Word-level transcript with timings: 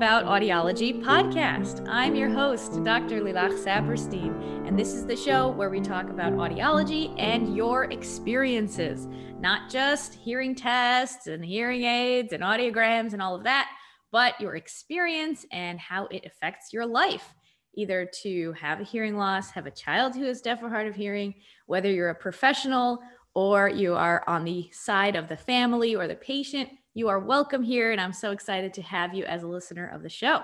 About 0.00 0.24
Audiology 0.24 0.98
podcast. 1.04 1.86
I'm 1.86 2.14
your 2.14 2.30
host, 2.30 2.82
Dr. 2.84 3.20
Lilach 3.20 3.52
Saperstein, 3.62 4.66
and 4.66 4.78
this 4.78 4.94
is 4.94 5.04
the 5.04 5.14
show 5.14 5.50
where 5.50 5.68
we 5.68 5.78
talk 5.78 6.08
about 6.08 6.32
audiology 6.32 7.14
and 7.18 7.54
your 7.54 7.84
experiences, 7.92 9.06
not 9.40 9.70
just 9.70 10.14
hearing 10.14 10.54
tests 10.54 11.26
and 11.26 11.44
hearing 11.44 11.82
aids 11.82 12.32
and 12.32 12.42
audiograms 12.42 13.12
and 13.12 13.20
all 13.20 13.34
of 13.34 13.44
that, 13.44 13.68
but 14.10 14.40
your 14.40 14.56
experience 14.56 15.44
and 15.52 15.78
how 15.78 16.06
it 16.06 16.24
affects 16.24 16.72
your 16.72 16.86
life. 16.86 17.34
Either 17.74 18.10
to 18.22 18.54
have 18.54 18.80
a 18.80 18.84
hearing 18.84 19.18
loss, 19.18 19.50
have 19.50 19.66
a 19.66 19.70
child 19.70 20.14
who 20.14 20.24
is 20.24 20.40
deaf 20.40 20.62
or 20.62 20.70
hard 20.70 20.86
of 20.86 20.94
hearing, 20.94 21.34
whether 21.66 21.90
you're 21.90 22.08
a 22.08 22.14
professional 22.14 23.00
or 23.34 23.68
you 23.68 23.94
are 23.94 24.24
on 24.26 24.44
the 24.44 24.66
side 24.72 25.14
of 25.14 25.28
the 25.28 25.36
family 25.36 25.94
or 25.94 26.08
the 26.08 26.14
patient 26.14 26.70
you 27.00 27.08
are 27.08 27.18
welcome 27.18 27.62
here, 27.62 27.92
and 27.92 28.00
I'm 28.00 28.12
so 28.12 28.30
excited 28.30 28.74
to 28.74 28.82
have 28.82 29.14
you 29.14 29.24
as 29.24 29.42
a 29.42 29.48
listener 29.48 29.86
of 29.86 30.02
the 30.02 30.10
show. 30.10 30.42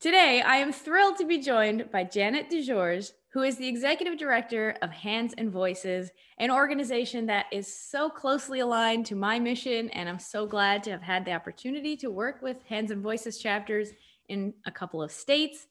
Today, 0.00 0.40
I 0.40 0.56
am 0.56 0.72
thrilled 0.72 1.18
to 1.18 1.26
be 1.26 1.36
joined 1.36 1.90
by 1.92 2.04
Janet 2.04 2.48
DesGeorges, 2.48 3.12
who 3.30 3.42
is 3.42 3.58
the 3.58 3.68
executive 3.68 4.18
director 4.18 4.74
of 4.80 4.90
Hands 4.90 5.34
and 5.36 5.52
Voices, 5.52 6.10
an 6.38 6.50
organization 6.50 7.26
that 7.26 7.44
is 7.52 7.70
so 7.70 8.08
closely 8.08 8.60
aligned 8.60 9.04
to 9.04 9.16
my 9.16 9.38
mission. 9.38 9.90
And 9.90 10.08
I'm 10.08 10.18
so 10.18 10.46
glad 10.46 10.82
to 10.84 10.92
have 10.92 11.02
had 11.02 11.26
the 11.26 11.32
opportunity 11.32 11.94
to 11.98 12.10
work 12.10 12.40
with 12.40 12.62
Hands 12.62 12.90
and 12.90 13.02
Voices 13.02 13.36
chapters 13.36 13.90
in 14.30 14.54
a 14.64 14.70
couple 14.70 15.02
of 15.02 15.12
states. 15.12 15.66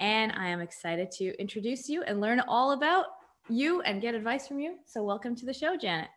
And 0.00 0.32
I 0.32 0.48
am 0.48 0.60
excited 0.60 1.10
to 1.12 1.34
introduce 1.40 1.88
you 1.88 2.02
and 2.02 2.20
learn 2.20 2.40
all 2.40 2.72
about 2.72 3.06
you 3.48 3.80
and 3.80 4.02
get 4.02 4.14
advice 4.14 4.46
from 4.46 4.60
you. 4.60 4.76
So, 4.84 5.02
welcome 5.02 5.34
to 5.36 5.46
the 5.46 5.54
show, 5.54 5.78
Janet. 5.78 6.10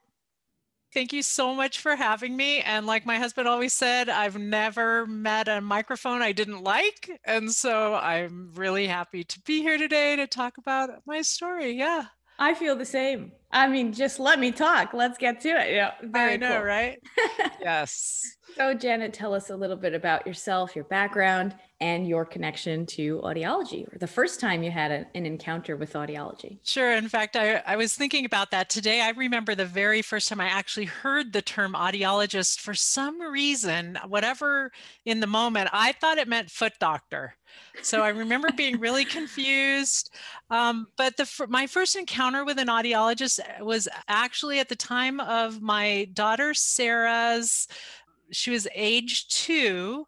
Thank 0.94 1.14
you 1.14 1.24
so 1.24 1.56
much 1.56 1.80
for 1.80 1.96
having 1.96 2.36
me. 2.36 2.60
And 2.62 2.86
like 2.86 3.06
my 3.06 3.18
husband 3.18 3.48
always 3.48 3.74
said, 3.74 4.10
I've 4.10 4.38
never 4.38 5.06
met 5.08 5.48
a 5.48 5.62
microphone 5.62 6.22
I 6.22 6.34
didn't 6.34 6.64
like. 6.64 7.10
And 7.24 7.50
so 7.50 7.96
I'm 7.96 8.52
really 8.56 8.88
happy 8.88 9.24
to 9.24 9.40
be 9.42 9.62
here 9.62 9.78
today 9.78 10.18
to 10.18 10.28
talk 10.28 10.58
about 10.58 10.90
my 11.06 11.22
story. 11.22 11.72
Yeah. 11.72 12.06
I 12.40 12.56
feel 12.56 12.76
the 12.76 12.86
same. 12.86 13.32
I 13.52 13.68
mean, 13.68 13.94
just 13.94 14.20
let 14.20 14.40
me 14.40 14.52
talk. 14.52 14.94
Let's 14.94 15.18
get 15.18 15.40
to 15.42 15.50
it. 15.50 15.74
Yeah, 15.74 15.92
very 16.02 16.34
I 16.34 16.38
know, 16.38 16.58
cool. 16.58 16.64
right? 16.64 17.00
yes. 17.62 18.22
So, 18.58 18.74
Janet, 18.74 19.14
tell 19.14 19.34
us 19.34 19.50
a 19.50 19.56
little 19.56 19.76
bit 19.76 19.94
about 19.94 20.26
yourself, 20.26 20.76
your 20.76 20.86
background, 20.86 21.56
and 21.82 22.08
your 22.08 22.26
connection 22.26 22.86
to 22.86 23.20
audiology, 23.24 23.92
or 23.94 23.98
the 23.98 24.08
first 24.08 24.40
time 24.40 24.62
you 24.64 24.72
had 24.72 24.92
a, 24.92 25.06
an 25.16 25.26
encounter 25.26 25.76
with 25.76 25.94
audiology. 25.94 26.60
Sure. 26.64 26.94
In 26.94 27.10
fact, 27.10 27.36
I, 27.36 27.56
I 27.66 27.76
was 27.76 27.96
thinking 27.96 28.24
about 28.24 28.52
that 28.52 28.70
today. 28.70 29.02
I 29.02 29.10
remember 29.10 29.56
the 29.56 29.66
very 29.66 30.02
first 30.02 30.30
time 30.30 30.40
I 30.40 30.46
actually 30.46 30.86
heard 30.86 31.34
the 31.34 31.42
term 31.42 31.74
audiologist 31.74 32.60
for 32.60 32.76
some 32.76 33.20
reason, 33.20 33.98
whatever 34.08 34.72
in 35.06 35.20
the 35.20 35.28
moment, 35.28 35.70
I 35.74 35.92
thought 35.94 36.20
it 36.20 36.28
meant 36.28 36.52
foot 36.52 36.74
doctor. 36.80 37.36
So 37.82 38.02
I 38.02 38.10
remember 38.10 38.50
being 38.56 38.80
really 38.80 39.06
confused. 39.18 40.14
Um, 40.50 40.88
but 40.98 41.18
the 41.18 41.28
my 41.50 41.68
first 41.68 41.96
encounter 41.96 42.46
with 42.46 42.60
an 42.60 42.68
audiologist 42.68 43.40
was 43.62 43.88
actually 44.08 44.60
at 44.60 44.70
the 44.70 44.76
time 44.76 45.20
of 45.20 45.62
my 45.62 46.08
daughter 46.14 46.54
Sarah's. 46.54 47.68
She 48.32 48.52
was 48.52 48.68
age 48.74 49.28
two, 49.28 50.08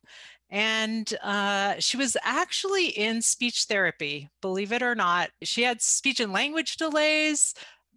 and 0.54 1.12
uh, 1.24 1.74
she 1.80 1.98
was 1.98 2.16
actually 2.22 2.88
in 2.88 3.24
speech 3.24 3.64
therapy. 3.64 4.30
Believe 4.40 4.72
it 4.72 4.84
or 4.84 4.94
not, 4.94 5.32
she 5.42 5.64
had 5.64 5.82
speech 5.82 6.20
and 6.20 6.32
language 6.32 6.78
delays 6.78 7.56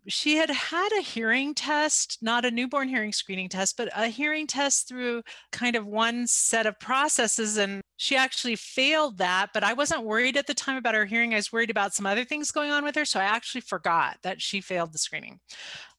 she 0.08 0.36
had 0.36 0.50
had 0.50 0.92
a 0.92 1.02
hearing 1.02 1.54
test, 1.54 2.18
not 2.22 2.44
a 2.44 2.50
newborn 2.50 2.88
hearing 2.88 3.12
screening 3.12 3.48
test, 3.48 3.76
but 3.76 3.88
a 3.94 4.06
hearing 4.06 4.46
test 4.46 4.88
through 4.88 5.22
kind 5.52 5.74
of 5.74 5.86
one 5.86 6.26
set 6.26 6.66
of 6.66 6.78
processes. 6.78 7.56
And 7.56 7.80
she 7.96 8.16
actually 8.16 8.56
failed 8.56 9.18
that. 9.18 9.48
But 9.52 9.64
I 9.64 9.72
wasn't 9.72 10.04
worried 10.04 10.36
at 10.36 10.46
the 10.46 10.54
time 10.54 10.76
about 10.76 10.94
her 10.94 11.06
hearing. 11.06 11.32
I 11.32 11.36
was 11.36 11.52
worried 11.52 11.70
about 11.70 11.94
some 11.94 12.06
other 12.06 12.24
things 12.24 12.50
going 12.50 12.70
on 12.70 12.84
with 12.84 12.94
her. 12.94 13.04
So 13.04 13.18
I 13.18 13.24
actually 13.24 13.62
forgot 13.62 14.18
that 14.22 14.40
she 14.40 14.60
failed 14.60 14.92
the 14.92 14.98
screening. 14.98 15.40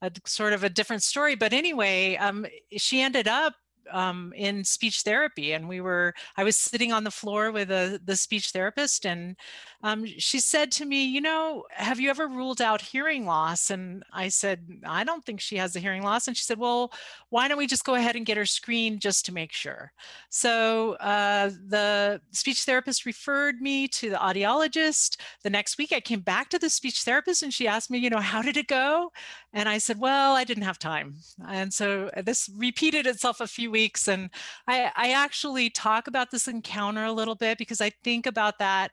A, 0.01 0.11
sort 0.25 0.53
of 0.53 0.63
a 0.63 0.69
different 0.69 1.03
story. 1.03 1.35
But 1.35 1.53
anyway, 1.53 2.15
um, 2.15 2.45
she 2.77 3.01
ended 3.01 3.27
up 3.27 3.53
um, 3.91 4.33
in 4.35 4.63
speech 4.63 5.01
therapy 5.01 5.53
and 5.53 5.67
we 5.67 5.81
were 5.81 6.13
i 6.35 6.43
was 6.43 6.55
sitting 6.55 6.91
on 6.91 7.03
the 7.03 7.11
floor 7.11 7.51
with 7.51 7.71
a, 7.71 7.99
the 8.05 8.15
speech 8.15 8.51
therapist 8.51 9.05
and 9.05 9.35
um, 9.83 10.05
she 10.05 10.39
said 10.39 10.71
to 10.71 10.85
me 10.85 11.05
you 11.05 11.21
know 11.21 11.63
have 11.69 11.99
you 11.99 12.09
ever 12.09 12.27
ruled 12.27 12.61
out 12.61 12.81
hearing 12.81 13.25
loss? 13.25 13.69
And 13.69 14.03
i 14.13 14.27
said 14.29 14.67
i 14.85 15.03
don't 15.03 15.25
think 15.25 15.39
she 15.39 15.57
has 15.57 15.75
a 15.75 15.79
hearing 15.79 16.03
loss. 16.03 16.27
And 16.27 16.35
she 16.35 16.43
said 16.43 16.57
well 16.57 16.91
why 17.29 17.47
don't 17.47 17.57
we 17.57 17.67
just 17.67 17.85
go 17.85 17.95
ahead 17.95 18.15
and 18.15 18.25
get 18.25 18.37
her 18.37 18.45
screened 18.45 19.01
just 19.01 19.25
to 19.25 19.33
make 19.33 19.51
sure? 19.51 19.91
So 20.29 20.93
uh, 20.93 21.51
the 21.67 22.21
speech 22.31 22.63
therapist 22.63 23.05
referred 23.05 23.61
me 23.61 23.87
to 23.89 24.09
the 24.09 24.15
audiologist. 24.15 25.17
The 25.43 25.49
next 25.49 25.77
week 25.77 25.91
i 25.93 25.99
came 25.99 26.21
back 26.21 26.49
to 26.49 26.59
the 26.59 26.69
speech 26.69 27.01
therapist 27.01 27.43
and 27.43 27.53
she 27.53 27.67
asked 27.67 27.89
me 27.89 27.99
you 27.99 28.09
know 28.09 28.19
how 28.19 28.41
did 28.41 28.57
it 28.57 28.67
go? 28.67 29.11
And 29.53 29.69
i 29.69 29.77
said 29.77 29.99
well 29.99 30.35
i 30.35 30.43
didn't 30.43 30.63
have 30.63 30.79
time. 30.79 31.15
And 31.47 31.73
so 31.73 32.09
this 32.23 32.49
repeated 32.55 33.05
itself 33.05 33.41
a 33.41 33.47
few 33.47 33.71
weeks. 33.71 33.76
And 34.07 34.29
I, 34.67 34.91
I 34.95 35.11
actually 35.11 35.69
talk 35.69 36.07
about 36.07 36.31
this 36.31 36.47
encounter 36.47 37.05
a 37.05 37.11
little 37.11 37.35
bit 37.35 37.57
because 37.57 37.81
I 37.81 37.91
think 38.03 38.25
about 38.25 38.59
that 38.59 38.91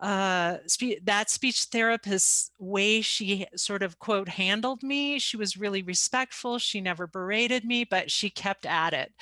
uh, 0.00 0.58
spe- 0.66 1.02
that 1.04 1.30
speech 1.30 1.64
therapist's 1.72 2.50
way 2.58 3.00
she 3.00 3.46
sort 3.56 3.82
of 3.82 3.98
quote 3.98 4.28
handled 4.28 4.82
me. 4.82 5.18
She 5.18 5.36
was 5.36 5.56
really 5.56 5.82
respectful. 5.82 6.58
She 6.58 6.80
never 6.80 7.06
berated 7.06 7.64
me, 7.64 7.84
but 7.84 8.10
she 8.10 8.28
kept 8.28 8.66
at 8.66 8.92
it. 8.92 9.12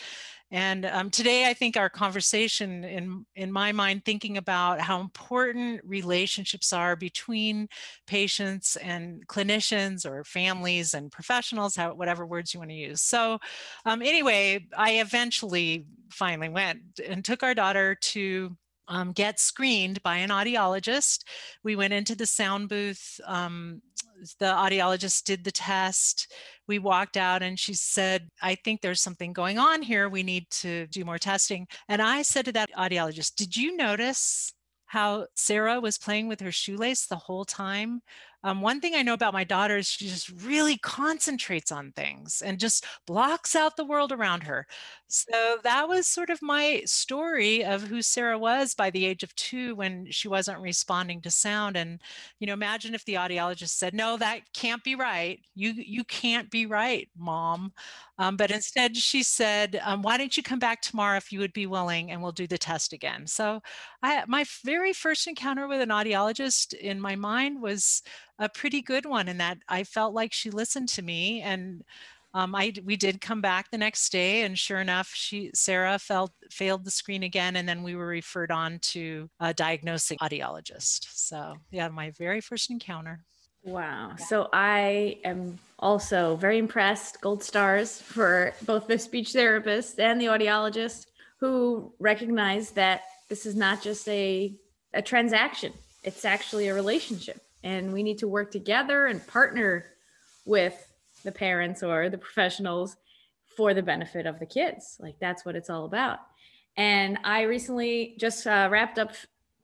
And 0.53 0.85
um, 0.85 1.09
today, 1.09 1.49
I 1.49 1.55
think 1.55 1.79
our 1.79 1.89
conversation, 1.89 2.85
in 2.85 3.25
in 3.35 3.51
my 3.51 3.73
mind, 3.73 4.05
thinking 4.05 4.37
about 4.37 4.81
how 4.83 5.01
important 5.01 5.81
relationships 5.83 6.75
are 6.75 6.95
between 6.95 7.69
patients 8.07 8.77
and 8.77 9.27
clinicians, 9.29 10.05
or 10.05 10.25
families 10.25 10.93
and 10.93 11.11
professionals, 11.11 11.75
how, 11.75 11.95
whatever 11.95 12.27
words 12.27 12.53
you 12.53 12.61
want 12.61 12.71
to 12.71 12.77
use. 12.77 13.01
So, 13.01 13.39
um, 13.87 14.03
anyway, 14.03 14.67
I 14.77 15.01
eventually 15.01 15.87
finally 16.11 16.51
went 16.51 16.81
and 17.09 17.25
took 17.25 17.43
our 17.43 17.55
daughter 17.55 17.95
to 17.95 18.55
um, 18.89 19.13
get 19.13 19.41
screened 19.41 20.03
by 20.03 20.19
an 20.19 20.31
audiologist. 20.31 21.25
We 21.63 21.77
went 21.77 21.93
into 21.93 22.15
the 22.15 22.27
sound 22.27 22.69
booth. 22.69 23.21
Um, 23.27 23.83
the 24.39 24.47
audiologist 24.47 25.25
did 25.25 25.45
the 25.45 25.53
test. 25.53 26.33
We 26.69 26.79
walked 26.79 27.17
out 27.17 27.43
and 27.43 27.59
she 27.59 27.75
said, 27.75 28.29
I 28.41 28.55
think 28.55 28.81
there's 28.81 29.01
something 29.01 29.33
going 29.33 29.59
on 29.59 29.83
here. 29.83 30.09
We 30.09 30.23
need 30.23 30.49
to 30.51 30.87
do 30.89 31.05
more 31.05 31.19
testing. 31.19 31.67
And 31.89 32.01
I 32.01 32.23
said 32.23 32.45
to 32.47 32.53
that 32.53 32.71
audiologist, 32.77 33.35
Did 33.35 33.57
you 33.57 33.77
notice 33.77 34.53
how 34.87 35.27
Sarah 35.35 35.81
was 35.81 35.99
playing 35.99 36.29
with 36.29 36.41
her 36.41 36.53
shoelace 36.53 37.07
the 37.07 37.17
whole 37.17 37.45
time? 37.45 38.03
Um, 38.45 38.61
one 38.61 38.81
thing 38.81 38.95
I 38.95 39.03
know 39.03 39.15
about 39.15 39.33
my 39.33 39.45
daughter 39.45 39.77
is 39.77 39.87
she 39.87 40.09
just 40.09 40.29
really 40.43 40.77
concentrates 40.79 41.71
on 41.71 41.93
things 41.93 42.43
and 42.45 42.59
just 42.59 42.85
blocks 43.07 43.55
out 43.55 43.77
the 43.77 43.85
world 43.85 44.13
around 44.13 44.43
her. 44.45 44.67
So 45.09 45.59
that 45.63 45.89
was 45.89 46.07
sort 46.07 46.31
of 46.31 46.41
my 46.43 46.83
story 46.87 47.65
of 47.65 47.83
who 47.83 48.03
Sarah 48.03 48.39
was 48.39 48.75
by 48.75 48.91
the 48.91 49.05
age 49.05 49.23
of 49.23 49.35
two 49.37 49.75
when 49.75 50.11
she 50.11 50.29
wasn't 50.29 50.61
responding 50.61 51.21
to 51.23 51.31
sound. 51.31 51.77
And, 51.77 52.01
you 52.39 52.47
know, 52.47 52.55
imagine 52.55 52.95
if 52.95 53.05
the 53.05 53.15
audiologist 53.15 53.71
said, 53.71 53.95
no, 53.95 54.17
that 54.17 54.41
can't 54.55 54.83
be 54.83 54.95
right. 54.95 55.41
You, 55.55 55.73
you 55.77 56.03
can't 56.05 56.51
be 56.51 56.67
right, 56.67 57.09
mom. 57.17 57.73
Um, 58.19 58.37
but 58.37 58.51
instead 58.51 58.97
she 58.97 59.23
said, 59.23 59.81
um, 59.85 60.03
why 60.03 60.17
don't 60.17 60.37
you 60.37 60.43
come 60.43 60.59
back 60.59 60.83
tomorrow 60.83 61.17
if 61.17 61.33
you 61.33 61.39
would 61.41 61.53
be 61.53 61.67
willing 61.67 62.11
and 62.11 62.23
we'll 62.23 62.33
do 62.33 62.47
the 62.47 62.59
test 62.59 62.93
again. 62.93 63.27
So 63.27 63.61
I, 64.03 64.25
my 64.29 64.45
very 64.65 64.93
first 64.93 65.27
encounter 65.27 65.67
with 65.67 65.81
an 65.81 65.89
audiologist 65.89 66.75
in 66.75 67.01
my 67.01 67.17
mind 67.17 67.61
was 67.63 68.03
a 68.39 68.49
pretty 68.49 68.83
good 68.83 69.07
one 69.07 69.29
in 69.29 69.39
that 69.39 69.59
I 69.69 69.85
felt 69.85 70.15
like 70.15 70.33
she 70.33 70.51
listened 70.51 70.89
to 70.91 71.03
me 71.03 71.41
and 71.43 71.83
um, 72.35 72.55
I 72.55 72.73
we 72.85 72.97
did 72.97 73.21
come 73.21 73.41
back 73.43 73.71
the 73.71 73.77
next 73.79 74.11
day, 74.11 74.43
and 74.43 74.59
sure 74.59 74.81
enough, 74.81 75.11
she 75.13 75.51
Sarah 75.55 75.99
felt 75.99 76.33
failed 76.51 76.85
the 76.85 76.91
screen 76.91 77.23
again, 77.25 77.57
and 77.57 77.69
then 77.69 77.83
we 77.83 77.95
were 77.95 78.07
referred 78.07 78.51
on 78.51 78.79
to 78.79 79.29
a 79.39 79.53
diagnosing 79.53 80.17
audiologist. 80.19 81.07
So 81.11 81.57
yeah, 81.71 81.89
my 81.89 82.11
very 82.13 82.41
first 82.41 82.71
encounter. 82.71 83.25
Wow. 83.65 84.17
So 84.17 84.49
I 84.53 85.19
am 85.25 85.59
also 85.79 86.37
very 86.37 86.59
impressed. 86.59 87.21
Gold 87.21 87.43
stars 87.43 88.01
for 88.01 88.55
both 88.63 88.87
the 88.87 88.99
speech 88.99 89.33
therapist 89.33 90.01
and 90.01 90.21
the 90.21 90.27
audiologist 90.27 91.07
who 91.39 91.93
recognize 91.99 92.71
that 92.73 93.03
this 93.29 93.47
is 93.47 93.55
not 93.55 93.83
just 93.83 94.09
a 94.09 94.55
a 94.95 95.03
transaction; 95.03 95.73
it's 96.03 96.25
actually 96.25 96.69
a 96.69 96.75
relationship. 96.75 97.41
And 97.65 97.93
we 97.93 98.03
need 98.03 98.19
to 98.19 98.29
work 98.29 98.51
together 98.51 99.07
and 99.07 99.25
partner 99.27 99.87
with 100.45 100.75
the 101.23 101.31
parents 101.33 101.83
or 101.85 102.11
the 102.11 102.19
professionals 102.19 102.97
for 103.57 103.75
the 103.75 103.83
benefit 103.83 104.27
of 104.27 104.41
the 104.41 104.47
kids. 104.47 104.97
Like 105.01 105.19
that's 105.21 105.45
what 105.45 105.55
it's 105.55 105.71
all 105.71 105.85
about. 105.85 106.19
And 106.77 107.19
i 107.23 107.43
recently 107.43 108.17
just 108.19 108.47
uh, 108.47 108.69
wrapped 108.71 108.99
up 108.99 109.13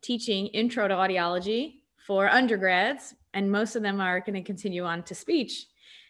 teaching 0.03 0.47
intro 0.49 0.87
to 0.87 0.95
audiology 0.95 1.79
for 2.09 2.29
undergrads 2.29 3.15
and 3.35 3.53
most 3.53 3.77
of 3.77 3.83
them 3.83 4.01
are 4.01 4.19
going 4.19 4.35
to 4.35 4.43
continue 4.43 4.85
on 4.85 5.05
to 5.05 5.15
speech 5.15 5.67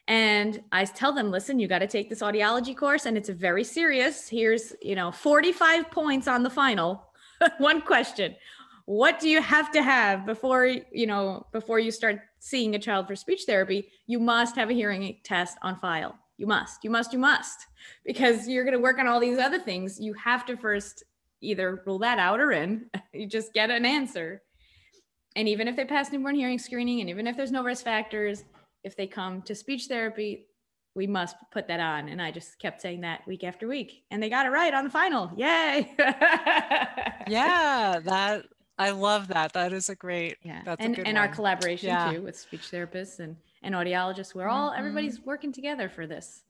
and 0.07 0.63
i 0.73 0.85
tell 0.85 1.13
them 1.13 1.31
listen 1.31 1.59
you 1.59 1.69
got 1.69 1.81
to 1.81 1.87
take 1.87 2.09
this 2.09 2.23
audiology 2.23 2.75
course 2.75 3.05
and 3.05 3.19
it's 3.19 3.29
very 3.29 3.65
serious 3.65 4.29
here's 4.29 4.73
you 4.81 4.95
know 4.95 5.11
45 5.13 5.91
points 5.91 6.27
on 6.27 6.43
the 6.43 6.51
final 6.51 7.09
one 7.59 7.81
question. 7.81 8.35
What 8.87 9.21
do 9.21 9.29
you 9.29 9.43
have 9.43 9.71
to 9.73 9.83
have 9.83 10.25
before, 10.25 10.67
you 10.67 11.07
know, 11.07 11.47
before 11.53 11.79
you 11.79 11.91
start 11.91 12.21
seeing 12.39 12.75
a 12.75 12.79
child 12.79 13.07
for 13.07 13.17
speech 13.17 13.43
therapy? 13.45 13.89
You 14.07 14.19
must 14.19 14.57
have 14.57 14.71
a 14.71 14.75
hearing 14.75 15.19
test 15.25 15.59
on 15.63 15.79
file. 15.79 16.19
You 16.39 16.47
must, 16.47 16.85
you 16.85 16.91
must, 16.91 17.13
you 17.13 17.19
must, 17.19 17.67
because 18.05 18.49
you're 18.49 18.65
going 18.65 18.77
to 18.77 18.83
work 18.83 18.99
on 18.99 19.09
all 19.09 19.21
these 19.21 19.39
other 19.39 19.59
things. 19.59 20.01
You 20.01 20.15
have 20.15 20.47
to 20.47 20.57
first 20.57 21.03
either 21.41 21.83
rule 21.85 21.99
that 21.99 22.19
out 22.19 22.41
or 22.41 22.53
in. 22.53 22.87
You 23.13 23.27
just 23.27 23.53
get 23.53 23.71
an 23.71 23.85
answer. 23.85 24.43
And 25.39 25.49
even 25.49 25.69
if 25.69 25.77
they 25.77 25.85
pass 25.85 26.11
newborn 26.11 26.35
hearing 26.35 26.59
screening, 26.59 27.01
and 27.01 27.09
even 27.09 27.29
if 27.29 27.37
there's 27.37 27.53
no 27.53 27.63
risk 27.63 27.85
factors, 27.85 28.43
if 28.83 28.97
they 28.97 29.07
come 29.07 29.41
to 29.43 29.55
speech 29.55 29.87
therapy, 29.87 30.49
we 30.97 31.07
must 31.07 31.37
put 31.53 31.69
that 31.69 31.79
on. 31.79 32.09
And 32.09 32.21
I 32.21 32.33
just 32.33 32.59
kept 32.59 32.83
saying 32.83 33.03
that 33.03 33.25
week 33.25 33.45
after 33.45 33.69
week. 33.69 34.03
And 34.11 34.21
they 34.21 34.31
got 34.31 34.47
it 34.47 34.49
right 34.49 34.75
on 34.75 34.83
the 34.83 34.91
final. 34.91 35.31
Yay. 35.37 35.95
yeah, 37.29 38.01
that 38.03 38.47
I 38.79 38.91
love 38.91 39.29
that. 39.29 39.53
That 39.53 39.73
is 39.73 39.89
a 39.89 39.95
great 39.95 40.39
yeah. 40.43 40.63
That's 40.65 40.85
and, 40.85 40.99
and 40.99 41.07
one. 41.07 41.17
our 41.17 41.29
collaboration 41.29 41.91
yeah. 41.91 42.13
too 42.13 42.23
with 42.23 42.37
speech 42.37 42.73
therapists 42.73 43.21
and, 43.21 43.37
and 43.63 43.77
audiologists. 43.77 44.35
We're 44.35 44.49
all 44.49 44.71
mm-hmm. 44.71 44.81
everybody's 44.81 45.21
working 45.21 45.53
together 45.53 45.89
for 45.89 46.09
this. 46.09 46.43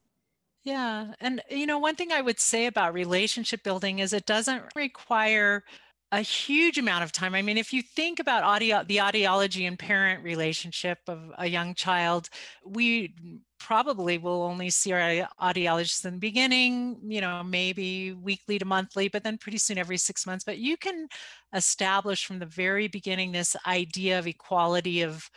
Yeah. 0.64 1.12
And 1.20 1.43
you 1.50 1.67
know, 1.67 1.79
one 1.79 1.94
thing 1.94 2.11
I 2.11 2.23
would 2.23 2.40
say 2.40 2.64
about 2.64 2.94
relationship 2.94 3.62
building 3.62 3.99
is 3.99 4.14
it 4.14 4.25
doesn't 4.25 4.62
require 4.75 5.62
a 6.10 6.20
huge 6.20 6.78
amount 6.78 7.05
of 7.05 7.12
time. 7.12 7.34
I 7.34 7.43
mean, 7.43 7.58
if 7.58 7.72
you 7.72 7.82
think 7.82 8.19
about 8.19 8.43
audio, 8.43 8.82
the 8.82 8.96
audiology 8.96 9.66
and 9.69 9.78
parent 9.78 10.25
relationship 10.25 10.99
of 11.06 11.31
a 11.37 11.46
young 11.46 11.75
child, 11.75 12.31
we 12.64 13.14
probably 13.60 14.16
will 14.16 14.43
only 14.43 14.70
see 14.70 14.93
our 14.93 15.28
audiologist 15.40 16.06
in 16.06 16.14
the 16.14 16.20
beginning, 16.20 16.99
you 17.06 17.20
know, 17.20 17.43
maybe 17.43 18.12
weekly 18.12 18.58
to 18.58 18.64
monthly, 18.64 19.08
but 19.08 19.22
then 19.22 19.37
pretty 19.37 19.58
soon 19.58 19.76
every 19.76 19.99
six 19.99 20.26
months. 20.26 20.44
But 20.44 20.58
you 20.58 20.78
can 20.78 21.08
establish 21.55 22.25
from 22.25 22.38
the 22.38 22.46
very 22.46 22.88
beginning 22.88 23.32
this 23.32 23.54
idea 23.66 24.19
of 24.19 24.26
equality 24.26 25.02
of 25.02 25.28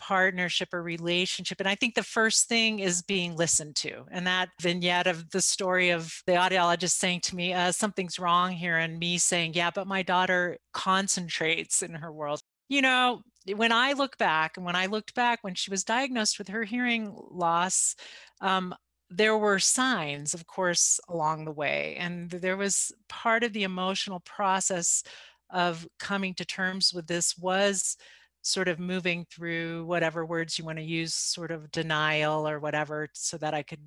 partnership 0.00 0.72
or 0.72 0.82
relationship. 0.82 1.60
And 1.60 1.68
I 1.68 1.74
think 1.74 1.94
the 1.94 2.02
first 2.02 2.48
thing 2.48 2.78
is 2.78 3.02
being 3.02 3.36
listened 3.36 3.76
to. 3.76 4.06
And 4.10 4.26
that 4.26 4.48
vignette 4.60 5.06
of 5.06 5.30
the 5.30 5.42
story 5.42 5.90
of 5.90 6.22
the 6.26 6.32
audiologist 6.32 6.92
saying 6.92 7.20
to 7.24 7.36
me, 7.36 7.52
uh, 7.52 7.70
something's 7.70 8.18
wrong 8.18 8.52
here, 8.52 8.78
and 8.78 8.98
me 8.98 9.18
saying, 9.18 9.52
yeah, 9.54 9.70
but 9.70 9.86
my 9.86 10.02
daughter 10.02 10.56
concentrates 10.72 11.82
in 11.82 11.92
her 11.94 12.10
world. 12.10 12.40
You 12.68 12.80
know, 12.80 13.20
when 13.54 13.72
I 13.72 13.92
look 13.92 14.16
back, 14.16 14.56
and 14.56 14.64
when 14.64 14.74
I 14.74 14.86
looked 14.86 15.14
back 15.14 15.40
when 15.42 15.54
she 15.54 15.70
was 15.70 15.84
diagnosed 15.84 16.38
with 16.38 16.48
her 16.48 16.64
hearing 16.64 17.14
loss, 17.30 17.94
um, 18.40 18.74
there 19.10 19.36
were 19.36 19.58
signs, 19.58 20.32
of 20.34 20.46
course, 20.46 20.98
along 21.08 21.44
the 21.44 21.52
way. 21.52 21.96
And 21.98 22.30
there 22.30 22.56
was 22.56 22.90
part 23.08 23.44
of 23.44 23.52
the 23.52 23.64
emotional 23.64 24.20
process 24.20 25.02
of 25.50 25.86
coming 25.98 26.32
to 26.34 26.44
terms 26.44 26.94
with 26.94 27.06
this 27.06 27.36
was 27.36 27.96
sort 28.42 28.68
of 28.68 28.78
moving 28.78 29.26
through 29.30 29.84
whatever 29.84 30.24
words 30.24 30.58
you 30.58 30.64
want 30.64 30.78
to 30.78 30.84
use, 30.84 31.14
sort 31.14 31.50
of 31.50 31.70
denial 31.70 32.48
or 32.48 32.58
whatever, 32.58 33.08
so 33.12 33.36
that 33.38 33.54
I 33.54 33.62
could 33.62 33.80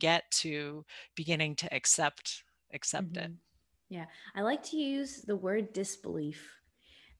get 0.00 0.30
to 0.30 0.84
beginning 1.14 1.56
to 1.56 1.74
accept 1.74 2.44
accept 2.72 3.12
mm-hmm. 3.12 3.24
it. 3.24 3.30
Yeah, 3.88 4.04
I 4.34 4.42
like 4.42 4.62
to 4.64 4.76
use 4.76 5.22
the 5.22 5.36
word 5.36 5.72
disbelief 5.72 6.60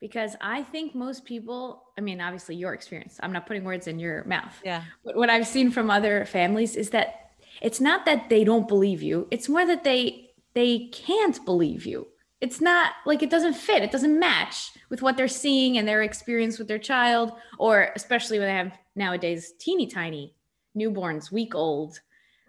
because 0.00 0.36
I 0.40 0.62
think 0.62 0.94
most 0.94 1.24
people, 1.24 1.82
I 1.98 2.00
mean, 2.00 2.20
obviously 2.20 2.56
your 2.56 2.72
experience, 2.72 3.18
I'm 3.22 3.32
not 3.32 3.46
putting 3.46 3.64
words 3.64 3.86
in 3.86 3.98
your 3.98 4.24
mouth. 4.24 4.58
Yeah. 4.64 4.84
But 5.04 5.16
what 5.16 5.28
I've 5.28 5.46
seen 5.46 5.70
from 5.70 5.90
other 5.90 6.24
families 6.24 6.76
is 6.76 6.90
that 6.90 7.32
it's 7.60 7.80
not 7.80 8.06
that 8.06 8.30
they 8.30 8.44
don't 8.44 8.66
believe 8.66 9.02
you, 9.02 9.28
it's 9.30 9.48
more 9.48 9.66
that 9.66 9.84
they 9.84 10.30
they 10.54 10.88
can't 10.92 11.44
believe 11.44 11.86
you 11.86 12.06
it's 12.40 12.60
not 12.60 12.92
like 13.04 13.22
it 13.22 13.30
doesn't 13.30 13.54
fit. 13.54 13.82
It 13.82 13.90
doesn't 13.90 14.18
match 14.18 14.72
with 14.88 15.02
what 15.02 15.16
they're 15.16 15.28
seeing 15.28 15.78
and 15.78 15.86
their 15.86 16.02
experience 16.02 16.58
with 16.58 16.68
their 16.68 16.78
child 16.78 17.32
or 17.58 17.92
especially 17.94 18.38
when 18.38 18.48
they 18.48 18.54
have 18.54 18.78
nowadays 18.96 19.52
teeny 19.58 19.86
tiny 19.86 20.34
newborns 20.76 21.30
week 21.30 21.54
old. 21.54 22.00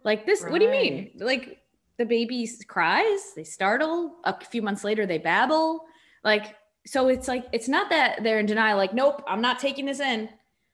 Like 0.03 0.25
this 0.25 0.41
right. 0.41 0.51
what 0.51 0.59
do 0.59 0.65
you 0.65 0.71
mean? 0.71 1.11
Like 1.17 1.61
the 1.97 2.05
baby 2.05 2.49
cries 2.67 3.33
they 3.35 3.43
startle 3.43 4.15
a 4.23 4.39
few 4.45 4.61
months 4.61 4.83
later 4.83 5.05
they 5.05 5.17
babble. 5.17 5.85
Like 6.23 6.55
so 6.85 7.07
it's 7.09 7.27
like 7.27 7.45
it's 7.51 7.67
not 7.67 7.89
that 7.89 8.23
they're 8.23 8.39
in 8.39 8.45
denial 8.45 8.77
like 8.77 8.93
nope 8.93 9.23
i'm 9.27 9.41
not 9.41 9.59
taking 9.59 9.85
this 9.85 9.99
in 9.99 10.29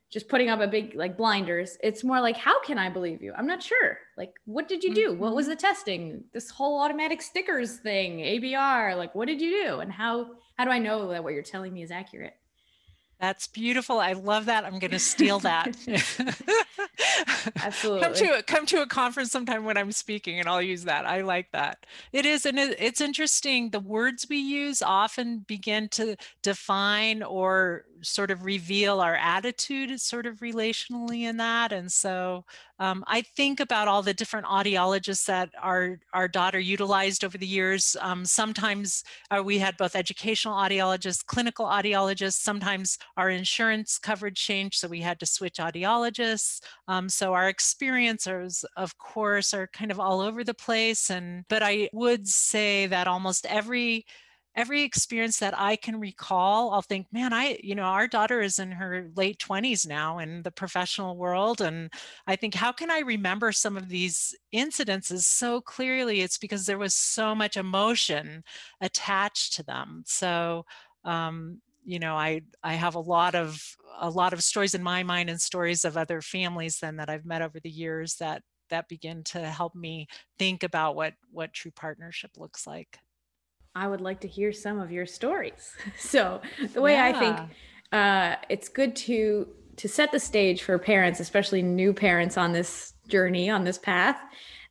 just 0.10 0.30
putting 0.30 0.50
up 0.50 0.60
a 0.60 0.68
big 0.68 0.96
like 0.96 1.18
blinders. 1.18 1.78
It's 1.84 2.04
more 2.04 2.22
like, 2.22 2.38
how 2.38 2.62
can 2.62 2.78
I 2.78 2.90
believe 2.90 3.22
you? 3.22 3.34
I'm 3.38 3.48
not 3.48 3.62
sure. 3.62 4.00
Like, 4.18 4.34
what 4.46 4.68
did 4.68 4.84
you 4.84 4.94
do? 4.94 5.12
Mm-hmm. 5.12 5.20
What 5.20 5.36
was 5.36 5.46
mm-hmm. 5.46 5.52
the 5.52 5.56
testing? 5.58 6.24
This 6.34 6.50
whole 6.50 6.80
automatic 6.80 7.22
stickers 7.22 7.78
thing, 7.78 8.20
ABR, 8.20 8.96
like 8.98 9.14
what 9.16 9.28
did 9.28 9.42
you 9.42 9.64
do? 9.64 9.80
And 9.80 9.92
how 9.92 10.32
how 10.58 10.66
do 10.66 10.72
I 10.72 10.80
know 10.80 11.10
that 11.10 11.24
what 11.24 11.34
you're 11.34 11.44
telling 11.44 11.74
me 11.74 11.84
is 11.84 11.92
accurate? 11.92 12.34
That's 13.20 13.48
beautiful. 13.48 14.00
I 14.00 14.14
love 14.14 14.46
that. 14.46 14.64
I'm 14.64 14.78
going 14.78 14.92
to 14.92 15.00
steal 15.00 15.40
that. 15.40 15.76
Absolutely. 17.64 18.02
come 18.02 18.14
to 18.14 18.38
a, 18.38 18.44
come 18.44 18.66
to 18.68 18.82
a 18.84 18.86
conference 18.86 19.32
sometime 19.32 19.66
when 19.66 19.76
I'm 19.76 19.92
speaking, 19.92 20.40
and 20.40 20.48
I'll 20.48 20.62
use 20.62 20.84
that. 20.84 21.08
I 21.08 21.22
like 21.22 21.52
that. 21.52 21.86
It 22.14 22.28
is, 22.28 22.46
and 22.46 22.60
it's 22.60 23.02
interesting. 23.02 23.72
The 23.72 23.80
words 23.80 24.28
we 24.30 24.38
use 24.38 24.84
often 24.84 25.40
begin 25.48 25.90
to 25.90 26.16
define 26.44 27.24
or 27.24 27.86
sort 28.02 28.32
of 28.32 28.46
reveal 28.46 29.00
our 29.02 29.16
attitude, 29.16 30.00
sort 30.00 30.26
of 30.26 30.40
relationally 30.40 31.22
in 31.22 31.38
that. 31.38 31.72
And 31.72 31.92
so 31.92 32.46
um, 32.80 33.04
I 33.08 33.22
think 33.22 33.60
about 33.60 33.88
all 33.88 34.02
the 34.02 34.14
different 34.14 34.46
audiologists 34.46 35.26
that 35.26 35.50
our, 35.62 36.00
our 36.14 36.28
daughter 36.28 36.60
utilized 36.60 37.24
over 37.24 37.38
the 37.38 37.48
years. 37.48 37.96
Um, 38.02 38.24
sometimes 38.26 39.04
uh, 39.32 39.42
we 39.44 39.58
had 39.58 39.78
both 39.78 39.96
educational 39.96 40.56
audiologists, 40.56 41.26
clinical 41.26 41.66
audiologists, 41.66 42.34
sometimes 42.42 42.98
our 43.18 43.30
insurance 43.30 43.98
coverage 43.98 44.38
changed, 44.38 44.80
so 44.80 44.88
we 44.88 45.02
had 45.02 45.20
to 45.20 45.26
switch 45.26 45.58
audiologists. 45.58 46.62
Um, 46.88 47.10
so 47.10 47.34
our 47.34 47.50
experiences, 47.50 48.64
of 48.76 48.98
course, 48.98 49.54
are 49.54 49.68
kind 49.68 49.92
of 49.92 50.00
all 50.00 50.22
over 50.22 50.44
the 50.44 50.54
place. 50.54 51.10
And 51.10 51.46
but 51.50 51.64
I 51.64 51.90
would 51.94 52.28
say 52.28 52.86
that 52.88 53.08
almost 53.08 53.46
every 53.48 54.06
every 54.58 54.84
experience 54.84 55.40
that 55.40 55.58
I 55.58 55.78
can 55.78 56.00
recall, 56.00 56.72
I'll 56.74 56.82
think, 56.82 57.08
man, 57.14 57.32
I, 57.34 57.60
you 57.64 57.76
know, 57.76 57.84
our 57.84 58.08
daughter 58.08 58.42
is 58.42 58.60
in 58.60 58.72
her 58.74 59.10
late 59.16 59.40
20s 59.40 59.86
now 59.86 60.20
in 60.20 60.44
the 60.44 60.52
professional 60.52 61.16
world. 61.16 61.62
And 61.62 61.92
I 62.28 62.36
think, 62.36 62.56
how 62.56 62.74
can 62.74 62.92
I 62.92 63.00
remember 63.00 63.52
some 63.54 63.78
of 63.78 63.88
these 63.90 64.36
incidences 64.54 65.22
so 65.22 65.62
clearly? 65.62 66.22
It's 66.22 66.40
because 66.40 66.66
there 66.66 66.80
was 66.80 66.96
so 66.96 67.36
much 67.36 67.56
emotion 67.58 68.44
attached 68.82 69.54
to 69.56 69.64
them. 69.64 70.04
So, 70.08 70.66
um, 71.06 71.62
you 71.86 72.00
know, 72.00 72.16
I 72.18 72.42
I 72.64 72.74
have 72.74 72.96
a 72.96 73.00
lot 73.00 73.36
of 73.36 73.62
a 74.00 74.10
lot 74.10 74.34
of 74.34 74.44
stories 74.44 74.76
in 74.76 74.84
my 74.84 75.04
mind 75.04 75.30
and 75.30 75.40
stories 75.42 75.86
of 75.86 75.98
other 75.98 76.22
families 76.22 76.80
then 76.80 76.98
that 76.98 77.10
I've 77.10 77.26
met 77.26 77.42
over 77.42 77.60
the 77.60 77.70
years 77.70 78.16
that 78.16 78.42
that 78.70 78.90
begin 78.90 79.24
to 79.24 79.40
help 79.50 79.76
me 79.76 80.08
think 80.38 80.64
about 80.64 80.96
what 80.96 81.14
what 81.32 81.54
true 81.54 81.72
partnership 81.72 82.32
looks 82.38 82.68
like. 82.68 83.00
I 83.78 83.88
would 83.88 84.02
like 84.02 84.22
to 84.22 84.28
hear 84.28 84.52
some 84.52 84.80
of 84.80 84.92
your 84.92 85.06
stories. 85.06 85.76
So 86.00 86.42
the 86.74 86.82
way 86.82 86.94
yeah. 86.94 87.06
I 87.06 87.14
think 87.14 87.40
uh, 87.92 88.36
it's 88.50 88.70
good 88.70 88.96
to 89.08 89.48
to 89.78 89.88
set 89.88 90.12
the 90.12 90.20
stage 90.20 90.64
for 90.64 90.80
parents, 90.80 91.20
especially 91.20 91.62
new 91.62 91.94
parents 91.94 92.36
on 92.36 92.52
this 92.52 92.94
journey, 93.08 93.48
on 93.48 93.64
this 93.64 93.78
path, 93.78 94.18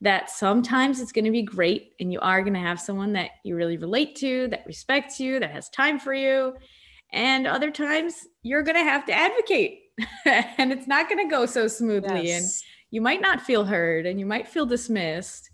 that 0.00 0.30
sometimes 0.30 1.00
it's 1.00 1.12
going 1.12 1.24
to 1.24 1.30
be 1.30 1.42
great 1.42 1.92
and 2.00 2.12
you 2.12 2.18
are 2.18 2.42
going 2.42 2.54
to 2.54 2.60
have 2.60 2.80
someone 2.80 3.12
that 3.12 3.30
you 3.44 3.54
really 3.54 3.76
relate 3.76 4.16
to, 4.16 4.48
that 4.48 4.64
respects 4.66 5.20
you, 5.20 5.38
that 5.38 5.52
has 5.52 5.68
time 5.68 6.00
for 6.00 6.12
you. 6.12 6.54
And 7.12 7.46
other 7.46 7.70
times 7.70 8.26
you're 8.42 8.64
going 8.64 8.76
to 8.76 8.82
have 8.82 9.06
to 9.06 9.12
advocate 9.12 9.78
and 10.26 10.72
it's 10.72 10.88
not 10.88 11.08
going 11.08 11.24
to 11.24 11.30
go 11.30 11.46
so 11.46 11.68
smoothly. 11.68 12.26
Yes. 12.26 12.42
And 12.42 12.50
you 12.90 13.00
might 13.00 13.20
not 13.20 13.40
feel 13.40 13.64
heard 13.64 14.06
and 14.06 14.18
you 14.18 14.26
might 14.26 14.48
feel 14.48 14.66
dismissed 14.66 15.50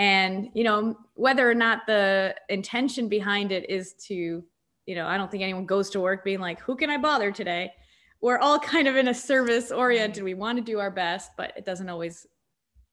and 0.00 0.48
you 0.54 0.64
know 0.64 0.96
whether 1.14 1.48
or 1.48 1.54
not 1.54 1.86
the 1.86 2.34
intention 2.48 3.06
behind 3.06 3.52
it 3.52 3.68
is 3.68 3.92
to 3.92 4.42
you 4.86 4.94
know 4.94 5.06
i 5.06 5.16
don't 5.16 5.30
think 5.30 5.42
anyone 5.42 5.66
goes 5.66 5.90
to 5.90 6.00
work 6.00 6.24
being 6.24 6.40
like 6.40 6.58
who 6.60 6.74
can 6.74 6.90
i 6.90 6.96
bother 6.96 7.30
today? 7.30 7.70
We're 8.22 8.38
all 8.38 8.58
kind 8.74 8.88
of 8.88 8.96
in 8.96 9.08
a 9.08 9.14
service 9.14 9.70
oriented. 9.70 10.22
We 10.24 10.34
want 10.34 10.58
to 10.58 10.64
do 10.64 10.80
our 10.80 10.90
best 10.90 11.30
but 11.36 11.52
it 11.56 11.64
doesn't 11.64 11.88
always 11.88 12.26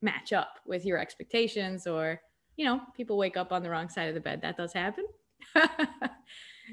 match 0.01 0.31
up 0.33 0.59
with 0.67 0.85
your 0.85 0.99
expectations 0.99 1.87
or 1.87 2.21
you 2.57 2.65
know 2.65 2.81
people 2.95 3.17
wake 3.17 3.37
up 3.37 3.51
on 3.51 3.63
the 3.63 3.69
wrong 3.69 3.89
side 3.89 4.09
of 4.09 4.13
the 4.13 4.21
bed. 4.21 4.41
That 4.41 4.57
does 4.57 4.73
happen. 4.73 5.05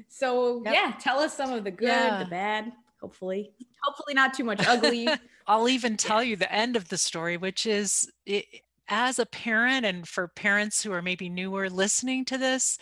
So 0.09 0.61
yep. 0.65 0.73
yeah 0.73 0.93
tell 0.99 1.19
us 1.19 1.33
some 1.33 1.53
of 1.53 1.63
the 1.63 1.71
good 1.71 1.87
yeah. 1.87 2.21
the 2.21 2.29
bad 2.29 2.73
hopefully. 2.99 3.53
Hopefully 3.81 4.13
not 4.13 4.33
too 4.33 4.43
much 4.43 4.67
ugly. 4.67 5.07
I'll 5.47 5.69
even 5.69 5.95
tell 5.95 6.21
you 6.21 6.35
the 6.35 6.51
end 6.51 6.75
of 6.75 6.89
the 6.89 6.97
story 6.97 7.37
which 7.37 7.65
is 7.65 8.11
it, 8.25 8.45
as 8.87 9.19
a 9.19 9.25
parent 9.25 9.85
and 9.85 10.07
for 10.07 10.27
parents 10.27 10.83
who 10.83 10.91
are 10.91 11.01
maybe 11.01 11.29
newer 11.29 11.69
listening 11.69 12.25
to 12.25 12.37
this 12.37 12.77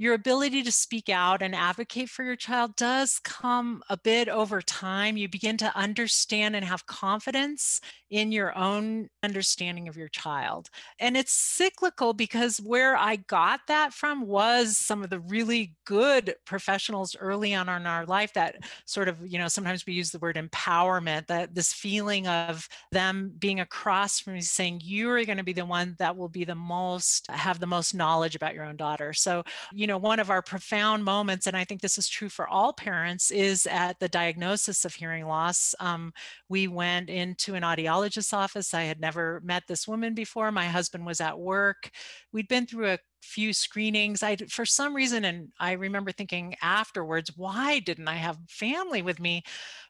your 0.00 0.14
ability 0.14 0.62
to 0.62 0.72
speak 0.72 1.10
out 1.10 1.42
and 1.42 1.54
advocate 1.54 2.08
for 2.08 2.24
your 2.24 2.34
child 2.34 2.74
does 2.74 3.20
come 3.22 3.82
a 3.90 3.98
bit 3.98 4.30
over 4.30 4.62
time. 4.62 5.18
You 5.18 5.28
begin 5.28 5.58
to 5.58 5.76
understand 5.76 6.56
and 6.56 6.64
have 6.64 6.86
confidence 6.86 7.82
in 8.08 8.32
your 8.32 8.56
own 8.56 9.10
understanding 9.22 9.88
of 9.88 9.98
your 9.98 10.08
child. 10.08 10.70
And 10.98 11.18
it's 11.18 11.32
cyclical 11.32 12.14
because 12.14 12.56
where 12.62 12.96
I 12.96 13.16
got 13.16 13.60
that 13.68 13.92
from 13.92 14.26
was 14.26 14.78
some 14.78 15.04
of 15.04 15.10
the 15.10 15.20
really 15.20 15.74
good 15.84 16.34
professionals 16.46 17.14
early 17.20 17.52
on 17.52 17.68
in 17.68 17.86
our 17.86 18.06
life 18.06 18.32
that 18.32 18.56
sort 18.86 19.06
of, 19.06 19.18
you 19.26 19.38
know, 19.38 19.48
sometimes 19.48 19.84
we 19.84 19.92
use 19.92 20.10
the 20.10 20.18
word 20.18 20.36
empowerment, 20.36 21.26
that 21.26 21.54
this 21.54 21.74
feeling 21.74 22.26
of 22.26 22.66
them 22.90 23.34
being 23.38 23.60
across 23.60 24.18
from 24.18 24.32
me 24.32 24.40
saying, 24.40 24.80
you 24.82 25.10
are 25.10 25.22
going 25.26 25.36
to 25.36 25.44
be 25.44 25.52
the 25.52 25.66
one 25.66 25.94
that 25.98 26.16
will 26.16 26.30
be 26.30 26.44
the 26.44 26.54
most, 26.54 27.26
have 27.30 27.60
the 27.60 27.66
most 27.66 27.94
knowledge 27.94 28.34
about 28.34 28.54
your 28.54 28.64
own 28.64 28.76
daughter. 28.76 29.12
So, 29.12 29.44
you 29.74 29.86
know, 29.86 29.89
one 29.98 30.20
of 30.20 30.30
our 30.30 30.42
profound 30.42 31.04
moments, 31.04 31.46
and 31.46 31.56
I 31.56 31.64
think 31.64 31.80
this 31.80 31.98
is 31.98 32.08
true 32.08 32.28
for 32.28 32.48
all 32.48 32.72
parents, 32.72 33.30
is 33.30 33.66
at 33.66 33.98
the 34.00 34.08
diagnosis 34.08 34.84
of 34.84 34.94
hearing 34.94 35.26
loss. 35.26 35.74
Um, 35.80 36.12
we 36.48 36.68
went 36.68 37.10
into 37.10 37.54
an 37.54 37.62
audiologist's 37.62 38.32
office. 38.32 38.74
I 38.74 38.82
had 38.82 39.00
never 39.00 39.40
met 39.44 39.64
this 39.68 39.86
woman 39.88 40.14
before. 40.14 40.52
My 40.52 40.66
husband 40.66 41.06
was 41.06 41.20
at 41.20 41.38
work. 41.38 41.90
We'd 42.32 42.48
been 42.48 42.66
through 42.66 42.90
a 42.90 42.98
few 43.22 43.52
screenings. 43.52 44.22
I, 44.22 44.36
for 44.36 44.64
some 44.64 44.94
reason, 44.94 45.24
and 45.24 45.48
I 45.58 45.72
remember 45.72 46.12
thinking 46.12 46.54
afterwards, 46.62 47.32
why 47.36 47.78
didn't 47.78 48.08
I 48.08 48.14
have 48.14 48.38
family 48.48 49.02
with 49.02 49.20
me? 49.20 49.42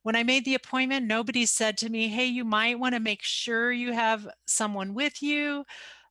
When 0.02 0.16
I 0.16 0.22
made 0.22 0.44
the 0.44 0.56
appointment, 0.56 1.06
nobody 1.06 1.46
said 1.46 1.76
to 1.78 1.90
me, 1.90 2.08
hey, 2.08 2.26
you 2.26 2.44
might 2.44 2.78
want 2.78 2.94
to 2.94 3.00
make 3.00 3.22
sure 3.22 3.70
you 3.70 3.92
have 3.92 4.26
someone 4.46 4.94
with 4.94 5.22
you. 5.22 5.64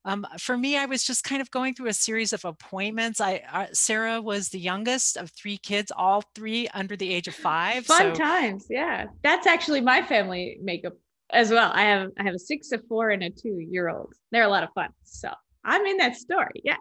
Um, 0.06 0.26
for 0.40 0.58
me, 0.58 0.78
I 0.78 0.86
was 0.86 1.04
just 1.04 1.24
kind 1.24 1.42
of 1.42 1.52
going 1.52 1.74
through 1.74 1.90
a 1.90 1.94
series 1.94 2.34
of 2.34 2.46
appointments. 2.46 3.20
I 3.20 3.44
uh, 3.52 3.68
Sarah 3.74 4.22
was 4.22 4.50
the 4.50 4.60
youngest 4.60 5.18
of 5.18 5.30
three 5.32 5.58
kids, 5.58 5.92
all 5.96 6.24
three 6.36 6.68
under 6.70 6.96
the 6.96 7.14
age 7.14 7.28
of 7.28 7.36
five. 7.50 7.86
Fun 7.86 8.16
so. 8.16 8.22
times, 8.22 8.68
yeah. 8.70 9.08
That's 9.24 9.48
actually 9.48 9.82
my 9.82 10.02
family 10.02 10.58
makeup 10.62 10.94
as 11.32 11.52
well. 11.52 11.72
I 11.74 11.84
have 11.84 12.12
I 12.18 12.24
have 12.24 12.34
a 12.34 12.40
six, 12.40 12.72
a 12.72 12.80
four, 12.80 13.10
and 13.10 13.24
a 13.24 13.30
two 13.30 13.60
year 13.60 13.90
old. 13.90 14.14
They're 14.32 14.44
a 14.44 14.50
lot 14.50 14.64
of 14.64 14.70
fun. 14.74 14.90
So 15.04 15.32
I'm 15.66 15.86
in 15.86 15.98
that 15.98 16.16
story. 16.16 16.62
Yeah. 16.64 16.78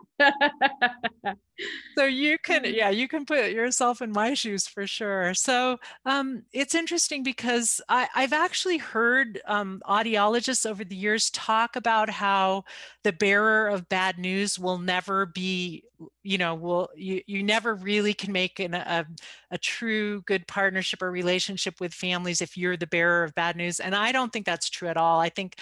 so 1.97 2.05
you 2.05 2.39
can, 2.45 2.63
yeah, 2.65 2.91
you 2.91 3.09
can 3.09 3.25
put 3.25 3.51
yourself 3.51 4.01
in 4.01 4.13
my 4.13 4.35
shoes 4.35 4.67
for 4.67 4.87
sure. 4.87 5.35
So 5.35 5.79
um, 6.07 6.45
it's 6.53 6.75
interesting 6.75 7.23
because 7.23 7.81
I, 7.89 8.09
have 8.15 8.33
actually 8.33 8.79
heard 8.79 9.41
um, 9.47 9.83
audiologists 9.87 10.69
over 10.69 10.85
the 10.85 10.97
years 10.97 11.31
talk 11.31 11.75
about 11.75 12.09
how 12.09 12.65
the 13.03 13.13
bearer 13.13 13.69
of 13.69 13.89
bad 13.89 14.19
news 14.19 14.59
will 14.59 14.79
never 14.79 15.27
be, 15.27 15.83
you 16.23 16.39
know, 16.39 16.55
will 16.55 16.89
you, 16.95 17.21
you 17.27 17.43
never 17.43 17.75
really 17.75 18.15
can 18.15 18.33
make 18.33 18.61
an, 18.61 18.75
a, 18.75 19.07
a 19.51 19.59
true 19.59 20.23
good 20.23 20.47
partnership 20.47 21.03
or 21.03 21.11
relationship 21.11 21.81
with 21.81 21.93
families 21.93 22.41
if 22.41 22.57
you're 22.57 22.77
the 22.77 22.87
bearer 22.87 23.25
of 23.25 23.35
bad 23.35 23.57
news. 23.57 23.81
And 23.81 23.95
I 23.95 24.13
don't 24.13 24.33
think 24.33 24.47
that's 24.47 24.71
true 24.71 24.89
at 24.89 24.97
all. 24.97 25.19
I 25.19 25.31
think 25.31 25.57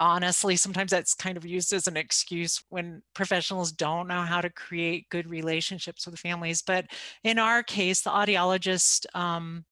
honestly, 0.00 0.56
sometimes 0.56 0.90
that's 0.90 1.14
kind 1.14 1.36
of 1.36 1.46
used 1.46 1.72
as 1.72 1.86
an 1.86 1.96
excuse 1.96 2.62
when 2.68 3.02
professionals 3.14 3.72
don't 3.72 4.08
know 4.08 4.22
how 4.22 4.40
to 4.40 4.50
create 4.50 5.08
good 5.10 5.28
relationships 5.28 6.06
with 6.06 6.18
families. 6.18 6.62
But 6.62 6.86
in 7.24 7.38
our 7.38 7.62
case, 7.62 8.02
the 8.02 8.10
audiologist 8.10 9.06
um, 9.14 9.64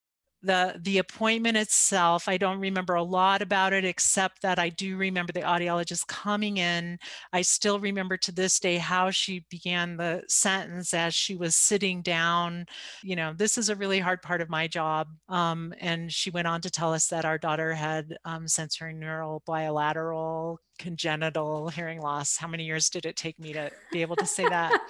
the 0.43 0.79
the 0.83 0.99
appointment 0.99 1.57
itself 1.57 2.29
i 2.29 2.37
don't 2.37 2.61
remember 2.61 2.95
a 2.95 3.03
lot 3.03 3.43
about 3.43 3.73
it 3.73 3.85
except 3.85 4.43
that 4.43 4.59
i 4.59 4.69
do 4.69 4.97
remember 4.97 5.33
the 5.33 5.41
audiologist 5.41 6.07
coming 6.07 6.59
in. 6.59 6.99
I 7.33 7.43
still 7.43 7.81
remember 7.81 8.17
to 8.19 8.33
this 8.33 8.59
day 8.59 8.77
how 8.77 9.11
she 9.11 9.45
began 9.51 9.97
the 9.97 10.23
sentence 10.29 10.95
as 10.95 11.15
she 11.15 11.37
was 11.37 11.57
sitting 11.57 12.03
down. 12.03 12.67
You 13.03 13.17
know 13.17 13.33
this 13.33 13.59
is 13.59 13.69
a 13.69 13.77
really 13.77 13.99
hard 13.99 14.23
part 14.23 14.41
of 14.41 14.49
my 14.49 14.67
job 14.67 15.09
um, 15.29 15.75
and 15.81 16.13
she 16.13 16.31
went 16.31 16.47
on 16.47 16.61
to 16.63 16.71
tell 16.71 16.93
us 16.93 17.09
that 17.09 17.25
our 17.25 17.39
daughter 17.39 17.73
had 17.73 18.17
um, 18.25 18.47
sensorineural 18.47 19.41
bilateral 19.45 20.61
congenital 20.79 21.69
hearing 21.69 22.01
loss. 22.01 22.37
How 22.37 22.49
many 22.49 22.65
years 22.65 22.91
did 22.91 23.07
it 23.07 23.17
take 23.17 23.39
me 23.39 23.53
to 23.53 23.71
be 23.93 24.03
able 24.03 24.17
to 24.17 24.27
say 24.27 24.49
that? 24.49 24.81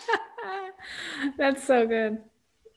That's 1.38 1.64
so 1.64 1.86
good. 1.86 2.18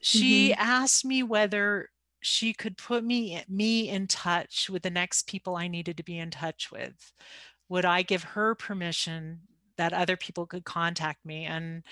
She 0.00 0.50
mm-hmm. 0.50 0.60
asked 0.60 1.04
me 1.04 1.22
whether 1.22 1.88
she 2.24 2.54
could 2.54 2.78
put 2.78 3.04
me 3.04 3.42
me 3.48 3.88
in 3.90 4.06
touch 4.06 4.70
with 4.70 4.82
the 4.82 4.90
next 4.90 5.26
people 5.28 5.56
I 5.56 5.68
needed 5.68 5.96
to 5.98 6.04
be 6.04 6.18
in 6.18 6.30
touch 6.30 6.70
with. 6.72 7.12
Would 7.68 7.84
I 7.84 8.02
give 8.02 8.24
her 8.24 8.54
permission 8.54 9.40
that 9.76 9.92
other 9.92 10.16
people 10.16 10.46
could 10.46 10.64
contact 10.64 11.24
me? 11.24 11.44
And 11.44 11.82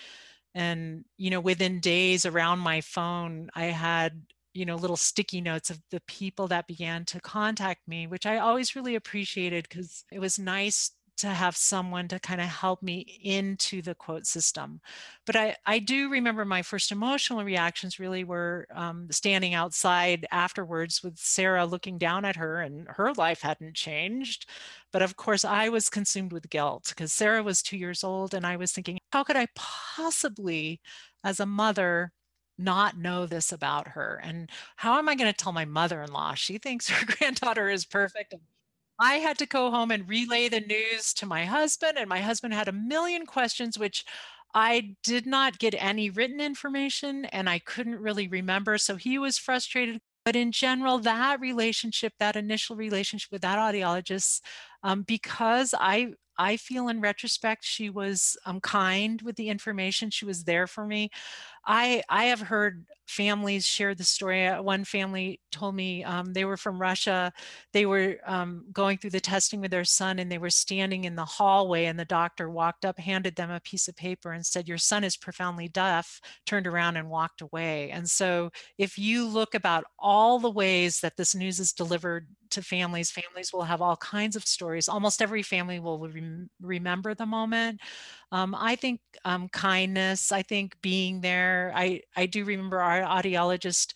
and 0.55 1.05
you 1.19 1.31
know, 1.31 1.41
within 1.41 1.81
days 1.81 2.27
around 2.27 2.61
my 2.61 2.81
phone, 2.81 3.51
I 3.55 3.67
had 3.67 4.23
you 4.55 4.65
know 4.67 4.77
little 4.77 4.97
sticky 4.97 5.41
notes 5.41 5.71
of 5.71 5.81
the 5.91 6.01
people 6.07 6.49
that 6.49 6.67
began 6.67 7.05
to 7.07 7.21
contact 7.21 7.81
me 7.89 8.07
which 8.07 8.27
i 8.27 8.37
always 8.39 8.77
really 8.77 8.97
appreciated 8.97 9.67
because 9.69 10.05
it 10.13 10.19
was 10.19 10.39
nice 10.39 10.91
to 11.23 11.29
have 11.29 11.57
someone 11.57 12.09
to 12.09 12.19
kind 12.19 12.41
of 12.41 12.49
help 12.49 12.83
me 12.83 13.21
into 13.23 13.81
the 13.81 13.95
quote 13.95 14.27
system. 14.27 14.81
But 15.25 15.37
I, 15.37 15.57
I 15.65 15.79
do 15.79 16.11
remember 16.11 16.45
my 16.45 16.63
first 16.63 16.91
emotional 16.91 17.45
reactions 17.45 18.01
really 18.01 18.25
were 18.25 18.67
um, 18.75 19.07
standing 19.11 19.55
outside 19.55 20.27
afterwards 20.33 21.03
with 21.03 21.17
Sarah 21.19 21.65
looking 21.65 21.97
down 21.97 22.25
at 22.25 22.37
her, 22.37 22.61
and 22.61 22.89
her 22.89 23.13
life 23.15 23.41
hadn't 23.43 23.75
changed. 23.75 24.49
But 24.93 25.03
of 25.03 25.17
course, 25.17 25.45
I 25.45 25.69
was 25.69 25.89
consumed 25.89 26.33
with 26.33 26.51
guilt 26.51 26.87
because 26.89 27.13
Sarah 27.13 27.43
was 27.43 27.63
two 27.63 27.77
years 27.79 28.03
old, 28.03 28.35
and 28.35 28.45
I 28.45 28.57
was 28.57 28.73
thinking, 28.73 28.99
how 29.13 29.23
could 29.25 29.37
I 29.37 29.47
possibly, 29.55 30.81
as 31.25 31.39
a 31.41 31.47
mother, 31.47 32.13
not 32.59 32.99
know 32.99 33.27
this 33.27 33.53
about 33.53 33.89
her? 33.89 34.21
And 34.25 34.51
how 34.77 34.99
am 34.99 35.09
I 35.09 35.15
going 35.15 35.33
to 35.33 35.37
tell 35.37 35.53
my 35.53 35.65
mother 35.65 36.03
in 36.03 36.13
law? 36.13 36.35
She 36.35 36.59
thinks 36.59 36.89
her 36.89 37.07
granddaughter 37.19 37.69
is 37.69 37.85
perfect. 37.87 38.35
I 38.99 39.15
had 39.15 39.39
to 39.39 39.47
go 39.47 39.71
home 39.71 39.91
and 39.91 40.09
relay 40.09 40.49
the 40.49 40.61
news 40.61 41.13
to 41.15 41.27
my 41.27 41.45
husband, 41.45 41.99
and 41.99 42.09
my 42.09 42.21
husband 42.21 42.55
had 42.55 42.69
a 42.69 42.73
million 42.73 43.27
questions, 43.27 43.79
which 43.79 44.05
I 44.55 44.97
did 45.03 45.27
not 45.27 45.59
get 45.59 45.75
any 45.79 46.11
written 46.11 46.41
information 46.41 47.25
and 47.27 47.49
I 47.49 47.59
couldn't 47.59 47.99
really 47.99 48.29
remember. 48.29 48.79
So 48.79 48.97
he 48.97 49.19
was 49.19 49.39
frustrated. 49.39 50.01
But 50.25 50.37
in 50.37 50.53
general, 50.53 50.99
that 51.01 51.41
relationship, 51.41 52.13
that 52.21 52.37
initial 52.37 52.77
relationship 52.77 53.33
with 53.33 53.43
that 53.43 53.59
audiologist, 53.59 54.41
um, 54.85 55.03
because 55.03 55.75
I 55.77 56.13
I 56.39 56.57
feel 56.57 56.89
in 56.89 57.01
retrospect 57.01 57.65
she 57.65 57.91
was 57.91 58.37
um, 58.47 58.61
kind 58.61 59.21
with 59.23 59.37
the 59.37 59.49
information. 59.49 60.11
She 60.11 60.25
was 60.25 60.45
there 60.45 60.67
for 60.67 60.87
me. 60.87 61.11
I 61.65 62.03
I 62.09 62.25
have 62.25 62.41
heard 62.41 62.87
families 63.07 63.67
share 63.67 63.95
the 63.95 64.05
story. 64.05 64.47
Uh, 64.47 64.63
one 64.63 64.85
family 64.85 65.41
told 65.51 65.75
me 65.75 66.03
um, 66.03 66.33
they 66.33 66.45
were 66.45 66.57
from 66.57 66.81
Russia. 66.81 67.33
They 67.73 67.85
were 67.87 68.19
um, 68.27 68.65
going 68.73 68.97
through 68.99 69.11
the 69.11 69.21
testing 69.21 69.61
with 69.61 69.71
their 69.71 69.85
son, 69.85 70.19
and 70.19 70.31
they 70.33 70.39
were 70.39 70.51
standing 70.51 71.05
in 71.05 71.15
the 71.15 71.25
hallway, 71.25 71.85
and 71.87 71.99
the 71.99 72.05
doctor 72.05 72.49
walked 72.51 72.85
up, 72.85 72.99
handed 72.99 73.37
them 73.37 73.51
a 73.51 73.61
piece 73.61 73.87
of 73.89 73.97
paper, 73.97 74.33
and 74.33 74.45
said, 74.45 74.67
"Your 74.69 74.79
son 74.79 75.05
is 75.05 75.17
profoundly 75.17 75.69
deaf." 75.69 76.21
Turned 76.47 76.67
around 76.67 76.97
and 76.97 77.09
walked 77.11 77.43
away. 77.43 77.91
And 77.91 78.09
so, 78.11 78.51
if 78.79 78.99
you 78.99 79.27
look 79.29 79.55
about 79.55 79.85
all 79.99 80.39
the 80.39 80.51
ways 80.51 81.01
that 81.01 81.17
this 81.17 81.35
news 81.35 81.61
is 81.61 81.73
delivered 81.73 82.27
to 82.51 82.63
families, 82.63 83.11
families 83.11 83.53
will 83.53 83.63
have 83.63 83.81
all 83.83 83.97
kinds 83.97 84.37
of 84.37 84.47
stories. 84.47 84.89
Almost 84.89 85.23
every 85.23 85.43
family 85.43 85.79
will 85.81 85.99
rem- 86.09 86.51
remember 86.61 87.15
the 87.15 87.27
moment. 87.27 87.81
Um, 88.33 88.57
I 88.59 88.77
think 88.77 89.01
um, 89.25 89.49
kindness. 89.51 90.33
I 90.33 90.43
think 90.43 90.77
being 90.83 91.21
there. 91.21 91.73
I 91.77 92.01
I 92.17 92.27
do 92.27 92.45
remember 92.45 92.81
our 92.81 93.03
audiologist 93.03 93.95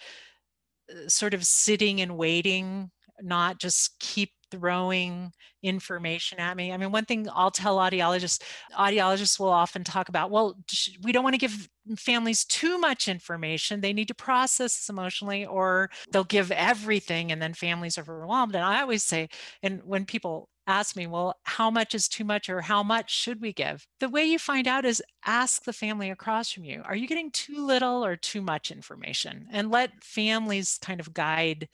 uh, 0.90 1.08
sort 1.08 1.34
of 1.34 1.44
sitting 1.46 2.00
and 2.00 2.16
waiting, 2.16 2.90
not 3.22 3.58
just 3.58 3.98
keep 4.00 4.30
throwing 4.50 5.32
information 5.62 6.38
at 6.38 6.56
me. 6.56 6.72
I 6.72 6.76
mean, 6.76 6.92
one 6.92 7.04
thing 7.04 7.26
I'll 7.32 7.50
tell 7.50 7.78
audiologists, 7.78 8.42
audiologists 8.78 9.40
will 9.40 9.48
often 9.48 9.82
talk 9.84 10.08
about, 10.08 10.30
well, 10.30 10.56
we 11.02 11.12
don't 11.12 11.24
want 11.24 11.34
to 11.34 11.38
give 11.38 11.68
families 11.98 12.44
too 12.44 12.78
much 12.78 13.08
information. 13.08 13.80
They 13.80 13.92
need 13.92 14.08
to 14.08 14.14
process 14.14 14.76
this 14.76 14.88
emotionally, 14.88 15.46
or 15.46 15.90
they'll 16.12 16.24
give 16.24 16.52
everything 16.52 17.32
and 17.32 17.42
then 17.42 17.54
families 17.54 17.98
are 17.98 18.02
overwhelmed. 18.02 18.54
And 18.54 18.64
I 18.64 18.82
always 18.82 19.02
say, 19.02 19.28
and 19.62 19.82
when 19.84 20.06
people 20.06 20.48
ask 20.66 20.96
me, 20.96 21.06
well, 21.06 21.38
how 21.44 21.70
much 21.70 21.94
is 21.94 22.08
too 22.08 22.24
much 22.24 22.48
or 22.48 22.60
how 22.62 22.82
much 22.82 23.14
should 23.14 23.40
we 23.40 23.52
give? 23.52 23.86
The 24.00 24.08
way 24.08 24.24
you 24.24 24.38
find 24.38 24.66
out 24.66 24.84
is 24.84 25.02
ask 25.24 25.64
the 25.64 25.72
family 25.72 26.10
across 26.10 26.50
from 26.52 26.64
you. 26.64 26.82
Are 26.84 26.96
you 26.96 27.06
getting 27.06 27.30
too 27.30 27.64
little 27.64 28.04
or 28.04 28.16
too 28.16 28.42
much 28.42 28.70
information? 28.70 29.46
And 29.52 29.70
let 29.70 30.02
families 30.02 30.78
kind 30.80 31.00
of 31.00 31.14
guide 31.14 31.68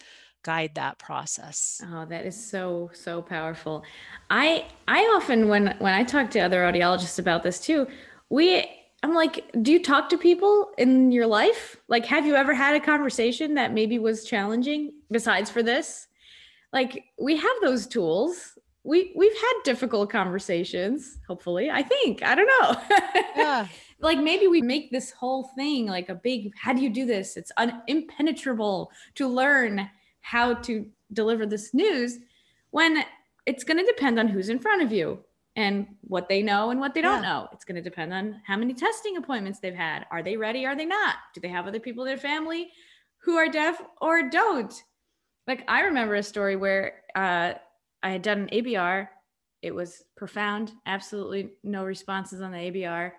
guide 0.44 0.74
that 0.74 0.98
process. 0.98 1.80
Oh, 1.84 2.04
that 2.06 2.26
is 2.26 2.50
so 2.50 2.90
so 2.92 3.22
powerful. 3.22 3.84
I 4.30 4.66
I 4.88 5.00
often 5.16 5.48
when 5.48 5.74
when 5.78 5.94
I 5.94 6.04
talk 6.04 6.30
to 6.32 6.40
other 6.40 6.62
audiologists 6.62 7.18
about 7.18 7.42
this 7.42 7.60
too, 7.60 7.86
we 8.28 8.68
I'm 9.04 9.14
like, 9.14 9.50
do 9.62 9.72
you 9.72 9.82
talk 9.82 10.08
to 10.10 10.18
people 10.18 10.70
in 10.78 11.10
your 11.10 11.26
life? 11.26 11.76
Like 11.88 12.06
have 12.06 12.26
you 12.26 12.34
ever 12.36 12.54
had 12.54 12.76
a 12.76 12.80
conversation 12.80 13.54
that 13.54 13.72
maybe 13.72 13.98
was 13.98 14.24
challenging 14.24 14.92
besides 15.10 15.50
for 15.50 15.62
this? 15.62 16.06
Like 16.72 17.04
we 17.18 17.36
have 17.36 17.56
those 17.62 17.86
tools. 17.86 18.51
We 18.84 19.12
we've 19.14 19.34
had 19.36 19.52
difficult 19.64 20.10
conversations, 20.10 21.18
hopefully. 21.26 21.70
I 21.70 21.82
think. 21.82 22.22
I 22.22 22.34
don't 22.34 22.50
know. 22.60 22.98
Yeah. 23.36 23.66
like 24.00 24.18
maybe 24.18 24.48
we 24.48 24.60
make 24.60 24.90
this 24.90 25.12
whole 25.12 25.44
thing 25.54 25.86
like 25.86 26.08
a 26.08 26.14
big 26.14 26.52
how 26.56 26.72
do 26.72 26.82
you 26.82 26.90
do 26.90 27.06
this 27.06 27.36
it's 27.36 27.52
un- 27.56 27.82
impenetrable 27.86 28.90
to 29.14 29.28
learn 29.28 29.88
how 30.22 30.54
to 30.54 30.84
deliver 31.12 31.46
this 31.46 31.72
news 31.72 32.18
when 32.70 33.04
it's 33.46 33.64
going 33.64 33.78
to 33.78 33.84
depend 33.84 34.18
on 34.18 34.28
who's 34.28 34.48
in 34.48 34.58
front 34.58 34.82
of 34.82 34.92
you 34.92 35.18
and 35.56 35.86
what 36.02 36.28
they 36.28 36.42
know 36.42 36.70
and 36.70 36.80
what 36.80 36.94
they 36.94 37.02
don't 37.02 37.22
yeah. 37.22 37.28
know. 37.28 37.48
It's 37.52 37.64
going 37.64 37.76
to 37.76 37.82
depend 37.82 38.12
on 38.14 38.40
how 38.46 38.56
many 38.56 38.72
testing 38.72 39.16
appointments 39.16 39.58
they've 39.58 39.74
had. 39.74 40.06
Are 40.10 40.22
they 40.22 40.36
ready? 40.36 40.64
Are 40.64 40.76
they 40.76 40.86
not? 40.86 41.16
Do 41.34 41.40
they 41.40 41.48
have 41.48 41.66
other 41.66 41.80
people 41.80 42.04
in 42.04 42.08
their 42.08 42.16
family 42.16 42.70
who 43.18 43.36
are 43.36 43.48
deaf 43.48 43.82
or 44.00 44.30
don't? 44.30 44.72
Like 45.46 45.64
I 45.68 45.82
remember 45.82 46.14
a 46.14 46.22
story 46.22 46.56
where 46.56 47.02
uh, 47.14 47.54
I 48.02 48.10
had 48.10 48.22
done 48.22 48.40
an 48.40 48.48
ABR. 48.48 49.08
It 49.62 49.74
was 49.74 50.02
profound, 50.16 50.72
absolutely 50.86 51.50
no 51.62 51.84
responses 51.84 52.40
on 52.40 52.50
the 52.50 52.58
ABR. 52.58 53.12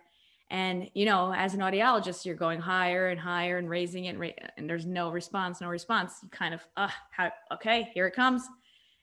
And 0.49 0.89
you 0.93 1.05
know, 1.05 1.33
as 1.33 1.53
an 1.53 1.61
audiologist, 1.61 2.25
you're 2.25 2.35
going 2.35 2.59
higher 2.59 3.07
and 3.07 3.19
higher 3.19 3.57
and 3.57 3.69
raising 3.69 4.05
it, 4.05 4.15
and, 4.57 4.69
there's 4.69 4.85
no 4.85 5.09
response, 5.09 5.61
no 5.61 5.67
response. 5.67 6.15
You 6.21 6.29
kind 6.29 6.53
of, 6.53 6.61
uh, 6.77 6.89
how, 7.11 7.31
okay, 7.53 7.89
here 7.93 8.05
it 8.07 8.15
comes. 8.15 8.43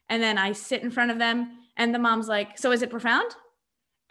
And 0.08 0.22
then 0.22 0.38
I 0.38 0.52
sit 0.52 0.82
in 0.82 0.90
front 0.90 1.10
of 1.10 1.18
them, 1.18 1.58
and 1.76 1.94
the 1.94 1.98
mom's 1.98 2.28
like, 2.28 2.58
"So 2.58 2.72
is 2.72 2.82
it 2.82 2.90
profound?" 2.90 3.34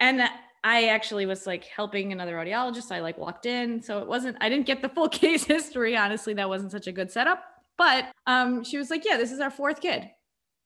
And 0.00 0.22
I 0.64 0.88
actually 0.88 1.26
was 1.26 1.46
like 1.46 1.64
helping 1.64 2.12
another 2.12 2.36
audiologist. 2.36 2.92
I 2.92 3.00
like 3.00 3.16
walked 3.16 3.46
in, 3.46 3.80
so 3.80 4.00
it 4.00 4.08
wasn't. 4.08 4.36
I 4.40 4.48
didn't 4.48 4.66
get 4.66 4.82
the 4.82 4.88
full 4.88 5.08
case 5.22 5.44
history. 5.44 5.96
Honestly, 5.96 6.34
that 6.34 6.48
wasn't 6.48 6.72
such 6.72 6.88
a 6.88 6.92
good 6.92 7.10
setup. 7.10 7.42
But 7.78 8.12
um, 8.26 8.64
she 8.64 8.76
was 8.76 8.90
like, 8.90 9.04
"Yeah, 9.04 9.16
this 9.16 9.32
is 9.32 9.40
our 9.40 9.50
fourth 9.50 9.80
kid," 9.80 10.10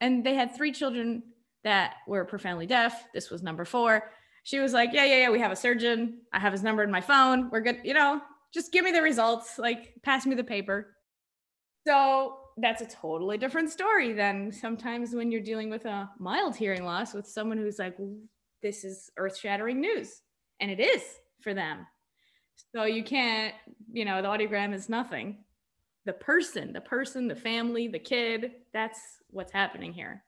and 0.00 0.24
they 0.24 0.34
had 0.34 0.54
three 0.54 0.72
children 0.72 1.22
that 1.62 1.94
were 2.06 2.24
profoundly 2.24 2.66
deaf. 2.66 3.04
This 3.14 3.30
was 3.30 3.42
number 3.42 3.64
four 3.64 4.10
she 4.44 4.60
was 4.60 4.72
like, 4.72 4.92
Yeah, 4.92 5.04
yeah, 5.04 5.16
yeah, 5.16 5.30
we 5.30 5.40
have 5.40 5.50
a 5.50 5.56
surgeon. 5.56 6.20
I 6.32 6.38
have 6.38 6.52
his 6.52 6.62
number 6.62 6.84
in 6.84 6.90
my 6.90 7.00
phone. 7.00 7.50
We're 7.50 7.62
good. 7.62 7.80
You 7.82 7.94
know, 7.94 8.20
just 8.52 8.70
give 8.72 8.84
me 8.84 8.92
the 8.92 9.02
results, 9.02 9.58
like, 9.58 9.94
pass 10.02 10.24
me 10.24 10.36
the 10.36 10.44
paper. 10.44 10.94
So 11.86 12.36
that's 12.58 12.82
a 12.82 12.86
totally 12.86 13.36
different 13.36 13.70
story 13.70 14.12
than 14.12 14.52
sometimes 14.52 15.12
when 15.12 15.32
you're 15.32 15.40
dealing 15.40 15.70
with 15.70 15.86
a 15.86 16.08
mild 16.20 16.54
hearing 16.54 16.84
loss 16.84 17.12
with 17.12 17.26
someone 17.26 17.58
who's 17.58 17.78
like, 17.78 17.96
This 18.62 18.84
is 18.84 19.10
earth 19.16 19.36
shattering 19.36 19.80
news. 19.80 20.20
And 20.60 20.70
it 20.70 20.78
is 20.78 21.02
for 21.40 21.52
them. 21.54 21.86
So 22.74 22.84
you 22.84 23.02
can't, 23.02 23.54
you 23.92 24.04
know, 24.04 24.22
the 24.22 24.28
audiogram 24.28 24.72
is 24.72 24.88
nothing. 24.88 25.43
The 26.06 26.12
person, 26.12 26.72
the 26.72 26.80
person, 26.80 27.28
the 27.28 27.36
family, 27.36 27.88
the 27.88 27.98
kid, 27.98 28.52
that's 28.72 29.00
what's 29.30 29.52
happening 29.52 29.92
here. 29.92 30.22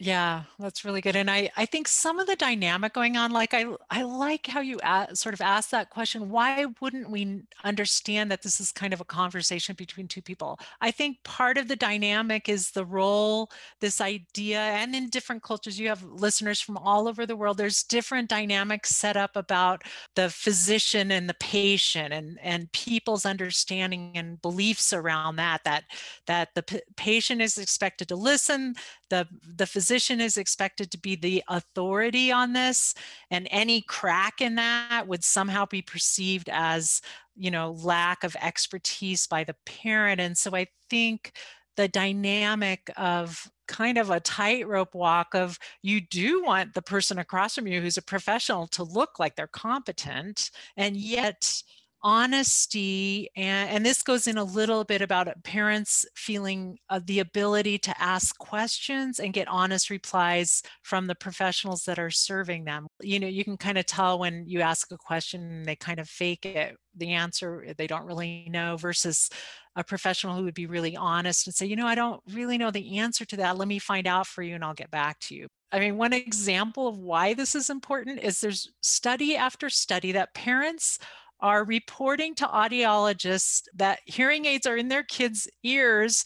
Yeah, 0.00 0.42
that's 0.58 0.84
really 0.84 1.00
good. 1.00 1.14
And 1.14 1.30
I, 1.30 1.50
I 1.56 1.66
think 1.66 1.86
some 1.86 2.18
of 2.18 2.26
the 2.26 2.34
dynamic 2.34 2.92
going 2.92 3.16
on, 3.16 3.30
like 3.30 3.54
I, 3.54 3.66
I 3.92 4.02
like 4.02 4.48
how 4.48 4.60
you 4.60 4.80
sort 5.14 5.34
of 5.34 5.40
ask 5.40 5.70
that 5.70 5.90
question. 5.90 6.30
Why 6.30 6.66
wouldn't 6.80 7.10
we 7.10 7.42
understand 7.62 8.28
that 8.32 8.42
this 8.42 8.58
is 8.60 8.72
kind 8.72 8.92
of 8.92 9.00
a 9.00 9.04
conversation 9.04 9.76
between 9.78 10.08
two 10.08 10.20
people? 10.20 10.58
I 10.80 10.90
think 10.90 11.22
part 11.22 11.58
of 11.58 11.68
the 11.68 11.76
dynamic 11.76 12.48
is 12.48 12.72
the 12.72 12.84
role, 12.84 13.50
this 13.80 14.00
idea, 14.00 14.58
and 14.58 14.96
in 14.96 15.10
different 15.10 15.44
cultures, 15.44 15.78
you 15.78 15.88
have 15.88 16.02
listeners 16.02 16.60
from 16.60 16.76
all 16.76 17.06
over 17.06 17.24
the 17.24 17.36
world. 17.36 17.56
There's 17.56 17.84
different 17.84 18.28
dynamics 18.28 18.96
set 18.96 19.16
up 19.16 19.36
about 19.36 19.82
the 20.16 20.28
physician 20.28 21.12
and 21.12 21.28
the 21.28 21.34
patient, 21.34 22.12
and 22.12 22.36
and 22.42 22.70
people's 22.72 23.24
understanding 23.24 24.10
and 24.16 24.42
beliefs 24.42 24.92
around 24.92 25.36
that. 25.36 25.62
That 25.64 25.84
that 26.26 26.48
the 26.54 26.62
p- 26.62 26.82
patient 26.96 27.40
is 27.42 27.58
expected 27.58 28.08
to 28.08 28.16
listen, 28.16 28.74
the 29.10 29.26
the 29.56 29.66
physician 29.66 29.83
is 29.90 30.36
expected 30.36 30.90
to 30.90 30.98
be 30.98 31.16
the 31.16 31.42
authority 31.48 32.30
on 32.30 32.52
this 32.52 32.94
and 33.30 33.48
any 33.50 33.80
crack 33.82 34.40
in 34.40 34.54
that 34.56 35.06
would 35.06 35.24
somehow 35.24 35.66
be 35.66 35.82
perceived 35.82 36.48
as 36.52 37.00
you 37.36 37.50
know 37.50 37.72
lack 37.82 38.24
of 38.24 38.36
expertise 38.40 39.26
by 39.26 39.44
the 39.44 39.56
parent. 39.66 40.20
And 40.20 40.36
so 40.36 40.54
i 40.54 40.66
think 40.88 41.32
the 41.76 41.88
dynamic 41.88 42.90
of 42.96 43.50
kind 43.66 43.98
of 43.98 44.10
a 44.10 44.20
tightrope 44.20 44.94
walk 44.94 45.34
of 45.34 45.58
you 45.82 46.00
do 46.00 46.42
want 46.42 46.74
the 46.74 46.82
person 46.82 47.18
across 47.18 47.54
from 47.54 47.66
you 47.66 47.80
who's 47.80 47.96
a 47.96 48.02
professional 48.02 48.66
to 48.68 48.84
look 48.84 49.18
like 49.18 49.34
they're 49.34 49.46
competent 49.46 50.50
and 50.76 50.96
yet 50.96 51.62
honesty 52.04 53.30
and, 53.34 53.70
and 53.70 53.86
this 53.86 54.02
goes 54.02 54.26
in 54.26 54.36
a 54.36 54.44
little 54.44 54.84
bit 54.84 55.00
about 55.00 55.26
parents 55.42 56.04
feeling 56.14 56.76
uh, 56.90 57.00
the 57.06 57.18
ability 57.18 57.78
to 57.78 57.94
ask 58.00 58.36
questions 58.36 59.18
and 59.18 59.32
get 59.32 59.48
honest 59.48 59.88
replies 59.88 60.62
from 60.82 61.06
the 61.06 61.14
professionals 61.14 61.84
that 61.84 61.98
are 61.98 62.10
serving 62.10 62.64
them. 62.64 62.86
You 63.00 63.18
know 63.18 63.26
you 63.26 63.42
can 63.42 63.56
kind 63.56 63.78
of 63.78 63.86
tell 63.86 64.18
when 64.18 64.44
you 64.46 64.60
ask 64.60 64.92
a 64.92 64.98
question 64.98 65.62
they 65.62 65.76
kind 65.76 65.98
of 65.98 66.08
fake 66.08 66.44
it 66.44 66.76
the 66.96 67.12
answer 67.12 67.66
they 67.76 67.86
don't 67.86 68.04
really 68.04 68.46
know 68.50 68.76
versus 68.76 69.30
a 69.74 69.82
professional 69.82 70.36
who 70.36 70.44
would 70.44 70.54
be 70.54 70.66
really 70.66 70.96
honest 70.96 71.46
and 71.46 71.54
say 71.54 71.66
you 71.66 71.74
know 71.74 71.86
i 71.86 71.96
don't 71.96 72.20
really 72.32 72.56
know 72.56 72.70
the 72.70 72.98
answer 72.98 73.24
to 73.24 73.36
that. 73.38 73.56
Let 73.56 73.66
me 73.66 73.78
find 73.78 74.06
out 74.06 74.26
for 74.26 74.42
you 74.42 74.54
and 74.54 74.62
i'll 74.62 74.74
get 74.74 74.90
back 74.90 75.18
to 75.20 75.34
you. 75.34 75.48
I 75.74 75.80
mean, 75.80 75.96
one 75.96 76.12
example 76.12 76.86
of 76.86 76.98
why 76.98 77.34
this 77.34 77.56
is 77.56 77.68
important 77.68 78.20
is 78.22 78.40
there's 78.40 78.70
study 78.80 79.34
after 79.34 79.68
study 79.68 80.12
that 80.12 80.32
parents 80.32 81.00
are 81.44 81.62
reporting 81.62 82.34
to 82.34 82.46
audiologists 82.46 83.64
that 83.74 84.00
hearing 84.06 84.46
aids 84.46 84.66
are 84.66 84.78
in 84.78 84.88
their 84.88 85.02
kids' 85.02 85.46
ears 85.62 86.24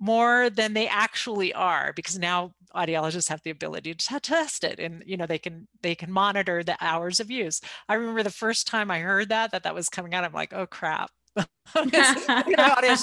more 0.00 0.48
than 0.48 0.72
they 0.72 0.88
actually 0.88 1.52
are 1.52 1.92
because 1.94 2.18
now 2.18 2.52
audiologists 2.74 3.28
have 3.28 3.42
the 3.44 3.50
ability 3.50 3.94
to 3.94 4.20
test 4.20 4.64
it 4.64 4.80
and 4.80 5.02
you 5.06 5.16
know 5.16 5.26
they 5.26 5.38
can 5.38 5.68
they 5.82 5.94
can 5.94 6.10
monitor 6.10 6.62
the 6.62 6.76
hours 6.80 7.20
of 7.20 7.30
use 7.30 7.62
i 7.88 7.94
remember 7.94 8.22
the 8.22 8.30
first 8.30 8.66
time 8.66 8.90
i 8.90 8.98
heard 8.98 9.30
that 9.30 9.50
that 9.52 9.62
that 9.62 9.74
was 9.74 9.88
coming 9.88 10.12
out 10.12 10.24
i'm 10.24 10.32
like 10.32 10.52
oh 10.52 10.66
crap 10.66 11.10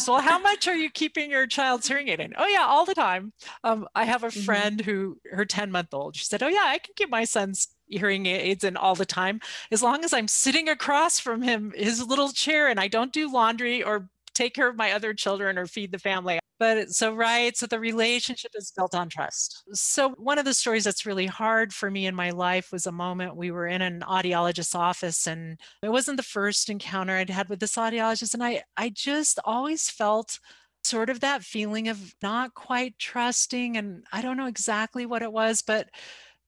well, 0.08 0.22
how 0.22 0.40
much 0.40 0.68
are 0.68 0.76
you 0.76 0.90
keeping 0.90 1.30
your 1.30 1.46
child's 1.46 1.88
hearing 1.88 2.08
aid 2.08 2.20
in? 2.20 2.34
Oh 2.38 2.48
yeah, 2.48 2.66
all 2.68 2.86
the 2.86 2.96
time. 2.96 3.34
Um, 3.64 3.88
I 3.94 4.06
have 4.06 4.24
a 4.24 4.28
mm-hmm. 4.28 4.42
friend 4.42 4.82
who 4.82 5.18
her 5.32 5.46
10 5.46 5.72
month 5.72 5.94
old, 5.94 6.16
she 6.16 6.26
said, 6.26 6.42
Oh 6.42 6.48
yeah, 6.48 6.64
I 6.66 6.80
can 6.80 6.94
keep 6.96 7.10
my 7.10 7.26
son's 7.26 7.68
hearing 7.94 8.26
aids 8.26 8.64
in 8.64 8.78
all 8.78 8.96
the 8.96 9.06
time. 9.06 9.40
As 9.72 9.84
long 9.84 10.04
as 10.04 10.14
i'm 10.14 10.28
sitting 10.28 10.70
across 10.70 11.20
from 11.20 11.42
him 11.42 11.74
his 11.76 12.06
little 12.06 12.30
chair 12.30 12.68
and 12.68 12.80
i 12.80 12.88
don't 12.88 13.14
do 13.14 13.32
laundry 13.32 13.84
or 13.84 14.10
take 14.34 14.54
care 14.54 14.68
of 14.68 14.76
my 14.76 14.92
other 14.92 15.14
children 15.14 15.58
or 15.58 15.68
feed 15.68 15.92
the 15.92 16.00
family. 16.00 16.40
But 16.60 16.92
so 16.92 17.14
right 17.14 17.56
so 17.58 17.66
the 17.66 17.80
relationship 17.80 18.52
is 18.56 18.72
built 18.76 18.96
on 18.96 19.10
trust. 19.10 19.64
So 19.74 20.10
one 20.12 20.38
of 20.38 20.46
the 20.46 20.54
stories 20.54 20.84
that's 20.84 21.06
really 21.06 21.26
hard 21.26 21.74
for 21.74 21.92
me 21.92 22.06
in 22.06 22.16
my 22.16 22.30
life 22.30 22.72
was 22.72 22.86
a 22.86 22.92
moment 22.92 23.36
we 23.36 23.52
were 23.52 23.68
in 23.68 23.82
an 23.82 24.02
audiologist's 24.02 24.76
office 24.76 25.28
and 25.28 25.60
it 25.82 25.90
wasn't 25.90 26.18
the 26.18 26.24
first 26.24 26.70
encounter 26.70 27.16
i'd 27.18 27.30
had 27.30 27.50
with 27.50 27.60
this 27.60 27.76
audiologist 27.76 28.34
and 28.34 28.44
i 28.44 28.64
i 28.78 28.90
just 28.90 29.40
always 29.46 29.90
felt 29.90 30.40
sort 30.84 31.10
of 31.10 31.22
that 31.22 31.44
feeling 31.44 31.88
of 31.88 32.14
not 32.22 32.54
quite 32.54 32.98
trusting 33.00 33.78
and 33.78 34.04
i 34.14 34.22
don't 34.22 34.38
know 34.38 34.48
exactly 34.48 35.06
what 35.06 35.22
it 35.22 35.32
was 35.32 35.62
but 35.62 35.90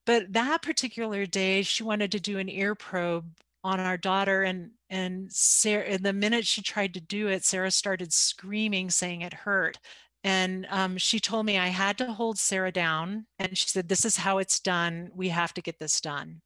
but 0.06 0.32
that 0.32 0.62
particular 0.62 1.26
day, 1.26 1.62
she 1.62 1.82
wanted 1.82 2.12
to 2.12 2.20
do 2.20 2.38
an 2.38 2.48
ear 2.48 2.74
probe 2.74 3.26
on 3.64 3.80
our 3.80 3.96
daughter 3.96 4.42
and 4.44 4.70
and 4.88 5.32
Sarah 5.32 5.84
and 5.84 6.04
the 6.04 6.12
minute 6.12 6.46
she 6.46 6.62
tried 6.62 6.94
to 6.94 7.00
do 7.00 7.26
it, 7.28 7.44
Sarah 7.44 7.72
started 7.72 8.12
screaming, 8.12 8.88
saying 8.90 9.22
it 9.22 9.34
hurt. 9.34 9.78
And 10.22 10.66
um, 10.70 10.96
she 10.96 11.20
told 11.20 11.46
me 11.46 11.58
I 11.58 11.68
had 11.68 11.98
to 11.98 12.12
hold 12.12 12.38
Sarah 12.38 12.72
down. 12.72 13.26
And 13.38 13.56
she 13.58 13.68
said, 13.68 13.88
This 13.88 14.04
is 14.04 14.16
how 14.16 14.38
it's 14.38 14.60
done. 14.60 15.10
We 15.14 15.28
have 15.30 15.52
to 15.54 15.62
get 15.62 15.78
this 15.78 16.00
done. 16.00 16.40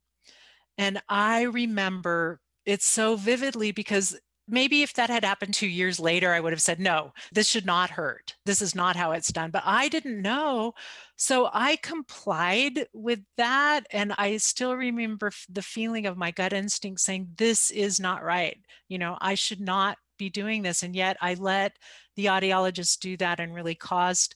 And 0.78 1.02
I 1.08 1.42
remember 1.42 2.40
it 2.64 2.82
so 2.82 3.16
vividly 3.16 3.72
because 3.72 4.18
maybe 4.50 4.82
if 4.82 4.92
that 4.94 5.10
had 5.10 5.24
happened 5.24 5.54
two 5.54 5.66
years 5.66 6.00
later, 6.00 6.32
I 6.32 6.40
would 6.40 6.52
have 6.52 6.62
said, 6.62 6.80
no, 6.80 7.12
this 7.32 7.48
should 7.48 7.66
not 7.66 7.90
hurt. 7.90 8.34
This 8.44 8.60
is 8.60 8.74
not 8.74 8.96
how 8.96 9.12
it's 9.12 9.32
done. 9.32 9.50
But 9.50 9.62
I 9.64 9.88
didn't 9.88 10.20
know. 10.20 10.74
So 11.16 11.50
I 11.52 11.76
complied 11.76 12.86
with 12.92 13.20
that. 13.36 13.86
And 13.92 14.12
I 14.18 14.36
still 14.38 14.74
remember 14.74 15.30
the 15.48 15.62
feeling 15.62 16.06
of 16.06 16.16
my 16.16 16.30
gut 16.30 16.52
instinct 16.52 17.00
saying, 17.00 17.28
this 17.36 17.70
is 17.70 18.00
not 18.00 18.22
right. 18.22 18.58
You 18.88 18.98
know, 18.98 19.16
I 19.20 19.34
should 19.34 19.60
not 19.60 19.98
be 20.18 20.30
doing 20.30 20.62
this. 20.62 20.82
And 20.82 20.94
yet 20.94 21.16
I 21.20 21.34
let 21.34 21.76
the 22.16 22.26
audiologist 22.26 23.00
do 23.00 23.16
that 23.18 23.40
and 23.40 23.54
really 23.54 23.74
caused 23.74 24.34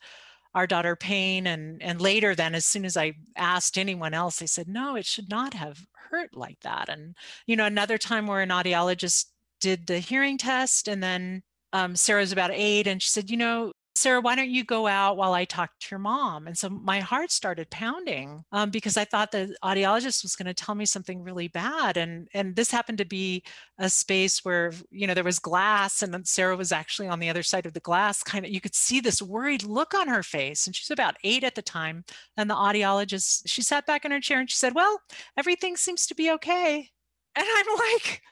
our 0.55 0.67
daughter 0.67 0.95
pain 0.95 1.49
and 1.49 1.83
and 1.83 2.01
later 2.01 2.35
then 2.35 2.55
as 2.55 2.65
soon 2.65 2.85
as 2.85 2.97
i 2.97 3.13
asked 3.37 3.77
anyone 3.77 4.15
else 4.15 4.39
they 4.39 4.47
said 4.47 4.69
no 4.69 4.95
it 4.95 5.05
should 5.05 5.29
not 5.29 5.53
have 5.53 5.85
hurt 6.11 6.35
like 6.37 6.59
that 6.61 6.89
and 6.89 7.17
you 7.47 7.57
know 7.57 7.65
another 7.65 7.99
time 7.99 8.27
where 8.27 8.41
an 8.41 8.51
audiologist 8.51 9.27
did 9.65 9.87
the 9.87 9.99
hearing 9.99 10.37
test 10.37 10.89
and 10.89 11.03
then 11.03 11.43
um, 11.73 11.97
Sarah's 11.97 12.33
about 12.33 12.51
eight 12.53 12.87
and 12.87 13.03
she 13.03 13.09
said, 13.09 13.31
you 13.31 13.39
know, 13.39 13.73
Sarah, 13.97 14.21
why 14.21 14.37
don't 14.37 14.51
you 14.51 14.63
go 14.63 14.87
out 14.87 15.17
while 15.17 15.33
I 15.33 15.47
talk 15.47 15.71
to 15.81 15.87
your 15.91 16.01
mom? 16.01 16.47
And 16.47 16.59
so 16.59 16.69
my 16.69 17.01
heart 17.01 17.31
started 17.31 17.71
pounding 17.71 18.45
um, 18.53 18.69
because 18.69 18.99
I 18.99 19.07
thought 19.07 19.33
the 19.33 19.57
audiologist 19.65 20.23
was 20.23 20.37
going 20.37 20.49
to 20.49 20.53
tell 20.53 20.75
me 20.75 20.85
something 20.85 21.23
really 21.23 21.49
bad. 21.49 21.97
And 21.97 22.29
and 22.35 22.55
this 22.57 22.71
happened 22.71 22.99
to 22.99 23.07
be 23.07 23.43
a 23.79 23.89
space 23.89 24.45
where 24.45 24.73
you 24.91 25.07
know 25.07 25.15
there 25.15 25.25
was 25.25 25.39
glass, 25.39 26.03
and 26.03 26.27
Sarah 26.27 26.57
was 26.57 26.73
actually 26.73 27.09
on 27.09 27.21
the 27.21 27.31
other 27.31 27.45
side 27.45 27.67
of 27.67 27.73
the 27.73 27.81
glass. 27.81 28.23
Kind 28.23 28.45
of, 28.45 28.51
you 28.51 28.61
could 28.61 28.75
see 28.75 29.01
this 29.01 29.23
worried 29.23 29.63
look 29.63 29.95
on 29.95 30.09
her 30.09 30.25
face. 30.25 30.67
And 30.67 30.77
she's 30.77 30.91
about 30.91 31.17
eight 31.25 31.45
at 31.45 31.55
the 31.55 31.63
time. 31.63 32.05
And 32.37 32.51
the 32.51 32.55
audiologist, 32.55 33.45
she 33.47 33.63
sat 33.63 33.87
back 33.87 34.05
in 34.05 34.11
her 34.11 34.21
chair 34.21 34.41
and 34.41 34.51
she 34.51 34.57
said, 34.57 34.75
"Well, 34.75 35.01
everything 35.39 35.77
seems 35.77 36.07
to 36.09 36.15
be 36.17 36.33
okay." 36.33 36.91
And 37.37 37.47
I'm 37.49 37.79
like, 37.79 38.23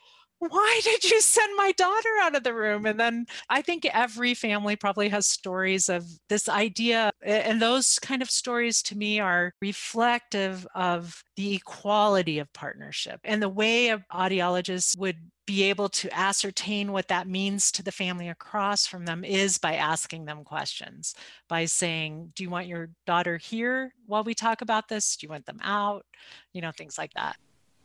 why 0.49 0.81
did 0.83 1.05
you 1.05 1.21
send 1.21 1.57
my 1.57 1.71
daughter 1.73 2.09
out 2.21 2.35
of 2.35 2.43
the 2.43 2.55
room? 2.55 2.85
And 2.85 2.99
then 2.99 3.27
I 3.49 3.63
think 3.63 3.87
every 3.87 4.35
family 4.35 4.75
probably 4.75 5.09
has 5.09 5.29
stories 5.29 5.89
of 5.89 6.05
this 6.29 6.49
idea. 6.49 7.13
And 7.23 7.63
those 7.63 8.01
kind 8.01 8.23
of 8.23 8.31
stories 8.31 8.83
to 8.85 8.99
me 8.99 9.21
are 9.21 9.53
reflective 9.61 10.67
of 10.75 11.23
the 11.37 11.55
equality 11.55 12.41
of 12.41 12.53
partnership 12.53 13.21
and 13.23 13.41
the 13.41 13.49
way 13.49 13.91
a 13.91 14.05
audiologist 14.13 14.99
would 14.99 15.17
be 15.47 15.65
able 15.65 15.89
to 15.89 16.09
ascertain 16.17 16.93
what 16.93 17.09
that 17.09 17.29
means 17.29 17.71
to 17.73 17.83
the 17.83 17.93
family 17.93 18.29
across 18.29 18.87
from 18.87 19.05
them 19.05 19.25
is 19.25 19.59
by 19.59 19.75
asking 19.75 20.25
them 20.25 20.45
questions, 20.45 21.15
by 21.49 21.65
saying, 21.65 22.33
Do 22.35 22.43
you 22.43 22.51
want 22.51 22.69
your 22.69 22.91
daughter 23.07 23.37
here 23.37 23.93
while 24.07 24.25
we 24.25 24.35
talk 24.35 24.61
about 24.61 24.89
this? 24.89 25.17
Do 25.17 25.27
you 25.27 25.31
want 25.31 25.47
them 25.47 25.61
out? 25.63 26.05
You 26.53 26.63
know, 26.63 26.71
things 26.71 26.97
like 26.97 27.13
that. 27.15 27.37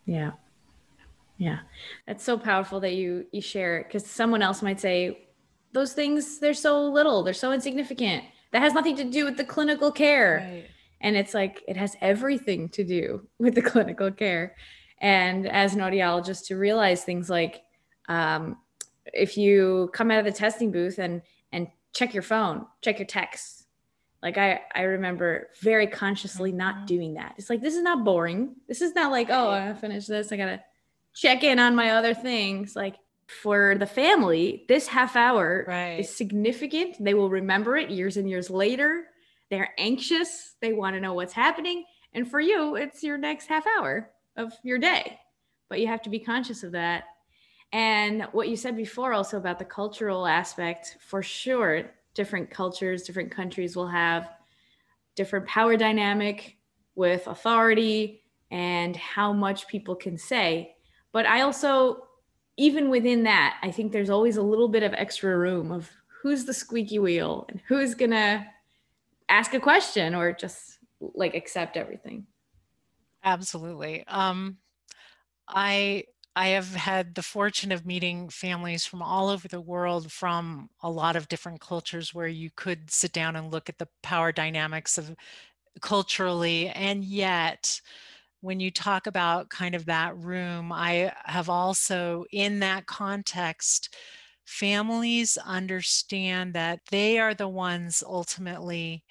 Yeah. 0.06 0.32
Yeah. 1.38 1.60
That's 2.08 2.23
so 2.23 2.38
powerful 2.38 2.80
that 2.82 2.93
you 2.93 3.26
you 3.32 3.41
share 3.41 3.80
it 3.80 3.88
because 3.88 4.06
someone 4.06 4.41
else 4.41 4.62
might 4.62 4.80
say, 4.80 5.28
those 5.73 5.93
things, 5.93 6.39
they're 6.39 6.54
so 6.54 6.84
little, 6.84 7.23
they're 7.23 7.34
so 7.34 7.52
insignificant. 7.52 8.23
That 8.52 8.62
has 8.62 8.73
nothing 8.73 8.95
to 8.95 9.04
do 9.04 9.26
with 9.26 9.38
the 9.38 9.43
clinical 9.43 9.91
care. 9.91 10.38
Right. 10.38 10.69
And 11.02 11.15
it's 11.15 11.34
like 11.34 11.63
it 11.67 11.78
has 11.78 11.95
everything 12.02 12.69
to 12.69 12.84
do 12.84 13.28
with 13.39 13.56
the 13.56 13.62
clinical 13.62 14.12
care 14.12 14.56
and 15.00 15.47
as 15.47 15.73
an 15.73 15.82
audiologist 15.82 16.47
to 16.47 16.58
realize 16.58 17.04
things 17.04 17.30
like 17.30 17.62
um, 18.10 18.58
if 19.13 19.38
you 19.38 19.89
come 19.93 20.12
out 20.12 20.19
of 20.19 20.26
the 20.26 20.32
testing 20.32 20.71
booth 20.71 20.97
and 20.97 21.21
and 21.52 21.67
check 21.93 22.13
your 22.13 22.23
phone 22.23 22.65
check 22.82 23.00
your 23.00 23.06
texts 23.06 23.65
like 24.21 24.38
i 24.38 24.60
i 24.76 24.82
remember 24.82 25.50
very 25.62 25.88
consciously 25.88 26.52
not 26.52 26.76
mm-hmm. 26.76 26.86
doing 26.86 27.13
that 27.13 27.34
it's 27.38 27.50
like 27.50 27.62
this 27.62 27.76
is 27.76 27.84
not 27.84 28.04
boring 28.04 28.56
this 28.67 28.82
is 28.82 28.93
not 28.95 29.12
like 29.12 29.30
oh 29.30 29.50
i 29.50 29.73
finished 29.73 30.08
this 30.08 30.32
i 30.32 30.38
gotta 30.38 30.62
check 31.18 31.44
in 31.44 31.60
on 31.60 31.76
my 31.76 31.92
other 31.92 32.14
things 32.14 32.76
like 32.76 32.96
for 33.28 33.76
the 33.78 33.86
family 33.86 34.64
this 34.70 34.88
half 34.88 35.16
hour 35.16 35.66
right. 35.68 36.00
is 36.00 36.10
significant 36.10 36.96
they 37.00 37.14
will 37.14 37.30
remember 37.30 37.76
it 37.76 37.90
years 37.90 38.18
and 38.18 38.30
years 38.30 38.50
later 38.50 39.06
they're 39.50 39.74
anxious 39.78 40.56
they 40.62 40.74
want 40.74 40.96
to 40.96 41.02
know 41.02 41.14
what's 41.14 41.34
happening 41.34 41.84
and 42.14 42.30
for 42.30 42.40
you 42.40 42.76
it's 42.76 43.04
your 43.04 43.18
next 43.18 43.48
half 43.48 43.66
hour 43.78 44.10
of 44.38 44.54
your 44.64 44.78
day. 44.78 45.20
But 45.68 45.82
you 45.82 45.88
have 45.88 46.02
to 46.04 46.10
be 46.10 46.20
conscious 46.20 46.64
of 46.64 46.72
that. 46.72 47.04
And 47.74 48.24
what 48.32 48.48
you 48.48 48.56
said 48.56 48.78
before 48.78 49.12
also 49.12 49.38
about 49.38 49.60
the 49.60 49.66
cultural 49.66 50.26
aspect, 50.26 50.98
for 51.02 51.22
sure, 51.22 51.92
different 52.14 52.50
cultures, 52.50 53.04
different 53.04 53.32
countries 53.32 53.76
will 53.76 53.88
have 53.88 54.30
different 55.16 55.46
power 55.48 55.76
dynamic 55.76 56.58
with 56.96 57.28
authority 57.28 58.22
and 58.50 58.96
how 58.96 59.34
much 59.34 59.68
people 59.68 59.96
can 59.96 60.18
say. 60.18 60.76
But 61.18 61.26
I 61.26 61.42
also, 61.42 62.04
even 62.58 62.92
within 62.92 63.24
that, 63.24 63.60
I 63.64 63.72
think 63.72 63.92
there's 63.92 64.12
always 64.12 64.38
a 64.38 64.44
little 64.44 64.68
bit 64.68 64.84
of 64.84 64.94
extra 64.94 65.36
room 65.36 65.72
of 65.72 65.90
who's 66.22 66.46
the 66.46 66.54
squeaky 66.54 67.00
wheel 67.00 67.48
and 67.50 67.60
who's 67.68 67.96
gonna 67.96 68.46
ask 69.28 69.56
a 69.56 69.60
question 69.60 70.14
or 70.14 70.32
just 70.32 70.78
like 71.02 71.34
accept 71.34 71.76
everything. 71.76 72.28
Absolutely. 73.24 74.06
Um, 74.06 74.60
I 75.48 76.04
I 76.36 76.50
have 76.50 76.76
had 76.76 77.16
the 77.16 77.24
fortune 77.24 77.72
of 77.72 77.84
meeting 77.84 78.30
families 78.30 78.86
from 78.86 79.02
all 79.02 79.30
over 79.30 79.48
the 79.48 79.60
world 79.60 80.12
from 80.12 80.70
a 80.84 80.92
lot 80.92 81.16
of 81.16 81.30
different 81.30 81.62
cultures 81.62 82.14
where 82.14 82.28
you 82.28 82.52
could 82.56 82.92
sit 82.92 83.12
down 83.12 83.36
and 83.36 83.52
look 83.52 83.70
at 83.70 83.80
the 83.80 83.90
power 84.04 84.32
dynamics 84.32 85.00
of 85.00 85.16
culturally 85.82 86.70
and 86.70 87.04
yet 87.04 87.82
when 88.48 88.62
you 88.62 88.72
talk 88.72 89.08
about 89.08 89.50
kind 89.50 89.76
of 89.76 89.86
that 89.86 90.18
room 90.18 90.72
I 90.72 91.12
have 91.26 91.50
also 91.50 92.24
in 92.32 92.60
that 92.60 92.86
context 92.86 93.94
families 94.46 95.38
understand 95.46 96.54
that 96.54 96.80
they 96.90 97.20
are 97.20 97.34
the 97.34 97.50
ones 97.50 98.02
ultimately 98.08 99.04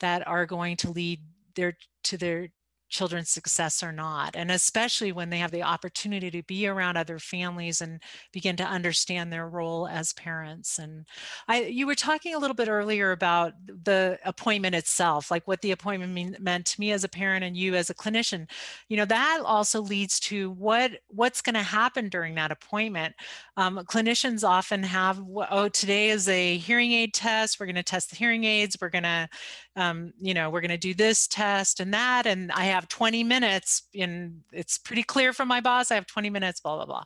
that 0.00 0.28
are 0.28 0.44
going 0.44 0.76
to 0.76 0.90
lead 0.90 1.20
their 1.54 1.78
to 2.04 2.18
their 2.18 2.48
children's 2.92 3.30
success 3.30 3.82
or 3.82 3.90
not. 3.90 4.36
And 4.36 4.52
especially 4.52 5.12
when 5.12 5.30
they 5.30 5.38
have 5.38 5.50
the 5.50 5.62
opportunity 5.62 6.30
to 6.30 6.42
be 6.42 6.66
around 6.66 6.96
other 6.96 7.18
families 7.18 7.80
and 7.80 8.00
begin 8.32 8.54
to 8.56 8.64
understand 8.64 9.32
their 9.32 9.48
role 9.48 9.88
as 9.88 10.12
parents. 10.12 10.78
And 10.78 11.06
I, 11.48 11.62
you 11.62 11.86
were 11.86 11.94
talking 11.94 12.34
a 12.34 12.38
little 12.38 12.54
bit 12.54 12.68
earlier 12.68 13.10
about 13.12 13.54
the 13.66 14.18
appointment 14.24 14.74
itself, 14.74 15.30
like 15.30 15.48
what 15.48 15.62
the 15.62 15.70
appointment 15.70 16.12
mean, 16.12 16.36
meant 16.38 16.66
to 16.66 16.80
me 16.80 16.92
as 16.92 17.02
a 17.02 17.08
parent 17.08 17.44
and 17.44 17.56
you 17.56 17.74
as 17.74 17.88
a 17.88 17.94
clinician. 17.94 18.48
You 18.88 18.98
know, 18.98 19.06
that 19.06 19.40
also 19.44 19.80
leads 19.80 20.20
to 20.20 20.50
what 20.50 20.92
what's 21.08 21.40
going 21.40 21.54
to 21.54 21.62
happen 21.62 22.10
during 22.10 22.34
that 22.34 22.52
appointment. 22.52 23.14
Um, 23.56 23.78
clinicians 23.88 24.46
often 24.46 24.82
have, 24.82 25.18
oh, 25.50 25.68
today 25.68 26.10
is 26.10 26.28
a 26.28 26.58
hearing 26.58 26.92
aid 26.92 27.14
test. 27.14 27.58
We're 27.58 27.66
going 27.66 27.76
to 27.76 27.82
test 27.82 28.10
the 28.10 28.16
hearing 28.16 28.44
aids. 28.44 28.76
We're 28.80 28.90
going 28.90 29.04
to, 29.04 29.28
um, 29.76 30.12
you 30.20 30.34
know, 30.34 30.50
we're 30.50 30.60
going 30.60 30.70
to 30.70 30.76
do 30.76 30.92
this 30.94 31.26
test 31.26 31.80
and 31.80 31.94
that. 31.94 32.26
And 32.26 32.52
I 32.52 32.64
have 32.64 32.81
20 32.88 33.24
minutes 33.24 33.84
and 33.98 34.42
it's 34.52 34.78
pretty 34.78 35.02
clear 35.02 35.32
from 35.32 35.48
my 35.48 35.60
boss, 35.60 35.90
I 35.90 35.94
have 35.96 36.06
20 36.06 36.30
minutes, 36.30 36.60
blah, 36.60 36.76
blah, 36.76 36.86
blah. 36.86 37.04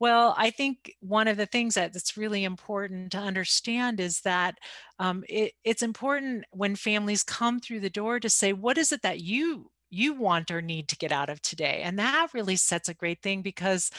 Well, 0.00 0.34
I 0.36 0.50
think 0.50 0.96
one 1.00 1.28
of 1.28 1.36
the 1.36 1.46
things 1.46 1.74
that 1.74 1.92
that's 1.92 2.16
really 2.16 2.42
important 2.42 3.12
to 3.12 3.18
understand 3.18 4.00
is 4.00 4.20
that 4.22 4.58
um, 4.98 5.22
it, 5.28 5.52
it's 5.62 5.82
important 5.82 6.44
when 6.50 6.74
families 6.74 7.22
come 7.22 7.60
through 7.60 7.80
the 7.80 7.90
door 7.90 8.18
to 8.18 8.28
say, 8.28 8.52
what 8.52 8.78
is 8.78 8.90
it 8.90 9.02
that 9.02 9.20
you 9.20 9.70
you 9.92 10.14
want 10.14 10.50
or 10.50 10.62
need 10.62 10.88
to 10.88 10.96
get 10.96 11.12
out 11.12 11.28
of 11.28 11.40
today. 11.42 11.82
And 11.84 11.98
that 11.98 12.28
really 12.32 12.56
sets 12.56 12.88
a 12.88 12.94
great 12.94 13.20
thing 13.20 13.42
because 13.42 13.90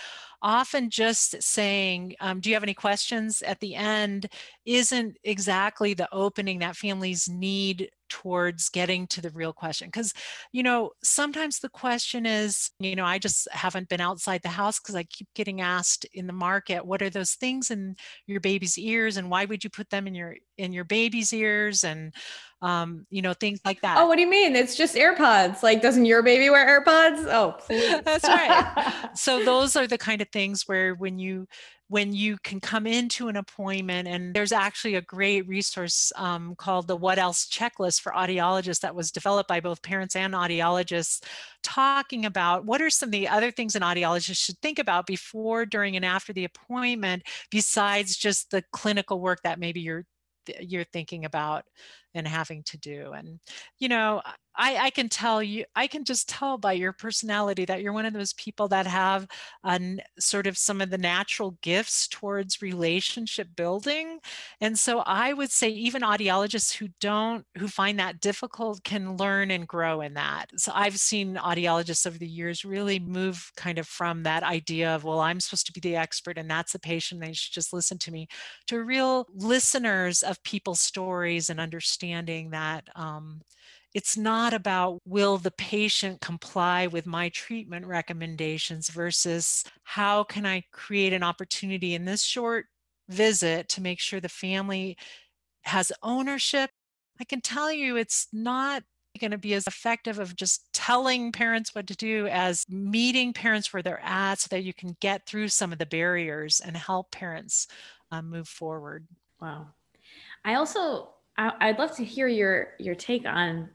often 0.44 0.90
just 0.90 1.42
saying, 1.42 2.16
um, 2.20 2.40
Do 2.40 2.50
you 2.50 2.56
have 2.56 2.64
any 2.64 2.74
questions? 2.74 3.42
at 3.42 3.60
the 3.60 3.76
end 3.76 4.28
isn't 4.66 5.18
exactly 5.24 5.94
the 5.94 6.08
opening 6.12 6.60
that 6.60 6.76
families 6.76 7.30
need 7.30 7.90
towards 8.10 8.70
getting 8.70 9.08
to 9.08 9.22
the 9.22 9.32
real 9.32 9.52
question 9.52 9.88
because 9.88 10.14
you 10.52 10.62
know 10.62 10.92
sometimes 11.04 11.58
the 11.60 11.70
question 11.70 12.28
is 12.28 12.70
you 12.80 12.96
know 12.96 13.06
i 13.06 13.18
just 13.18 13.48
haven't 13.52 13.90
been 13.90 14.00
outside 14.00 14.40
the 14.44 14.50
house 14.50 14.80
because 14.80 14.94
i 14.94 15.02
keep 15.04 15.28
getting 15.34 15.62
asked 15.62 16.06
in 16.14 16.28
the 16.28 16.34
market 16.34 16.86
what 16.86 17.02
are 17.02 17.10
those 17.10 17.34
things 17.34 17.72
in 17.72 17.96
your 18.28 18.40
baby's 18.40 18.78
ears 18.78 19.18
and 19.18 19.32
why 19.32 19.46
would 19.46 19.64
you 19.64 19.70
put 19.70 19.90
them 19.90 20.06
in 20.06 20.14
your 20.14 20.36
in 20.58 20.72
your 20.74 20.84
baby's 20.84 21.34
ears? 21.34 21.84
and 21.84 22.14
um, 22.62 23.06
you 23.10 23.22
know 23.22 23.34
things 23.34 23.60
like 23.66 23.82
that. 23.82 23.98
oh 23.98 24.08
what 24.08 24.16
do 24.16 24.22
you 24.22 24.30
mean? 24.30 24.56
It's 24.56 24.78
just 24.78 24.96
airpods. 24.96 25.64
Like 25.64 25.82
doesn't 25.82 26.06
your 26.06 26.24
baby 26.24 26.50
wear 26.50 26.82
airpods? 26.82 27.26
Oh 27.30 27.58
that's 28.06 28.24
right. 28.24 29.10
so 29.14 29.44
those 29.44 29.76
are 29.76 29.86
the 29.86 29.98
kind 29.98 30.22
of 30.22 30.30
things 30.34 30.64
where 30.68 30.96
when 30.96 31.20
you 31.20 31.48
when 31.90 32.12
you 32.12 32.38
can 32.44 32.60
come 32.60 32.88
into 32.88 33.28
an 33.28 33.36
appointment 33.36 34.08
and 34.08 34.34
there's 34.34 34.52
actually 34.52 34.96
a 34.96 35.02
great 35.02 35.48
resource 35.48 36.12
um, 36.16 36.56
called 36.56 36.88
the 36.88 36.96
what 36.96 37.20
else 37.20 37.48
checklist 37.48 38.02
for 38.02 38.12
audiologists 38.14 38.80
that 38.80 38.96
was 38.96 39.12
developed 39.12 39.48
by 39.48 39.60
both 39.60 39.84
parents 39.84 40.16
and 40.16 40.34
audiologists 40.34 41.24
talking 41.62 42.26
about 42.26 42.66
what 42.66 42.82
are 42.82 42.90
some 42.90 43.08
of 43.08 43.12
the 43.12 43.28
other 43.28 43.52
things 43.52 43.76
an 43.76 43.84
audiologist 43.84 44.44
should 44.44 44.58
think 44.60 44.80
about 44.80 45.06
before 45.06 45.66
during 45.68 45.96
and 45.96 46.04
after 46.04 46.34
the 46.34 46.46
appointment 46.46 47.22
besides 47.52 48.18
just 48.18 48.50
the 48.50 48.64
clinical 48.74 49.22
work 49.22 49.40
that 49.44 49.60
maybe 49.60 49.80
you're 49.80 50.06
you're 50.60 50.84
thinking 50.86 51.26
about 51.26 51.64
and 52.14 52.28
having 52.28 52.64
to 52.64 52.78
do 52.78 53.12
and 53.14 53.40
you 53.80 53.88
know 53.88 54.22
I, 54.56 54.78
I 54.78 54.90
can 54.92 55.10
tell 55.10 55.42
you 55.42 55.66
i 55.76 55.88
can 55.88 56.04
just 56.04 56.30
tell 56.30 56.58
by 56.58 56.74
your 56.74 56.94
personality 56.94 57.66
that 57.66 57.82
you're 57.82 57.94
one 57.94 58.06
of 58.06 58.14
those 58.14 58.34
people 58.34 58.68
that 58.70 58.86
have 58.86 59.28
um, 59.64 60.00
sort 60.20 60.48
of 60.48 60.58
some 60.58 60.82
of 60.82 60.90
the 60.90 60.98
natural 60.98 61.58
gifts 61.62 62.08
towards 62.08 62.62
relationship 62.62 63.48
building 63.56 64.20
and 64.62 64.78
so 64.78 65.00
i 65.00 65.34
would 65.34 65.52
say 65.52 65.70
even 65.70 66.02
audiologists 66.02 66.74
who 66.74 66.90
don't 67.00 67.46
who 67.58 67.68
find 67.68 68.00
that 68.00 68.20
difficult 68.20 68.84
can 68.84 69.18
learn 69.18 69.52
and 69.52 69.68
grow 69.68 70.02
in 70.02 70.14
that. 70.14 70.46
So 70.58 70.72
i've 70.76 70.98
seen 70.98 71.36
audiologists 71.36 72.06
over 72.06 72.18
the 72.18 72.28
years 72.28 72.64
really 72.66 73.00
move 73.00 73.52
kind 73.58 73.78
of 73.78 73.88
from 73.88 74.24
that 74.24 74.44
idea 74.44 74.94
of 74.96 75.04
well 75.04 75.20
i'm 75.20 75.40
supposed 75.40 75.66
to 75.68 75.74
be 75.74 75.80
the 75.80 75.96
expert 75.96 76.38
and 76.38 76.50
that's 76.50 76.74
the 76.74 76.80
patient 76.80 77.22
they 77.22 77.34
should 77.34 77.54
just 77.54 77.74
listen 77.74 77.98
to 78.00 78.12
me 78.12 78.28
to 78.68 78.84
real 78.84 79.28
listeners 79.34 80.22
of 80.24 80.44
people's 80.44 80.82
stories 80.82 81.50
and 81.50 81.60
understand 81.60 82.03
understanding 82.04 82.50
that 82.52 82.88
um, 82.96 83.42
it's 83.94 84.18
not 84.18 84.54
about 84.54 85.00
will 85.06 85.38
the 85.38 85.52
patient 85.52 86.20
comply 86.22 86.88
with 86.88 87.06
my 87.06 87.30
treatment 87.30 87.86
recommendations 87.86 88.90
versus 88.90 89.64
how 89.84 90.24
can 90.24 90.46
I 90.46 90.64
create 90.72 91.14
an 91.14 91.24
opportunity 91.24 91.94
in 91.94 92.06
this 92.06 92.24
short 92.24 92.66
visit 93.10 93.70
to 93.70 93.82
make 93.82 94.00
sure 94.00 94.20
the 94.20 94.30
family 94.30 94.98
has 95.64 95.92
ownership. 96.02 96.70
I 97.20 97.24
can 97.24 97.42
tell 97.42 97.72
you 97.72 97.96
it's 97.96 98.28
not 98.34 98.84
going 99.20 99.32
to 99.32 99.38
be 99.38 99.54
as 99.54 99.68
effective 99.68 100.18
of 100.18 100.36
just 100.36 100.74
telling 100.74 101.32
parents 101.32 101.76
what 101.76 101.86
to 101.86 101.96
do 101.96 102.26
as 102.28 102.66
meeting 102.68 103.32
parents 103.32 103.72
where 103.72 103.84
they're 103.84 104.02
at 104.04 104.40
so 104.40 104.48
that 104.50 104.64
you 104.64 104.74
can 104.74 104.98
get 105.00 105.28
through 105.28 105.48
some 105.50 105.72
of 105.72 105.78
the 105.78 105.86
barriers 105.86 106.60
and 106.60 106.76
help 106.76 107.12
parents 107.12 107.68
uh, 108.12 108.24
move 108.24 108.48
forward. 108.48 109.06
Wow. 109.40 109.68
I 110.44 110.56
also 110.56 111.10
I, 111.38 111.72
would 111.72 111.80
love 111.80 111.96
to 111.98 112.04
hear 112.04 112.28
your 112.28 112.74
your 112.80 112.96
take 112.96 113.26
on 113.26 113.70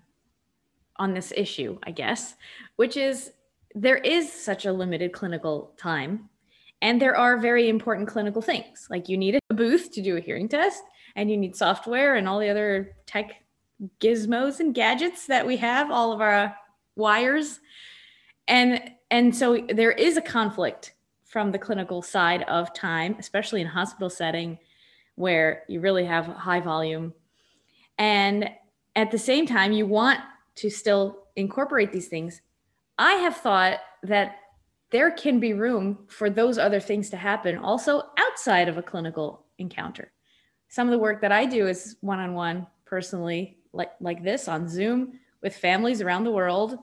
on 0.97 1.15
this 1.15 1.33
issue, 1.37 1.79
I 1.85 1.91
guess, 1.93 2.37
which 2.77 2.97
is 2.97 3.33
there 3.75 3.99
is 3.99 4.33
such 4.33 4.67
a 4.67 4.73
limited 4.73 5.13
clinical 5.13 5.73
time, 5.77 6.29
And 6.81 7.01
there 7.01 7.17
are 7.17 7.39
very 7.39 7.69
important 7.69 8.09
clinical 8.09 8.43
things 8.43 8.87
like 8.91 9.09
you 9.09 9.17
need 9.17 9.39
a 9.51 9.55
booth 9.55 9.93
to 9.93 10.03
do 10.03 10.17
a 10.17 10.21
hearing 10.21 10.49
test, 10.49 10.83
and 11.17 11.31
you 11.31 11.37
need 11.37 11.57
software 11.57 12.15
and 12.17 12.29
all 12.29 12.39
the 12.39 12.49
other 12.49 12.97
tech 13.07 13.43
gizmos 14.01 14.61
and 14.61 14.75
gadgets 14.75 15.27
that 15.27 15.47
we 15.47 15.57
have, 15.57 15.91
all 15.91 16.13
of 16.13 16.21
our 16.21 16.57
wires. 16.97 17.61
And 18.47 18.93
and 19.11 19.35
so 19.35 19.67
there 19.69 19.93
is 19.93 20.17
a 20.17 20.23
conflict 20.23 20.95
from 21.25 21.53
the 21.53 21.59
clinical 21.59 22.03
side 22.03 22.43
of 22.45 22.73
time, 22.75 23.17
especially 23.19 23.61
in 23.61 23.67
hospital 23.67 24.11
setting 24.11 24.59
where 25.17 25.65
you 25.69 25.81
really 25.81 26.05
have 26.05 26.27
high 26.27 26.61
volume. 26.61 27.13
And 27.99 28.51
at 28.97 29.11
the 29.11 29.19
same 29.19 29.47
time, 29.47 29.73
you 29.73 29.87
want 29.87 30.21
to 30.57 30.71
still 30.71 31.25
incorporate 31.37 31.93
these 31.93 32.09
things. 32.09 32.41
I 32.99 33.13
have 33.15 33.37
thought 33.37 33.79
that 34.03 34.37
there 34.91 35.11
can 35.11 35.39
be 35.39 35.53
room 35.53 35.99
for 36.09 36.31
those 36.31 36.59
other 36.59 36.81
things 36.81 37.11
to 37.11 37.17
happen 37.17 37.59
also 37.59 38.03
outside 38.17 38.69
of 38.69 38.79
a 38.79 38.83
clinical 38.83 39.45
encounter. 39.59 40.13
Some 40.69 40.87
of 40.89 40.93
the 40.93 40.99
work 40.99 41.21
that 41.21 41.33
I 41.33 41.45
do 41.45 41.67
is 41.67 41.97
one 42.01 42.19
on 42.19 42.35
one 42.35 42.67
personally, 42.85 43.59
like, 43.73 43.93
like 44.01 44.23
this 44.23 44.49
on 44.49 44.69
Zoom 44.69 45.19
with 45.43 45.57
families 45.57 46.01
around 46.01 46.25
the 46.25 46.33
world. 46.33 46.79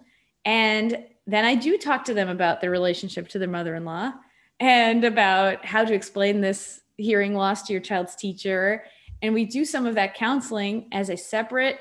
And 0.46 1.06
then 1.28 1.46
I 1.46 1.56
do 1.56 1.78
talk 1.78 2.06
to 2.06 2.14
them 2.14 2.30
about 2.30 2.62
their 2.62 2.72
relationship 2.72 3.28
to 3.30 3.40
their 3.40 3.50
mother 3.50 3.76
in 3.76 3.86
law 3.86 4.14
and 4.60 5.04
about 5.04 5.66
how 5.66 5.84
to 5.84 5.94
explain 5.94 6.42
this 6.42 6.82
hearing 6.98 7.34
loss 7.34 7.64
to 7.64 7.74
your 7.74 7.82
child's 7.82 8.16
teacher. 8.16 8.84
And 9.26 9.34
we 9.34 9.46
do 9.46 9.66
some 9.66 9.88
of 9.88 9.96
that 9.96 10.14
counseling 10.14 10.88
as 10.92 11.10
a 11.10 11.18
separate 11.18 11.80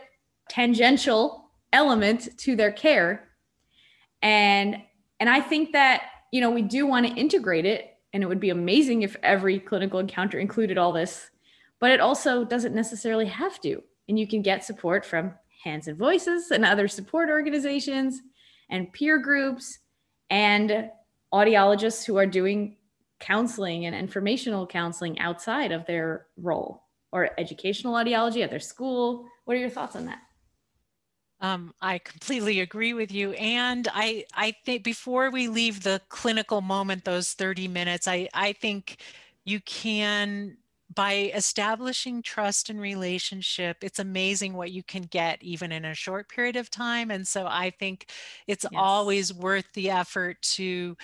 tangential 0.49 1.51
element 1.75 2.31
to 2.39 2.57
their 2.57 2.73
care. 2.73 3.29
And 4.23 4.79
and 5.21 5.29
I 5.29 5.41
think 5.41 5.73
that, 5.73 6.05
you 6.33 6.41
know, 6.41 6.51
we 6.51 6.63
do 6.63 6.87
want 6.87 7.07
to 7.07 7.15
integrate 7.15 7.67
it 7.67 7.91
and 8.13 8.23
it 8.23 8.27
would 8.27 8.41
be 8.41 8.51
amazing 8.51 9.03
if 9.03 9.17
every 9.23 9.61
clinical 9.61 10.01
encounter 10.01 10.39
included 10.39 10.79
all 10.79 10.93
this, 10.93 11.31
but 11.81 11.91
it 11.91 12.01
also 12.01 12.45
doesn't 12.45 12.75
necessarily 12.75 13.27
have 13.27 13.61
to. 13.61 13.83
And 14.09 14.19
you 14.19 14.27
can 14.27 14.41
get 14.41 14.65
support 14.65 15.05
from 15.05 15.35
Hands 15.63 15.87
and 15.87 15.99
Voices 15.99 16.51
and 16.51 16.65
other 16.65 16.89
support 16.89 17.29
organizations 17.29 18.23
and 18.71 18.93
peer 18.93 19.19
groups 19.19 19.81
and 20.31 20.91
audiologists 21.33 22.07
who 22.07 22.17
are 22.17 22.27
doing 22.27 22.77
counseling 23.21 23.85
and 23.85 23.95
informational 23.95 24.67
counseling 24.67 25.19
outside 25.19 25.73
of 25.73 25.85
their 25.87 26.27
role 26.39 26.84
or 27.15 27.31
educational 27.39 27.95
audiology 27.95 28.43
at 28.43 28.51
their 28.51 28.61
school. 28.61 29.25
What 29.45 29.57
are 29.57 29.61
your 29.61 29.71
thoughts 29.71 29.95
on 29.95 30.05
that? 30.07 30.19
Um, 31.41 31.73
I 31.81 31.99
completely 31.99 32.61
agree 32.61 32.93
with 32.93 33.13
you. 33.13 33.33
And 33.33 33.87
I, 33.95 34.25
I 34.35 34.55
think 34.65 34.83
before 34.83 35.31
we 35.31 35.47
leave 35.47 35.83
the 35.83 36.01
clinical 36.09 36.61
moment, 36.61 37.05
those 37.05 37.33
30 37.33 37.69
minutes, 37.69 38.09
I, 38.09 38.29
I 38.35 38.53
think 38.53 38.97
you 39.45 39.61
can 39.61 40.57
by 40.95 41.33
establishing 41.35 42.23
trust 42.23 42.71
and 42.71 42.81
relationship, 42.81 43.79
it's 43.83 43.99
amazing 43.99 44.55
what 44.55 44.71
you 44.71 44.83
can 44.83 45.03
get 45.03 45.43
even 45.43 45.73
in 45.73 45.85
a 45.85 45.95
short 45.95 46.29
period 46.29 46.57
of 46.57 46.71
time. 46.71 47.11
And 47.11 47.27
so 47.27 47.47
I 47.49 47.71
think 47.71 48.11
it's 48.47 48.65
yes. 48.71 48.73
always 48.77 49.33
worth 49.33 49.67
the 49.75 49.91
effort 49.91 50.41
to 50.43 50.97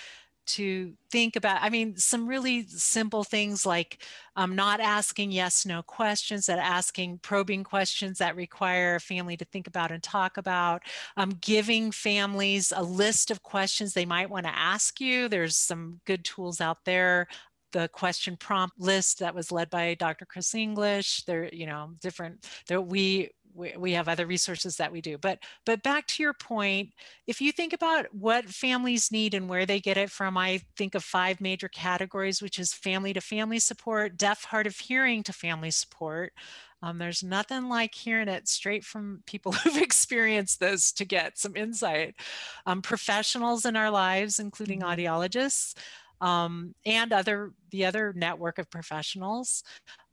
to 0.46 0.92
think 1.11 1.37
about 1.37 1.62
i 1.62 1.68
mean 1.68 1.96
some 1.96 2.26
really 2.26 2.66
simple 2.66 3.24
things 3.24 3.64
like 3.64 4.03
um, 4.37 4.57
not 4.57 4.81
asking 4.81 5.31
yes 5.31 5.66
no 5.66 5.83
questions 5.83 6.46
that 6.46 6.59
asking 6.59 7.18
probing 7.18 7.62
questions 7.62 8.18
that 8.18 8.37
require 8.37 8.96
a 8.96 9.00
family 9.00 9.37
to 9.37 9.44
think 9.46 9.66
about 9.66 9.90
and 9.90 10.03
talk 10.03 10.37
about 10.37 10.83
um, 11.16 11.31
giving 11.40 11.90
families 11.90 12.72
a 12.74 12.83
list 12.83 13.31
of 13.31 13.42
questions 13.42 13.92
they 13.92 14.07
might 14.07 14.31
want 14.31 14.46
to 14.46 14.59
ask 14.59 15.00
you 15.00 15.29
there's 15.29 15.57
some 15.57 16.00
good 16.05 16.24
tools 16.24 16.61
out 16.61 16.79
there 16.85 17.26
the 17.72 17.88
question 17.88 18.37
prompt 18.37 18.79
list 18.79 19.20
that 19.20 19.35
was 19.35 19.53
led 19.53 19.70
by 19.70 19.94
Dr. 19.94 20.26
Kris 20.26 20.55
English. 20.55 21.24
There, 21.24 21.48
you 21.53 21.66
know, 21.66 21.92
different 22.00 22.46
there 22.66 22.81
we 22.81 23.31
we, 23.55 23.75
we 23.77 23.93
have 23.93 24.09
other 24.09 24.27
resources 24.27 24.77
that 24.77 24.93
we 24.93 25.01
do 25.01 25.19
but 25.19 25.39
but 25.67 25.83
back 25.83 26.07
to 26.07 26.23
your 26.23 26.35
point 26.35 26.91
if 27.27 27.41
you 27.41 27.53
think 27.53 27.73
about 27.73 28.07
what 28.13 28.45
families 28.47 29.11
need 29.11 29.35
and 29.35 29.49
where 29.49 29.67
they 29.67 29.81
get 29.81 29.97
it 29.97 30.11
from 30.11 30.37
i 30.37 30.61
think 30.77 30.95
of 30.95 31.05
five 31.05 31.41
major 31.41 31.69
categories 31.69 32.43
which 32.43 32.59
is 32.59 32.73
family 32.73 33.13
to 33.13 33.21
family 33.21 33.59
support 33.59 34.17
deaf 34.17 34.45
hard 34.45 34.67
of 34.67 34.77
hearing 34.77 35.23
to 35.23 35.33
family 35.33 35.71
support 35.71 36.33
um, 36.83 36.97
there's 36.97 37.23
nothing 37.23 37.69
like 37.69 37.95
hearing 37.95 38.29
it 38.29 38.49
straight 38.49 38.85
from 38.85 39.23
people 39.27 39.53
who've 39.53 39.83
experienced 39.83 40.61
this 40.61 40.93
to 40.93 41.05
get 41.05 41.39
some 41.39 41.57
insight 41.57 42.15
um, 42.67 42.83
professionals 42.83 43.65
in 43.65 43.77
our 43.77 43.91
lives 43.91 44.39
including 44.39 44.81
mm-hmm. 44.81 45.01
audiologists 45.01 45.75
um, 46.21 46.75
and 46.85 47.13
other 47.13 47.53
the 47.71 47.87
other 47.87 48.13
network 48.15 48.59
of 48.59 48.71
professionals. 48.71 49.63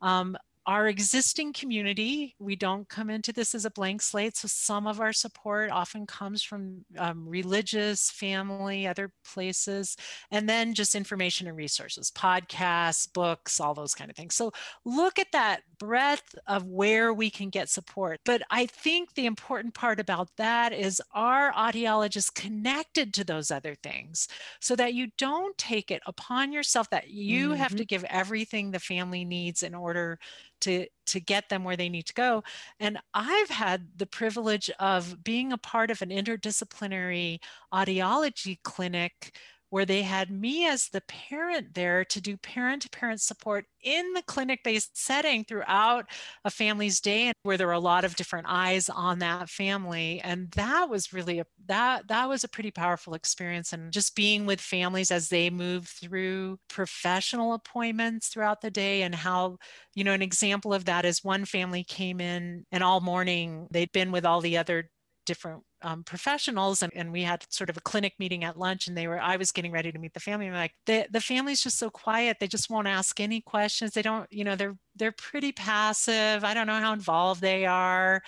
Um, 0.02 0.38
our 0.68 0.90
existing 0.90 1.54
community, 1.54 2.36
we 2.40 2.58
don't 2.58 2.90
come 2.90 3.10
into 3.10 3.32
this 3.32 3.56
as 3.56 3.64
a 3.64 3.72
blank 3.72 4.02
slate. 4.02 4.36
So 4.36 4.50
some 4.50 4.86
of 4.86 5.00
our 5.00 5.14
support 5.14 5.72
often 5.72 6.06
comes 6.06 6.44
from 6.44 6.84
um, 6.98 7.26
religious, 7.26 8.12
family, 8.12 8.86
other 8.86 9.10
places, 9.34 9.96
and 10.30 10.48
then 10.48 10.74
just 10.74 10.94
information 10.94 11.48
and 11.48 11.56
resources, 11.56 12.12
podcasts, 12.12 13.12
books, 13.12 13.62
all 13.62 13.74
those 13.74 13.96
kind 13.96 14.10
of 14.12 14.18
things. 14.18 14.36
So 14.36 14.52
look 14.84 15.18
at 15.18 15.32
that 15.32 15.62
breadth 15.80 16.36
of 16.48 16.66
where 16.66 17.14
we 17.14 17.30
can 17.30 17.50
get 17.50 17.70
support. 17.70 18.20
But 18.26 18.42
I 18.52 18.66
think 18.66 19.14
the 19.14 19.26
important 19.26 19.74
part 19.74 20.02
about 20.02 20.30
that 20.36 20.74
is 20.74 21.02
our 21.14 21.54
audiologists 21.54 22.34
connected 22.34 23.14
to 23.14 23.24
those 23.24 23.52
other 23.52 23.76
things 23.76 24.28
so 24.60 24.76
that 24.76 24.94
you 24.94 25.08
don't 25.18 25.58
take 25.58 25.92
it 25.92 26.02
upon 26.06 26.52
yourself 26.52 26.90
that 26.90 27.10
you 27.10 27.50
mm-hmm. 27.50 27.58
have 27.58 27.76
to 27.78 27.86
give 27.86 28.04
everything 28.10 28.72
the 28.72 28.80
family 28.80 29.24
needs 29.24 29.64
in 29.64 29.74
order 29.74 30.20
to 30.62 30.88
to 31.08 31.20
get 31.20 31.50
them 31.50 31.64
where 31.64 31.78
they 31.78 31.90
need 31.90 32.06
to 32.08 32.14
go. 32.14 32.44
And 32.80 32.98
i've 33.14 33.50
had 33.50 33.88
the 33.98 34.06
privilege 34.06 34.70
of 34.80 35.24
being 35.24 35.52
a 35.54 35.58
part 35.58 35.92
of 35.92 36.02
an 36.02 36.10
interdisciplinary 36.10 37.40
audiology 37.74 38.60
clinic 38.64 39.38
where 39.70 39.86
they 39.86 40.02
had 40.02 40.32
me 40.32 40.66
as 40.68 40.90
the 40.90 41.02
parent 41.02 41.74
there 41.74 42.06
to 42.06 42.22
do 42.22 42.38
parent 42.38 42.82
to 42.84 42.90
parent 42.90 43.22
support 43.22 43.66
in 43.84 44.14
the 44.14 44.22
clinic 44.24 44.64
based 44.64 44.98
setting 44.98 45.44
throughout 45.44 46.06
a 46.46 46.50
family's 46.50 47.00
day 47.00 47.24
and 47.28 47.34
where 47.44 47.58
there 47.58 47.68
were 47.68 47.74
a 47.74 47.80
lot 47.80 48.06
of 48.06 48.16
different 48.16 48.48
eyes 48.50 48.90
on 48.90 49.20
that 49.20 49.50
family. 49.50 50.22
And 50.24 50.50
that 50.52 50.90
was 50.90 51.14
really 51.14 51.40
a 51.40 51.46
that 51.68 52.08
that 52.08 52.30
was 52.30 52.44
a 52.44 52.50
pretty 52.50 52.72
powerful 52.72 53.14
experience 53.14 53.74
and 53.74 53.92
just 53.92 54.16
being 54.16 54.46
with 54.46 54.62
families 54.62 55.12
as 55.12 55.30
they 55.30 55.50
move 55.50 55.88
through 55.88 56.58
professional 56.70 57.54
appointments 57.54 58.28
throughout 58.30 58.62
the 58.62 58.72
day 58.72 59.02
and 59.02 59.14
how 59.16 59.58
you 59.96 60.04
know 60.04 60.14
an 60.14 60.22
example 60.22 60.74
of 60.74 60.86
that 60.86 61.06
is 61.06 61.24
one 61.24 61.46
family 61.46 61.84
came 61.84 62.22
in 62.22 62.66
and 62.72 62.84
all 62.84 63.02
morning 63.02 63.68
they'd 63.72 63.92
been 63.92 64.12
with 64.12 64.26
all 64.26 64.42
the 64.42 64.58
other 64.58 64.90
different 65.26 65.64
um, 65.82 66.04
professionals 66.04 66.82
and, 66.82 66.92
and, 66.96 67.12
we 67.12 67.22
had 67.22 67.46
sort 67.50 67.70
of 67.70 67.78
a 67.78 67.82
clinic 67.82 68.14
meeting 68.20 68.44
at 68.44 68.58
lunch 68.58 68.88
and 68.88 68.98
they 68.98 69.08
were 69.08 69.20
i 69.20 69.38
was 69.38 69.52
getting 69.52 69.72
ready 69.72 69.92
to 69.92 70.00
meet 70.00 70.14
the 70.14 70.20
family 70.20 70.48
and 70.48 70.56
like 70.56 70.74
the, 70.86 71.06
the 71.12 71.22
family's 71.22 71.62
just 71.62 71.78
so 71.78 71.90
quiet 71.90 72.38
they 72.40 72.48
just 72.48 72.70
won't 72.70 72.88
ask 72.88 73.20
any 73.20 73.42
questions 73.42 73.92
they 73.92 74.02
don't 74.02 74.32
you 74.32 74.44
know 74.44 74.56
they're 74.56 74.78
they're 74.96 75.12
pretty 75.12 75.52
passive 75.52 76.44
i 76.44 76.54
don't 76.54 76.68
know 76.68 76.80
how 76.80 76.94
involved 76.94 77.42
they 77.42 77.66
are 77.66 78.22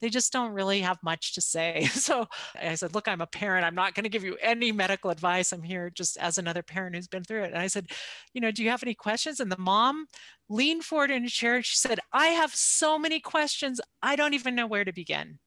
they 0.00 0.10
just 0.10 0.32
don't 0.32 0.52
really 0.52 0.80
have 0.80 0.98
much 1.02 1.34
to 1.34 1.40
say. 1.40 1.88
So 1.96 2.26
i 2.60 2.74
said 2.74 2.94
look 2.94 3.08
i'm 3.08 3.20
a 3.20 3.26
parent 3.26 3.64
i'm 3.64 3.74
not 3.74 3.94
going 3.94 4.04
to 4.04 4.10
give 4.10 4.24
you 4.24 4.36
any 4.40 4.70
medical 4.70 5.10
advice 5.10 5.52
i'm 5.52 5.62
here 5.62 5.90
just 5.90 6.16
as 6.18 6.38
another 6.38 6.62
parent 6.62 6.94
who's 6.94 7.08
been 7.08 7.24
through 7.24 7.44
it. 7.44 7.52
And 7.52 7.58
i 7.58 7.66
said 7.66 7.86
you 8.32 8.40
know 8.40 8.50
do 8.50 8.62
you 8.62 8.70
have 8.70 8.82
any 8.82 8.94
questions? 8.94 9.40
And 9.40 9.50
the 9.50 9.58
mom 9.58 10.06
leaned 10.48 10.84
forward 10.84 11.10
in 11.10 11.24
a 11.24 11.28
chair 11.28 11.62
she 11.62 11.76
said 11.76 11.98
i 12.12 12.28
have 12.28 12.54
so 12.54 12.98
many 12.98 13.20
questions 13.20 13.80
i 14.02 14.14
don't 14.14 14.34
even 14.34 14.54
know 14.54 14.66
where 14.66 14.84
to 14.84 14.92
begin 14.92 15.38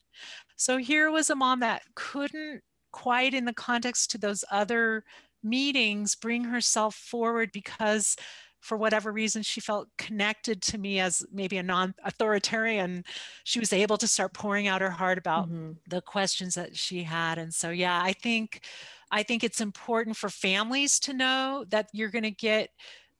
so 0.59 0.75
here 0.75 1.09
was 1.09 1.29
a 1.29 1.35
mom 1.35 1.61
that 1.61 1.83
couldn't 1.95 2.61
quite 2.91 3.33
in 3.33 3.45
the 3.45 3.53
context 3.53 4.11
to 4.11 4.17
those 4.17 4.43
other 4.51 5.05
meetings 5.41 6.15
bring 6.15 6.43
herself 6.43 6.95
forward 6.95 7.49
because 7.53 8.17
for 8.59 8.77
whatever 8.77 9.09
reason 9.13 9.41
she 9.41 9.61
felt 9.61 9.87
connected 9.97 10.61
to 10.61 10.77
me 10.77 10.99
as 10.99 11.23
maybe 11.31 11.57
a 11.57 11.63
non-authoritarian 11.63 13.05
she 13.45 13.57
was 13.59 13.71
able 13.71 13.97
to 13.97 14.07
start 14.07 14.33
pouring 14.33 14.67
out 14.67 14.81
her 14.81 14.89
heart 14.89 15.17
about 15.17 15.45
mm-hmm. 15.45 15.71
the 15.87 16.01
questions 16.01 16.55
that 16.55 16.75
she 16.75 17.03
had 17.03 17.37
and 17.37 17.53
so 17.53 17.69
yeah 17.69 18.01
i 18.03 18.11
think 18.11 18.65
i 19.11 19.23
think 19.23 19.45
it's 19.45 19.61
important 19.61 20.17
for 20.17 20.27
families 20.27 20.99
to 20.99 21.13
know 21.13 21.63
that 21.69 21.87
you're 21.93 22.11
going 22.11 22.23
to 22.23 22.31
get 22.31 22.69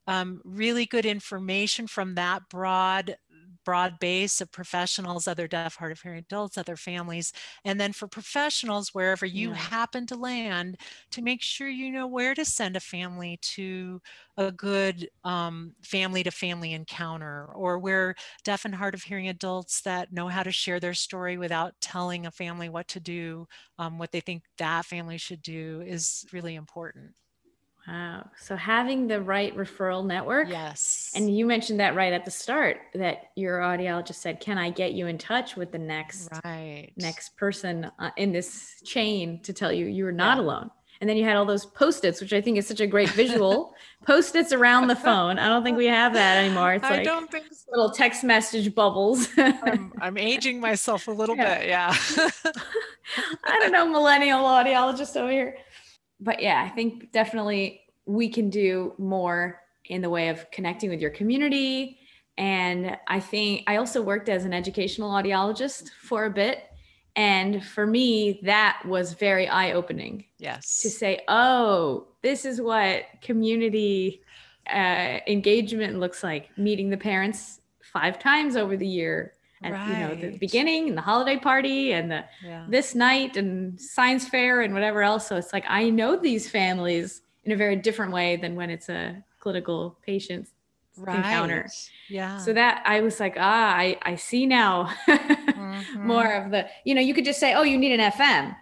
um, 0.07 0.41
really 0.43 0.87
good 0.87 1.05
information 1.05 1.85
from 1.85 2.15
that 2.15 2.49
broad 2.49 3.15
broad 3.69 3.99
base 3.99 4.41
of 4.41 4.51
professionals, 4.51 5.27
other 5.27 5.47
deaf, 5.47 5.75
hard 5.75 5.91
of 5.91 6.01
hearing 6.01 6.17
adults, 6.17 6.57
other 6.57 6.75
families. 6.75 7.31
And 7.63 7.79
then 7.79 7.93
for 7.93 8.07
professionals, 8.07 8.95
wherever 8.95 9.27
you 9.27 9.49
yeah. 9.49 9.55
happen 9.57 10.07
to 10.07 10.15
land, 10.15 10.77
to 11.11 11.21
make 11.21 11.43
sure 11.43 11.69
you 11.69 11.91
know 11.91 12.07
where 12.07 12.33
to 12.33 12.45
send 12.45 12.75
a 12.75 12.79
family 12.79 13.37
to 13.57 14.01
a 14.37 14.51
good 14.51 15.07
family 15.83 16.23
to 16.23 16.31
family 16.31 16.73
encounter, 16.73 17.45
or 17.53 17.77
where 17.77 18.15
deaf 18.43 18.65
and 18.65 18.73
hard 18.73 18.95
of 18.95 19.03
hearing 19.03 19.27
adults 19.29 19.81
that 19.81 20.11
know 20.11 20.29
how 20.29 20.41
to 20.41 20.51
share 20.51 20.79
their 20.79 20.95
story 20.95 21.37
without 21.37 21.79
telling 21.79 22.25
a 22.25 22.31
family 22.31 22.69
what 22.69 22.87
to 22.87 22.99
do, 22.99 23.47
um, 23.77 23.99
what 23.99 24.11
they 24.11 24.21
think 24.21 24.41
that 24.57 24.85
family 24.85 25.19
should 25.19 25.43
do 25.43 25.83
is 25.85 26.25
really 26.33 26.55
important. 26.55 27.13
Wow. 27.89 28.29
So 28.37 28.55
having 28.55 29.07
the 29.07 29.19
right 29.19 29.55
referral 29.57 30.05
network. 30.05 30.49
Yes. 30.49 31.11
And 31.15 31.35
you 31.35 31.45
mentioned 31.45 31.79
that 31.79 31.95
right 31.95 32.13
at 32.13 32.23
the 32.23 32.29
start 32.31 32.77
that 32.93 33.31
your 33.35 33.59
audiologist 33.59 34.15
said, 34.15 34.39
"Can 34.39 34.59
I 34.59 34.69
get 34.69 34.93
you 34.93 35.07
in 35.07 35.17
touch 35.17 35.55
with 35.55 35.71
the 35.71 35.79
next 35.79 36.29
right. 36.43 36.91
next 36.97 37.35
person 37.35 37.89
uh, 37.97 38.11
in 38.15 38.31
this 38.31 38.81
chain 38.85 39.41
to 39.41 39.53
tell 39.53 39.73
you 39.73 39.87
you're 39.87 40.11
not 40.11 40.37
yeah. 40.37 40.43
alone?" 40.43 40.71
And 41.01 41.09
then 41.09 41.15
you 41.15 41.23
had 41.23 41.37
all 41.37 41.45
those 41.45 41.65
post-its, 41.65 42.19
which 42.19 42.33
I 42.33 42.41
think 42.41 42.57
is 42.57 42.67
such 42.67 42.81
a 42.81 42.87
great 42.87 43.09
visual. 43.09 43.73
post-its 44.05 44.51
around 44.51 44.87
the 44.87 44.97
phone. 44.97 45.39
I 45.39 45.47
don't 45.47 45.63
think 45.63 45.77
we 45.77 45.85
have 45.85 46.13
that 46.13 46.43
anymore. 46.43 46.73
It's 46.73 46.83
I 46.83 46.97
like 46.97 47.05
don't 47.05 47.31
think 47.31 47.45
so. 47.51 47.71
little 47.71 47.89
text 47.89 48.23
message 48.23 48.75
bubbles. 48.75 49.29
I'm, 49.37 49.93
I'm, 50.01 50.17
aging 50.17 50.59
myself 50.59 51.07
a 51.07 51.11
little 51.11 51.37
yeah. 51.37 51.57
bit. 51.57 51.67
Yeah. 51.69 51.95
I 53.45 53.59
don't 53.59 53.71
know, 53.71 53.87
millennial 53.87 54.41
audiologist 54.41 55.15
over 55.15 55.31
here 55.31 55.57
but 56.19 56.41
yeah, 56.41 56.63
I 56.65 56.69
think 56.69 57.11
definitely 57.11 57.81
we 58.05 58.29
can 58.29 58.49
do 58.49 58.93
more 58.97 59.61
in 59.85 60.01
the 60.01 60.09
way 60.09 60.29
of 60.29 60.49
connecting 60.51 60.89
with 60.89 60.99
your 60.99 61.11
community. 61.11 61.99
And 62.37 62.97
I 63.07 63.19
think 63.19 63.63
I 63.67 63.77
also 63.77 64.01
worked 64.01 64.29
as 64.29 64.45
an 64.45 64.53
educational 64.53 65.11
audiologist 65.11 65.89
for 66.01 66.25
a 66.25 66.29
bit. 66.29 66.63
And 67.15 67.65
for 67.65 67.85
me, 67.85 68.39
that 68.43 68.81
was 68.85 69.13
very 69.13 69.47
eye 69.47 69.73
opening. 69.73 70.25
Yes. 70.37 70.81
To 70.81 70.89
say, 70.89 71.21
oh, 71.27 72.07
this 72.21 72.45
is 72.45 72.61
what 72.61 73.05
community 73.21 74.21
uh, 74.71 75.19
engagement 75.27 75.99
looks 75.99 76.23
like 76.23 76.55
meeting 76.57 76.89
the 76.89 76.97
parents 76.97 77.59
five 77.81 78.19
times 78.19 78.55
over 78.55 78.77
the 78.77 78.87
year 78.87 79.33
at 79.63 79.71
right. 79.71 79.87
you 79.87 79.93
know 79.93 80.15
the 80.15 80.37
beginning 80.37 80.87
and 80.89 80.97
the 80.97 81.01
holiday 81.01 81.37
party 81.37 81.93
and 81.93 82.11
the 82.11 82.23
yeah. 82.43 82.65
this 82.69 82.95
night 82.95 83.35
and 83.35 83.79
science 83.79 84.27
fair 84.27 84.61
and 84.61 84.73
whatever 84.73 85.01
else 85.01 85.27
so 85.27 85.35
it's 85.35 85.53
like 85.53 85.65
i 85.67 85.89
know 85.89 86.15
these 86.15 86.49
families 86.49 87.21
in 87.43 87.51
a 87.51 87.55
very 87.55 87.75
different 87.75 88.11
way 88.11 88.35
than 88.35 88.55
when 88.55 88.69
it's 88.69 88.89
a 88.89 89.23
clinical 89.39 89.97
patient 90.05 90.47
right. 90.97 91.17
encounter 91.17 91.67
yeah 92.09 92.37
so 92.37 92.53
that 92.53 92.81
i 92.85 93.01
was 93.01 93.19
like 93.19 93.35
ah 93.37 93.75
i 93.75 93.97
i 94.03 94.15
see 94.15 94.45
now 94.45 94.89
mm-hmm. 95.07 96.07
more 96.07 96.33
of 96.33 96.51
the 96.51 96.67
you 96.85 96.95
know 96.95 97.01
you 97.01 97.13
could 97.13 97.25
just 97.25 97.39
say 97.39 97.53
oh 97.53 97.63
you 97.63 97.77
need 97.77 97.99
an 97.99 98.11
fm 98.11 98.55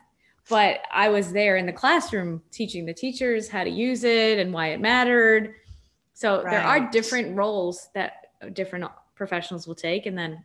but 0.50 0.82
i 0.92 1.10
was 1.10 1.32
there 1.32 1.58
in 1.58 1.66
the 1.66 1.74
classroom 1.74 2.42
teaching 2.52 2.86
the 2.86 2.94
teachers 2.94 3.50
how 3.50 3.64
to 3.64 3.70
use 3.70 4.04
it 4.04 4.40
and 4.40 4.52
why 4.52 4.68
it 4.70 4.80
mattered 4.80 5.54
so 6.14 6.42
right. 6.42 6.52
there 6.52 6.64
are 6.64 6.90
different 6.90 7.36
roles 7.36 7.90
that 7.94 8.28
different 8.54 8.86
professionals 9.16 9.68
will 9.68 9.76
take 9.76 10.06
and 10.06 10.18
then 10.18 10.44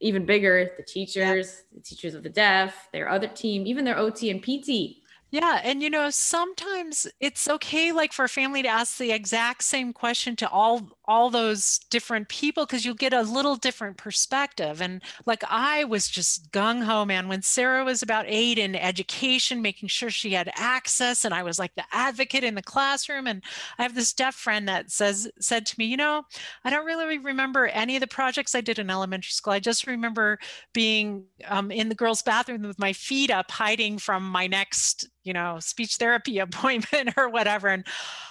even 0.00 0.26
bigger 0.26 0.70
the 0.76 0.82
teachers 0.82 1.62
the 1.72 1.80
teachers 1.80 2.14
of 2.14 2.22
the 2.22 2.28
deaf 2.28 2.88
their 2.92 3.08
other 3.08 3.28
team 3.28 3.66
even 3.66 3.84
their 3.84 3.98
ot 3.98 4.22
and 4.22 4.42
pt 4.42 5.03
yeah. 5.34 5.60
And, 5.64 5.82
you 5.82 5.90
know, 5.90 6.10
sometimes 6.10 7.08
it's 7.18 7.48
okay, 7.48 7.90
like 7.90 8.12
for 8.12 8.24
a 8.24 8.28
family 8.28 8.62
to 8.62 8.68
ask 8.68 8.98
the 8.98 9.10
exact 9.10 9.64
same 9.64 9.92
question 9.92 10.36
to 10.36 10.48
all 10.48 10.90
all 11.06 11.28
those 11.28 11.80
different 11.90 12.28
people 12.28 12.64
because 12.64 12.84
you'll 12.84 12.94
get 12.94 13.12
a 13.12 13.22
little 13.22 13.56
different 13.56 13.96
perspective. 13.96 14.80
And 14.80 15.02
like 15.26 15.42
I 15.48 15.84
was 15.84 16.08
just 16.08 16.50
gung 16.50 16.82
ho, 16.82 17.04
man, 17.04 17.28
when 17.28 17.42
Sarah 17.42 17.84
was 17.84 18.02
about 18.02 18.24
eight 18.28 18.58
in 18.58 18.74
education, 18.74 19.60
making 19.60 19.88
sure 19.88 20.08
she 20.08 20.32
had 20.32 20.50
access. 20.56 21.24
And 21.24 21.34
I 21.34 21.42
was 21.42 21.58
like 21.58 21.74
the 21.74 21.84
advocate 21.92 22.44
in 22.44 22.54
the 22.54 22.62
classroom. 22.62 23.26
And 23.26 23.42
I 23.78 23.82
have 23.82 23.94
this 23.94 24.12
deaf 24.14 24.34
friend 24.34 24.66
that 24.68 24.90
says, 24.90 25.28
said 25.40 25.66
to 25.66 25.74
me, 25.78 25.84
you 25.84 25.96
know, 25.96 26.22
I 26.64 26.70
don't 26.70 26.86
really 26.86 27.18
remember 27.18 27.66
any 27.66 27.96
of 27.96 28.00
the 28.00 28.06
projects 28.06 28.54
I 28.54 28.62
did 28.62 28.78
in 28.78 28.88
elementary 28.88 29.32
school. 29.32 29.52
I 29.52 29.60
just 29.60 29.86
remember 29.86 30.38
being 30.72 31.24
um, 31.48 31.70
in 31.70 31.90
the 31.90 31.94
girls' 31.94 32.22
bathroom 32.22 32.62
with 32.62 32.78
my 32.78 32.92
feet 32.92 33.30
up, 33.30 33.50
hiding 33.50 33.98
from 33.98 34.22
my 34.22 34.46
next 34.46 35.06
you 35.24 35.32
know, 35.32 35.58
speech 35.60 35.96
therapy 35.96 36.38
appointment 36.40 37.14
or 37.16 37.28
whatever. 37.28 37.68
And 37.68 37.86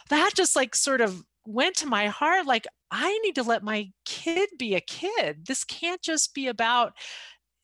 that 0.09 0.31
just 0.35 0.55
like 0.55 0.75
sort 0.75 1.01
of 1.01 1.23
went 1.45 1.75
to 1.77 1.87
my 1.87 2.07
heart 2.07 2.45
like, 2.45 2.67
I 2.89 3.17
need 3.19 3.35
to 3.35 3.43
let 3.43 3.63
my 3.63 3.91
kid 4.05 4.49
be 4.57 4.75
a 4.75 4.81
kid. 4.81 5.47
This 5.47 5.63
can't 5.63 6.01
just 6.01 6.33
be 6.35 6.47
about 6.47 6.93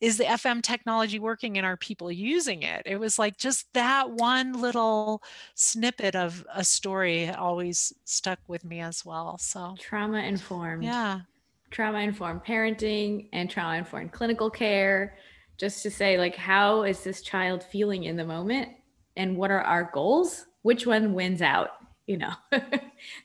is 0.01 0.17
the 0.17 0.23
FM 0.23 0.61
technology 0.61 1.19
working 1.19 1.57
and 1.57 1.65
are 1.65 1.75
people 1.75 2.11
using 2.11 2.63
it? 2.63 2.83
It 2.85 2.97
was 2.97 3.19
like 3.19 3.37
just 3.37 3.67
that 3.73 4.09
one 4.09 4.53
little 4.53 5.21
snippet 5.55 6.15
of 6.15 6.45
a 6.53 6.63
story 6.63 7.29
always 7.29 7.93
stuck 8.05 8.39
with 8.47 8.63
me 8.63 8.79
as 8.79 9.03
well. 9.05 9.37
So 9.37 9.75
trauma 9.77 10.19
informed. 10.19 10.83
Yeah. 10.83 11.21
Trauma 11.69 11.99
informed 11.99 12.43
parenting 12.45 13.27
and 13.33 13.49
trauma 13.49 13.77
informed 13.77 14.11
clinical 14.11 14.49
care. 14.49 15.17
Just 15.57 15.83
to 15.83 15.91
say, 15.91 16.17
like, 16.17 16.37
how 16.37 16.83
is 16.83 17.03
this 17.03 17.21
child 17.21 17.61
feeling 17.61 18.05
in 18.05 18.15
the 18.15 18.23
moment? 18.23 18.69
And 19.19 19.35
what 19.35 19.51
are 19.51 19.61
our 19.61 19.91
goals, 19.93 20.45
which 20.61 20.87
one 20.87 21.13
wins 21.13 21.41
out? 21.41 21.71
You 22.07 22.17
know, 22.17 22.31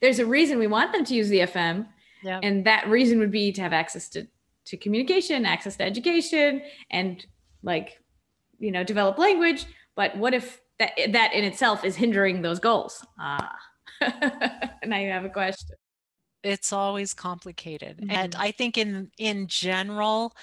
there's 0.02 0.18
a 0.18 0.26
reason 0.26 0.58
we 0.58 0.66
want 0.66 0.92
them 0.92 1.04
to 1.04 1.14
use 1.14 1.28
the 1.28 1.38
FM. 1.38 1.86
Yep. 2.22 2.40
And 2.42 2.66
that 2.66 2.88
reason 2.88 3.18
would 3.20 3.30
be 3.30 3.52
to 3.52 3.62
have 3.62 3.72
access 3.72 4.08
to, 4.10 4.26
to 4.66 4.76
communication, 4.76 5.46
access 5.46 5.76
to 5.76 5.84
education, 5.84 6.62
and 6.90 7.24
like, 7.62 8.00
you 8.58 8.72
know, 8.72 8.82
develop 8.82 9.18
language. 9.18 9.66
But 9.94 10.16
what 10.16 10.34
if 10.34 10.60
that 10.78 10.92
that 11.10 11.32
in 11.32 11.44
itself 11.44 11.84
is 11.84 11.96
hindering 11.96 12.42
those 12.42 12.58
goals? 12.58 13.06
Ah, 13.18 13.56
now 14.84 14.98
you 14.98 15.10
have 15.10 15.24
a 15.24 15.30
question. 15.30 15.76
It's 16.42 16.72
always 16.72 17.14
complicated, 17.14 17.98
mm-hmm. 17.98 18.10
and 18.10 18.34
I 18.34 18.50
think 18.50 18.76
in 18.76 19.10
in 19.18 19.46
general, 19.46 20.34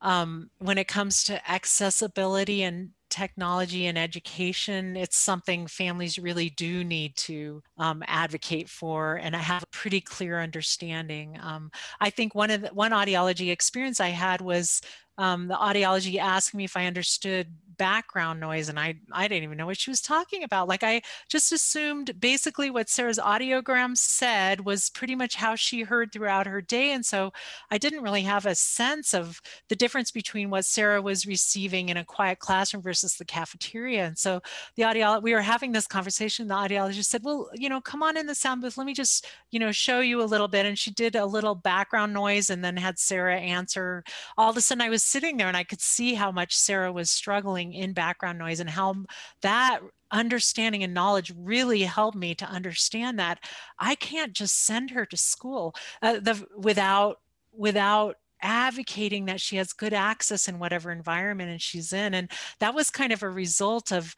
um, 0.00 0.50
when 0.58 0.78
it 0.78 0.88
comes 0.88 1.24
to 1.24 1.50
accessibility 1.50 2.62
and 2.62 2.90
technology 3.10 3.86
and 3.86 3.98
education, 3.98 4.96
it's 4.96 5.16
something 5.18 5.66
families 5.66 6.18
really 6.18 6.50
do 6.50 6.84
need 6.84 7.16
to 7.16 7.62
um, 7.78 8.02
advocate 8.06 8.68
for, 8.68 9.16
and 9.16 9.36
I 9.36 9.40
have 9.40 9.62
a 9.62 9.66
pretty 9.66 10.00
clear 10.00 10.40
understanding. 10.40 11.38
Um, 11.42 11.70
I 12.00 12.10
think 12.10 12.34
one 12.34 12.50
of 12.50 12.62
the, 12.62 12.68
one 12.68 12.92
audiology 12.92 13.50
experience 13.50 14.00
I 14.00 14.08
had 14.08 14.40
was 14.40 14.80
um, 15.20 15.48
the 15.48 15.54
audiology 15.54 16.18
asked 16.18 16.54
me 16.54 16.64
if 16.64 16.78
I 16.78 16.86
understood 16.86 17.48
background 17.80 18.38
noise 18.38 18.68
and 18.68 18.78
I, 18.78 18.96
I 19.10 19.26
didn't 19.26 19.44
even 19.44 19.56
know 19.56 19.64
what 19.64 19.78
she 19.78 19.90
was 19.90 20.02
talking 20.02 20.44
about. 20.44 20.68
Like 20.68 20.82
I 20.82 21.00
just 21.30 21.50
assumed 21.50 22.20
basically 22.20 22.70
what 22.70 22.90
Sarah's 22.90 23.18
audiogram 23.18 23.96
said 23.96 24.66
was 24.66 24.90
pretty 24.90 25.14
much 25.14 25.36
how 25.36 25.54
she 25.54 25.80
heard 25.80 26.12
throughout 26.12 26.46
her 26.46 26.60
day. 26.60 26.92
And 26.92 27.06
so 27.06 27.32
I 27.70 27.78
didn't 27.78 28.02
really 28.02 28.20
have 28.20 28.44
a 28.44 28.54
sense 28.54 29.14
of 29.14 29.40
the 29.70 29.76
difference 29.76 30.10
between 30.10 30.50
what 30.50 30.66
Sarah 30.66 31.00
was 31.00 31.26
receiving 31.26 31.88
in 31.88 31.96
a 31.96 32.04
quiet 32.04 32.38
classroom 32.38 32.82
versus 32.82 33.16
the 33.16 33.24
cafeteria. 33.24 34.04
And 34.04 34.18
so 34.18 34.42
the 34.76 34.82
audiologist, 34.82 35.22
we 35.22 35.32
were 35.32 35.40
having 35.40 35.72
this 35.72 35.86
conversation. 35.86 36.48
The 36.48 36.54
audiologist 36.54 37.06
said, 37.06 37.24
well, 37.24 37.48
you 37.54 37.70
know, 37.70 37.80
come 37.80 38.02
on 38.02 38.18
in 38.18 38.26
the 38.26 38.34
sound 38.34 38.60
booth. 38.60 38.76
Let 38.76 38.86
me 38.86 38.92
just, 38.92 39.26
you 39.52 39.58
know, 39.58 39.72
show 39.72 40.00
you 40.00 40.22
a 40.22 40.24
little 40.24 40.48
bit. 40.48 40.66
And 40.66 40.78
she 40.78 40.90
did 40.90 41.16
a 41.16 41.24
little 41.24 41.54
background 41.54 42.12
noise 42.12 42.50
and 42.50 42.62
then 42.62 42.76
had 42.76 42.98
Sarah 42.98 43.38
answer. 43.38 44.04
All 44.36 44.50
of 44.50 44.56
a 44.58 44.60
sudden 44.60 44.82
I 44.82 44.90
was 44.90 45.02
sitting 45.10 45.36
there 45.36 45.48
and 45.48 45.56
I 45.56 45.64
could 45.64 45.80
see 45.80 46.14
how 46.14 46.30
much 46.30 46.56
Sarah 46.56 46.92
was 46.92 47.10
struggling 47.10 47.72
in 47.72 47.92
background 47.92 48.38
noise 48.38 48.60
and 48.60 48.70
how 48.70 48.94
that 49.42 49.80
understanding 50.10 50.82
and 50.82 50.94
knowledge 50.94 51.32
really 51.36 51.82
helped 51.82 52.16
me 52.16 52.34
to 52.34 52.44
understand 52.44 53.18
that 53.18 53.38
I 53.78 53.94
can't 53.94 54.32
just 54.32 54.64
send 54.64 54.90
her 54.90 55.06
to 55.06 55.16
school 55.16 55.74
uh, 56.02 56.20
the, 56.20 56.46
without 56.56 57.18
without 57.52 58.16
advocating 58.42 59.26
that 59.26 59.40
she 59.40 59.56
has 59.56 59.72
good 59.72 59.92
access 59.92 60.48
in 60.48 60.58
whatever 60.58 60.90
environment 60.90 61.50
and 61.50 61.60
she's 61.60 61.92
in. 61.92 62.14
And 62.14 62.30
that 62.60 62.74
was 62.74 62.88
kind 62.88 63.12
of 63.12 63.22
a 63.22 63.28
result 63.28 63.92
of 63.92 64.14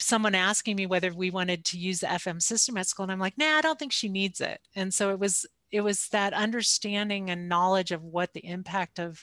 someone 0.00 0.34
asking 0.34 0.76
me 0.76 0.86
whether 0.86 1.12
we 1.12 1.30
wanted 1.30 1.64
to 1.64 1.78
use 1.78 2.00
the 2.00 2.06
FM 2.06 2.40
system 2.40 2.76
at 2.76 2.86
school. 2.86 3.04
And 3.04 3.12
I'm 3.12 3.18
like 3.18 3.38
nah 3.38 3.58
I 3.58 3.60
don't 3.60 3.78
think 3.78 3.92
she 3.92 4.08
needs 4.08 4.40
it. 4.40 4.60
And 4.76 4.92
so 4.92 5.10
it 5.10 5.18
was 5.18 5.46
it 5.70 5.80
was 5.82 6.08
that 6.08 6.32
understanding 6.32 7.30
and 7.30 7.48
knowledge 7.48 7.92
of 7.92 8.02
what 8.02 8.32
the 8.32 8.46
impact 8.46 8.98
of 8.98 9.22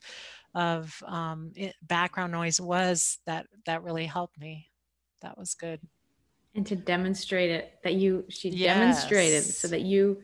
of 0.56 1.04
um, 1.06 1.52
it, 1.56 1.76
background 1.84 2.32
noise 2.32 2.60
was 2.60 3.20
that 3.26 3.46
that 3.66 3.84
really 3.84 4.06
helped 4.06 4.40
me. 4.40 4.72
That 5.22 5.38
was 5.38 5.54
good. 5.54 5.80
And 6.56 6.66
to 6.68 6.76
demonstrate 6.76 7.52
it, 7.52 7.74
that 7.84 7.96
you 7.96 8.26
she 8.30 8.50
yes. 8.50 8.78
demonstrated 8.78 9.44
so 9.44 9.68
that 9.68 9.82
you 9.82 10.22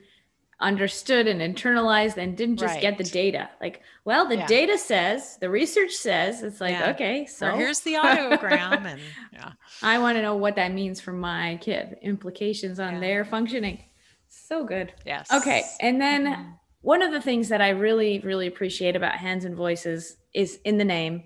understood 0.62 1.27
and 1.27 1.42
internalized 1.42 2.17
and 2.17 2.38
didn't 2.38 2.58
just 2.58 2.75
right. 2.75 2.82
get 2.82 2.98
the 2.98 3.04
data. 3.04 3.50
Like, 3.60 3.82
well, 4.06 4.27
the 4.27 4.38
yeah. 4.38 4.48
data 4.48 4.77
says, 4.77 5.38
the 5.42 5.50
research 5.50 5.92
says, 5.92 6.44
it's 6.44 6.62
like, 6.62 6.71
yeah. 6.71 6.92
okay, 6.92 7.25
so 7.25 7.50
or 7.50 7.58
here's 7.58 7.82
the 7.82 7.94
audiogram. 7.96 8.86
and 8.86 9.02
yeah. 9.34 9.52
I 9.82 10.00
want 10.00 10.17
to 10.17 10.21
know 10.21 10.36
what 10.36 10.56
that 10.56 10.71
means 10.71 11.02
for 11.02 11.12
my 11.12 11.58
kid, 11.62 11.98
implications 12.02 12.79
on 12.79 12.96
yeah. 12.96 13.00
their 13.00 13.25
functioning. 13.25 13.84
So 14.27 14.63
good. 14.63 14.94
Yes. 15.06 15.32
Okay. 15.32 15.63
And 15.82 16.00
then 16.00 16.25
mm-hmm. 16.25 16.52
One 16.82 17.02
of 17.02 17.12
the 17.12 17.21
things 17.21 17.50
that 17.50 17.62
I 17.62 17.69
really, 17.69 18.19
really 18.19 18.48
appreciate 18.48 18.96
about 18.96 19.15
Hands 19.15 19.46
and 19.46 19.56
Voices 19.56 20.17
is 20.34 20.60
in 20.65 20.77
the 20.77 20.86
name, 20.86 21.23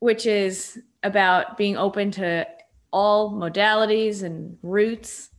which 0.00 0.26
is 0.26 0.78
about 1.02 1.56
being 1.56 1.76
open 1.76 2.10
to 2.12 2.46
all 2.92 3.32
modalities 3.32 4.22
and 4.22 4.58
routes. 4.62 5.30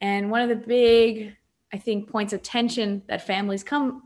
And 0.00 0.30
one 0.30 0.42
of 0.42 0.48
the 0.48 0.56
big, 0.56 1.36
I 1.72 1.78
think, 1.78 2.10
points 2.10 2.32
of 2.32 2.42
tension 2.42 3.02
that 3.08 3.26
families 3.26 3.64
come 3.64 4.02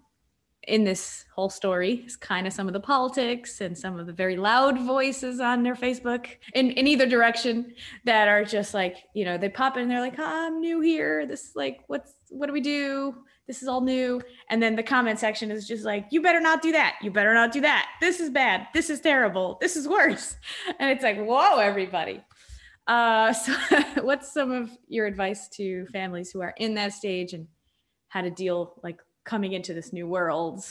in 0.69 0.85
this 0.85 1.25
whole 1.35 1.51
story 1.51 2.05
is 2.07 2.17
kind 2.17 2.47
of 2.47 2.53
some 2.53 2.69
of 2.69 2.73
the 2.73 2.81
politics 2.81 3.61
and 3.61 3.77
some 3.77 3.99
of 3.99 4.07
the 4.07 4.13
very 4.13 4.37
loud 4.37 4.79
voices 4.79 5.41
on 5.41 5.63
their 5.63 5.75
Facebook 5.75 6.29
in, 6.55 6.71
in 6.71 6.87
either 6.87 7.05
direction 7.05 7.75
that 8.05 8.29
are 8.29 8.45
just 8.45 8.73
like, 8.73 8.99
you 9.13 9.25
know, 9.25 9.37
they 9.37 9.49
pop 9.49 9.77
in 9.77 9.83
and 9.83 9.91
they're 9.91 10.01
like, 10.01 10.19
I'm 10.19 10.61
new 10.61 10.81
here. 10.81 11.27
This 11.27 11.49
is 11.49 11.57
like, 11.57 11.81
what's, 11.89 12.15
what 12.31 12.47
do 12.47 12.53
we 12.53 12.61
do? 12.61 13.17
This 13.53 13.61
is 13.61 13.69
all 13.69 13.83
new. 13.83 14.19
And 14.49 14.63
then 14.63 14.77
the 14.77 14.83
comment 14.83 15.19
section 15.19 15.51
is 15.51 15.69
just 15.69 15.85
like, 15.85 16.07
you 16.11 16.23
better 16.23 16.41
not 16.41 16.63
do 16.63 16.73
that. 16.73 16.97
You 17.03 17.11
better 17.11 17.35
not 17.35 17.53
do 17.53 17.61
that. 17.61 17.87
This 18.01 18.19
is 18.19 18.31
bad. 18.31 18.67
This 18.73 18.89
is 18.89 18.99
terrible. 18.99 19.59
This 19.61 19.77
is 19.77 19.87
worse. 19.87 20.37
And 20.79 20.89
it's 20.89 21.03
like, 21.03 21.23
whoa, 21.23 21.59
everybody. 21.59 22.23
Uh, 22.87 23.31
so 23.35 23.53
what's 24.01 24.33
some 24.33 24.53
of 24.53 24.71
your 24.89 25.05
advice 25.05 25.49
to 25.57 25.85
families 25.93 26.31
who 26.31 26.41
are 26.41 26.55
in 26.57 26.73
that 26.77 26.95
stage 26.95 27.35
and 27.35 27.47
how 28.09 28.23
to 28.23 28.31
deal 28.31 28.81
like 28.83 29.01
coming 29.25 29.53
into 29.53 29.75
this 29.75 29.93
new 29.93 30.09
world? 30.09 30.65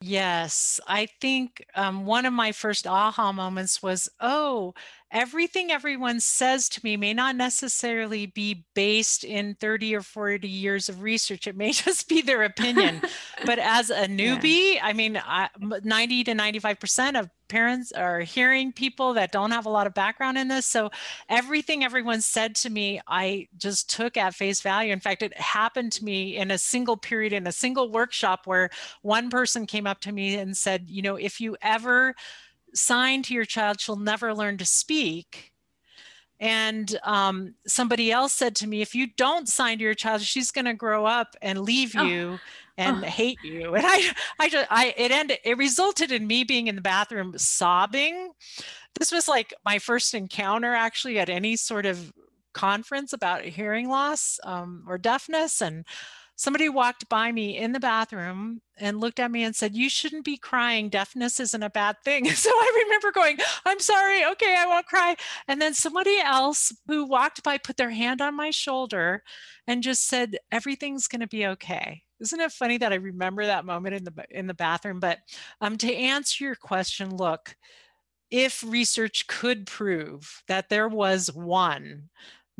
Yes, 0.00 0.78
I 0.86 1.08
think 1.20 1.66
um, 1.74 2.06
one 2.06 2.26
of 2.26 2.32
my 2.32 2.52
first 2.52 2.86
aha 2.86 3.32
moments 3.32 3.82
was, 3.82 4.08
oh, 4.20 4.74
everything 5.12 5.70
everyone 5.70 6.20
says 6.20 6.68
to 6.68 6.80
me 6.84 6.96
may 6.96 7.12
not 7.12 7.36
necessarily 7.36 8.26
be 8.26 8.64
based 8.74 9.24
in 9.24 9.54
30 9.56 9.96
or 9.96 10.02
40 10.02 10.48
years 10.48 10.88
of 10.88 11.02
research. 11.02 11.46
It 11.46 11.56
may 11.56 11.72
just 11.72 12.08
be 12.08 12.22
their 12.22 12.42
opinion. 12.44 13.02
but 13.46 13.58
as 13.58 13.90
a 13.90 14.06
newbie, 14.06 14.74
yeah. 14.74 14.86
I 14.86 14.92
mean, 14.92 15.16
I, 15.16 15.48
90 15.58 16.24
to 16.24 16.32
95% 16.32 17.18
of 17.18 17.30
parents 17.48 17.90
are 17.90 18.20
hearing 18.20 18.72
people 18.72 19.14
that 19.14 19.32
don't 19.32 19.50
have 19.50 19.66
a 19.66 19.70
lot 19.70 19.86
of 19.86 19.92
background 19.92 20.38
in 20.38 20.46
this. 20.48 20.64
So 20.64 20.90
everything 21.28 21.82
everyone 21.82 22.20
said 22.20 22.54
to 22.56 22.70
me, 22.70 23.00
I 23.08 23.48
just 23.58 23.90
took 23.90 24.16
at 24.16 24.34
face 24.34 24.60
value. 24.60 24.92
In 24.92 25.00
fact, 25.00 25.22
it 25.22 25.36
happened 25.36 25.92
to 25.92 26.04
me 26.04 26.36
in 26.36 26.52
a 26.52 26.58
single 26.58 26.96
period, 26.96 27.32
in 27.32 27.46
a 27.48 27.52
single 27.52 27.90
workshop 27.90 28.46
where 28.46 28.70
one 29.02 29.28
person 29.28 29.66
came 29.66 29.86
up 29.86 30.00
to 30.02 30.12
me 30.12 30.36
and 30.36 30.56
said, 30.56 30.84
you 30.88 31.02
know, 31.02 31.16
if 31.16 31.40
you 31.40 31.56
ever 31.60 32.14
sign 32.74 33.22
to 33.24 33.34
your 33.34 33.44
child, 33.44 33.80
she'll 33.80 33.96
never 33.96 34.34
learn 34.34 34.58
to 34.58 34.66
speak. 34.66 35.52
And 36.38 36.98
um, 37.04 37.54
somebody 37.66 38.10
else 38.10 38.32
said 38.32 38.56
to 38.56 38.66
me, 38.66 38.80
if 38.80 38.94
you 38.94 39.08
don't 39.16 39.46
sign 39.46 39.78
to 39.78 39.84
your 39.84 39.94
child, 39.94 40.22
she's 40.22 40.50
going 40.50 40.64
to 40.64 40.74
grow 40.74 41.04
up 41.04 41.36
and 41.42 41.60
leave 41.60 41.94
oh. 41.96 42.02
you 42.02 42.38
and 42.78 43.04
oh. 43.04 43.06
hate 43.06 43.38
you. 43.44 43.74
And 43.74 43.84
I, 43.86 44.10
I 44.38 44.48
just, 44.48 44.66
I, 44.70 44.94
it 44.96 45.10
ended, 45.10 45.38
it 45.44 45.58
resulted 45.58 46.10
in 46.10 46.26
me 46.26 46.44
being 46.44 46.66
in 46.66 46.76
the 46.76 46.80
bathroom 46.80 47.36
sobbing. 47.36 48.30
This 48.98 49.12
was 49.12 49.28
like 49.28 49.52
my 49.66 49.78
first 49.78 50.14
encounter 50.14 50.74
actually 50.74 51.18
at 51.18 51.28
any 51.28 51.56
sort 51.56 51.84
of 51.84 52.10
conference 52.54 53.12
about 53.12 53.42
hearing 53.42 53.90
loss 53.90 54.40
um, 54.42 54.84
or 54.88 54.96
deafness. 54.96 55.60
And 55.60 55.84
somebody 56.40 56.70
walked 56.70 57.06
by 57.10 57.30
me 57.30 57.58
in 57.58 57.72
the 57.72 57.78
bathroom 57.78 58.62
and 58.78 58.98
looked 58.98 59.20
at 59.20 59.30
me 59.30 59.44
and 59.44 59.54
said, 59.54 59.76
You 59.76 59.90
shouldn't 59.90 60.24
be 60.24 60.38
crying. 60.38 60.88
Deafness 60.88 61.38
isn't 61.38 61.62
a 61.62 61.68
bad 61.68 61.96
thing. 62.02 62.24
So 62.34 62.48
I 62.48 62.82
remember 62.84 63.12
going, 63.12 63.36
I'm 63.66 63.78
sorry. 63.78 64.24
Okay, 64.24 64.56
I 64.58 64.64
won't 64.64 64.86
cry. 64.86 65.16
And 65.48 65.60
then 65.60 65.74
somebody 65.74 66.18
else 66.18 66.72
who 66.86 67.04
walked 67.04 67.42
by 67.42 67.58
put 67.58 67.76
their 67.76 67.90
hand 67.90 68.22
on 68.22 68.34
my 68.34 68.50
shoulder 68.50 69.22
and 69.66 69.82
just 69.82 70.08
said, 70.08 70.38
Everything's 70.50 71.08
going 71.08 71.20
to 71.20 71.28
be 71.28 71.46
okay. 71.46 72.02
Isn't 72.20 72.40
it 72.40 72.52
funny 72.52 72.78
that 72.78 72.92
I 72.92 72.96
remember 72.96 73.44
that 73.44 73.66
moment 73.66 73.96
in 73.96 74.04
the 74.04 74.24
in 74.30 74.46
the 74.46 74.54
bathroom? 74.54 74.98
But 74.98 75.18
um, 75.60 75.76
to 75.76 75.94
answer 75.94 76.44
your 76.44 76.54
question, 76.54 77.16
look, 77.16 77.54
if 78.30 78.64
research 78.66 79.26
could 79.26 79.66
prove 79.66 80.42
that 80.48 80.70
there 80.70 80.88
was 80.88 81.30
one 81.34 82.08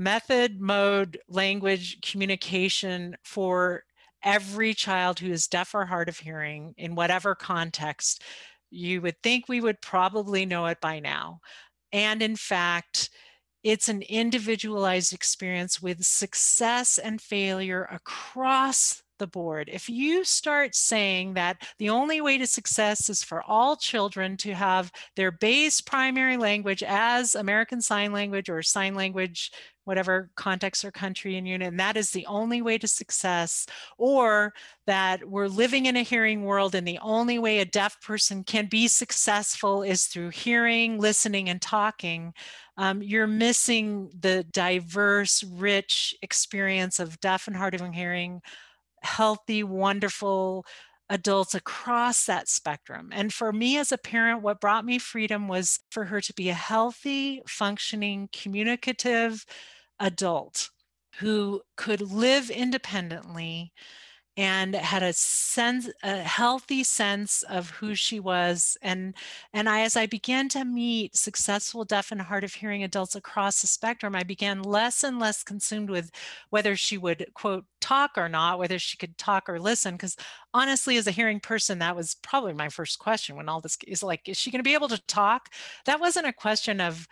method, 0.00 0.60
mode, 0.60 1.18
language, 1.28 2.00
communication 2.00 3.14
for 3.22 3.84
every 4.24 4.72
child 4.72 5.18
who 5.18 5.30
is 5.30 5.46
deaf 5.46 5.74
or 5.74 5.84
hard 5.84 6.08
of 6.08 6.18
hearing 6.18 6.74
in 6.78 6.94
whatever 6.94 7.34
context, 7.34 8.22
you 8.70 9.02
would 9.02 9.20
think 9.22 9.46
we 9.46 9.60
would 9.60 9.80
probably 9.82 10.46
know 10.46 10.66
it 10.66 10.80
by 10.80 11.00
now. 11.00 11.40
And 11.92 12.22
in 12.22 12.34
fact, 12.36 13.10
it's 13.62 13.90
an 13.90 14.00
individualized 14.02 15.12
experience 15.12 15.82
with 15.82 16.02
success 16.02 16.96
and 16.96 17.20
failure 17.20 17.86
across 17.90 19.02
the 19.20 19.28
board. 19.28 19.70
If 19.72 19.88
you 19.88 20.24
start 20.24 20.74
saying 20.74 21.34
that 21.34 21.62
the 21.78 21.90
only 21.90 22.20
way 22.20 22.38
to 22.38 22.46
success 22.46 23.08
is 23.08 23.22
for 23.22 23.44
all 23.44 23.76
children 23.76 24.36
to 24.38 24.52
have 24.54 24.90
their 25.14 25.30
base 25.30 25.80
primary 25.80 26.36
language 26.36 26.82
as 26.82 27.36
American 27.36 27.80
Sign 27.80 28.12
Language 28.12 28.50
or 28.50 28.62
sign 28.62 28.96
language, 28.96 29.52
whatever 29.84 30.30
context 30.34 30.84
or 30.84 30.90
country 30.90 31.36
and 31.36 31.46
unit, 31.46 31.68
and 31.68 31.80
that 31.80 31.96
is 31.96 32.10
the 32.10 32.26
only 32.26 32.62
way 32.62 32.78
to 32.78 32.86
success, 32.86 33.66
or 33.98 34.52
that 34.86 35.28
we're 35.28 35.48
living 35.48 35.86
in 35.86 35.96
a 35.96 36.02
hearing 36.02 36.44
world 36.44 36.74
and 36.74 36.86
the 36.86 36.98
only 37.00 37.38
way 37.38 37.58
a 37.60 37.64
deaf 37.64 38.00
person 38.00 38.42
can 38.42 38.66
be 38.66 38.88
successful 38.88 39.82
is 39.82 40.06
through 40.06 40.30
hearing, 40.30 40.98
listening, 40.98 41.48
and 41.48 41.62
talking, 41.62 42.32
um, 42.76 43.02
you're 43.02 43.26
missing 43.26 44.10
the 44.18 44.44
diverse, 44.52 45.44
rich 45.44 46.14
experience 46.22 46.98
of 46.98 47.20
deaf 47.20 47.46
and 47.46 47.56
hard 47.56 47.74
of 47.74 47.92
hearing 47.92 48.40
healthy, 49.02 49.62
wonderful 49.62 50.64
adults 51.08 51.54
across 51.54 52.24
that 52.26 52.48
spectrum. 52.48 53.10
And 53.12 53.32
for 53.32 53.52
me 53.52 53.76
as 53.78 53.90
a 53.92 53.98
parent, 53.98 54.42
what 54.42 54.60
brought 54.60 54.84
me 54.84 54.98
freedom 54.98 55.48
was 55.48 55.80
for 55.90 56.04
her 56.06 56.20
to 56.20 56.32
be 56.34 56.48
a 56.48 56.54
healthy, 56.54 57.42
functioning, 57.48 58.28
communicative 58.32 59.44
adult 59.98 60.70
who 61.18 61.62
could 61.76 62.00
live 62.00 62.48
independently 62.48 63.72
and 64.40 64.74
had 64.74 65.02
a 65.02 65.12
sense 65.12 65.90
a 66.02 66.16
healthy 66.22 66.82
sense 66.82 67.42
of 67.42 67.68
who 67.68 67.94
she 67.94 68.18
was 68.18 68.78
and 68.80 69.14
and 69.52 69.68
i 69.68 69.80
as 69.82 69.96
i 69.96 70.06
began 70.06 70.48
to 70.48 70.64
meet 70.64 71.14
successful 71.14 71.84
deaf 71.84 72.10
and 72.10 72.22
hard 72.22 72.42
of 72.42 72.54
hearing 72.54 72.82
adults 72.82 73.14
across 73.14 73.60
the 73.60 73.66
spectrum 73.66 74.16
i 74.16 74.22
began 74.22 74.62
less 74.62 75.04
and 75.04 75.18
less 75.18 75.42
consumed 75.42 75.90
with 75.90 76.10
whether 76.48 76.74
she 76.74 76.96
would 76.96 77.26
quote 77.34 77.66
talk 77.80 78.12
or 78.16 78.28
not 78.28 78.58
whether 78.58 78.78
she 78.78 78.96
could 78.96 79.16
talk 79.18 79.46
or 79.46 79.60
listen 79.60 79.94
because 79.94 80.16
honestly 80.54 80.96
as 80.96 81.06
a 81.06 81.10
hearing 81.10 81.38
person 81.38 81.78
that 81.78 81.94
was 81.94 82.14
probably 82.22 82.54
my 82.54 82.68
first 82.70 82.98
question 82.98 83.36
when 83.36 83.48
all 83.48 83.60
this 83.60 83.76
is 83.86 84.02
like 84.02 84.26
is 84.26 84.38
she 84.38 84.50
going 84.50 84.60
to 84.60 84.64
be 84.64 84.74
able 84.74 84.88
to 84.88 85.02
talk? 85.06 85.50
That 85.84 86.00
wasn't 86.00 86.26
a 86.26 86.32
question 86.32 86.80
of 86.80 87.06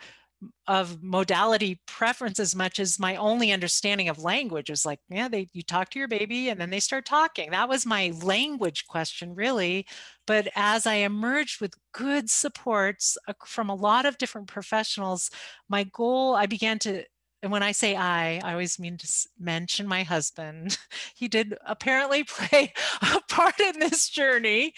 of 0.67 1.03
modality 1.03 1.81
preference 1.85 2.39
as 2.39 2.55
much 2.55 2.79
as 2.79 2.99
my 2.99 3.15
only 3.17 3.51
understanding 3.51 4.07
of 4.07 4.19
language 4.19 4.69
was 4.69 4.85
like 4.85 4.99
yeah 5.09 5.27
they 5.27 5.47
you 5.51 5.61
talk 5.61 5.89
to 5.89 5.99
your 5.99 6.07
baby 6.07 6.47
and 6.47 6.61
then 6.61 6.69
they 6.69 6.79
start 6.79 7.05
talking 7.05 7.51
that 7.51 7.67
was 7.67 7.85
my 7.85 8.13
language 8.23 8.87
question 8.87 9.35
really 9.35 9.85
but 10.25 10.47
as 10.55 10.85
i 10.85 10.95
emerged 10.95 11.59
with 11.59 11.73
good 11.91 12.29
supports 12.29 13.17
from 13.45 13.69
a 13.69 13.75
lot 13.75 14.05
of 14.05 14.17
different 14.17 14.47
professionals 14.47 15.29
my 15.67 15.83
goal 15.83 16.35
i 16.35 16.45
began 16.45 16.79
to 16.79 17.03
and 17.41 17.51
when 17.51 17.63
I 17.63 17.71
say 17.71 17.95
I, 17.95 18.41
I 18.43 18.51
always 18.51 18.79
mean 18.79 18.97
to 18.97 19.07
mention 19.39 19.87
my 19.87 20.03
husband. 20.03 20.77
He 21.15 21.27
did 21.27 21.55
apparently 21.65 22.23
play 22.25 22.73
a 23.01 23.19
part 23.29 23.59
in 23.59 23.79
this 23.79 24.09
journey, 24.09 24.73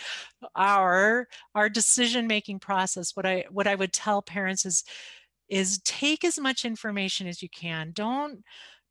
our 0.55 1.27
our 1.53 1.69
decision 1.69 2.27
making 2.27 2.59
process. 2.59 3.15
What 3.15 3.25
I 3.25 3.45
what 3.51 3.67
I 3.67 3.75
would 3.75 3.93
tell 3.93 4.21
parents 4.21 4.65
is 4.65 4.83
is 5.51 5.79
take 5.83 6.23
as 6.23 6.39
much 6.39 6.65
information 6.65 7.27
as 7.27 7.43
you 7.43 7.49
can. 7.49 7.91
Don't 7.93 8.43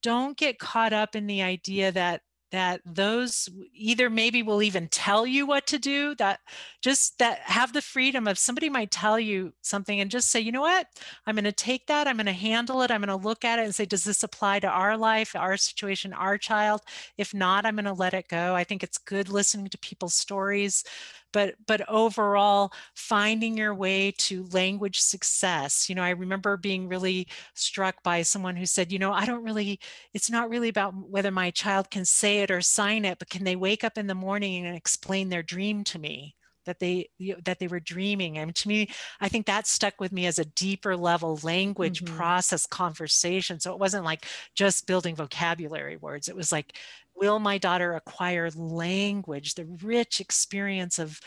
don't 0.03 0.37
get 0.37 0.59
caught 0.59 0.93
up 0.93 1.17
in 1.17 1.27
the 1.27 1.43
idea 1.43 1.91
that 1.93 2.21
that 2.53 2.81
those 2.85 3.49
either 3.75 4.11
maybe 4.11 4.43
will 4.43 4.61
even 4.63 4.89
tell 4.89 5.25
you 5.25 5.47
what 5.47 5.69
to 5.69 5.79
do 5.79 6.17
that 6.17 6.41
just 6.83 7.17
that 7.19 7.39
have 7.41 7.73
the 7.73 7.83
freedom 7.83 8.27
of 8.27 8.39
somebody 8.39 8.69
might 8.69 8.91
tell 8.91 9.21
you 9.21 9.53
something 9.63 10.01
and 10.01 10.11
just 10.11 10.31
say 10.31 10.41
you 10.41 10.51
know 10.51 10.61
what? 10.61 10.87
I'm 11.27 11.37
going 11.37 11.45
to 11.45 11.53
take 11.53 11.87
that 11.87 12.09
i'm 12.09 12.17
going 12.17 12.27
to 12.27 12.33
handle 12.33 12.83
it 12.83 12.91
i'm 12.91 13.03
going 13.03 13.21
to 13.21 13.29
look 13.29 13.45
at 13.45 13.59
it 13.59 13.65
and 13.65 13.75
say 13.75 13.85
does 13.85 14.05
this 14.05 14.25
apply 14.25 14.61
to 14.61 14.69
our 14.69 14.97
life 14.97 15.37
our 15.37 15.57
situation 15.57 16.13
our 16.13 16.39
child? 16.39 16.81
If 17.17 17.33
not 17.33 17.65
i'm 17.65 17.77
going 17.77 17.85
to 17.85 17.93
let 17.93 18.15
it 18.15 18.29
go. 18.29 18.55
I 18.55 18.65
think 18.65 18.83
it's 18.83 18.99
good 18.99 19.29
listening 19.29 19.69
to 19.69 19.79
people's 19.79 20.15
stories 20.15 20.85
but 21.33 21.55
but 21.67 21.87
overall 21.89 22.73
finding 22.95 23.57
your 23.57 23.75
way 23.75 24.13
to 24.13 24.47
language 24.53 25.01
success 25.01 25.89
you 25.89 25.95
know 25.95 26.03
i 26.03 26.11
remember 26.11 26.57
being 26.57 26.89
really 26.89 27.27
struck 27.55 28.03
by 28.03 28.23
someone 28.23 28.57
who 28.57 28.67
said 28.67 28.93
you 28.93 28.99
know 28.99 29.13
i 29.13 29.25
don't 29.25 29.45
really 29.45 29.79
it's 30.15 30.31
not 30.31 30.51
really 30.51 30.69
about 30.69 30.95
whether 31.09 31.31
my 31.31 31.51
child 31.51 31.91
can 31.91 32.05
say 32.05 32.39
it 32.39 32.51
or 32.51 32.61
sign 32.61 33.05
it 33.05 33.19
but 33.19 33.31
can 33.31 33.45
they 33.45 33.57
wake 33.57 33.85
up 33.85 33.99
in 33.99 34.07
the 34.07 34.15
morning 34.15 34.67
and 34.67 34.77
explain 34.77 35.29
their 35.29 35.43
dream 35.43 35.85
to 35.85 35.99
me 35.99 36.35
that 36.67 36.79
they 36.79 37.09
that 37.45 37.59
they 37.59 37.67
were 37.67 37.81
dreaming. 37.81 38.39
And 38.39 38.55
to 38.55 38.69
me 38.69 38.89
i 39.21 39.29
think 39.29 39.47
that 39.47 39.67
stuck 39.67 40.01
with 40.01 40.13
me 40.13 40.27
as 40.27 40.39
a 40.39 40.45
deeper 40.45 40.97
level 40.97 41.39
language 41.43 42.03
mm-hmm. 42.03 42.17
process 42.17 42.67
conversation. 42.67 43.61
So 43.61 43.73
it 43.73 43.79
wasn't 43.79 44.05
like 44.05 44.27
just 44.55 44.87
building 44.87 45.17
vocabulary 45.17 45.97
words. 45.97 46.29
It 46.29 46.37
was 46.37 46.53
like 46.53 46.77
will 47.21 47.39
my 47.39 47.59
daughter 47.59 47.95
acquire 47.95 48.51
language, 48.51 49.55
the 49.55 49.67
rich 49.83 50.21
experience 50.21 50.99
of, 50.99 51.21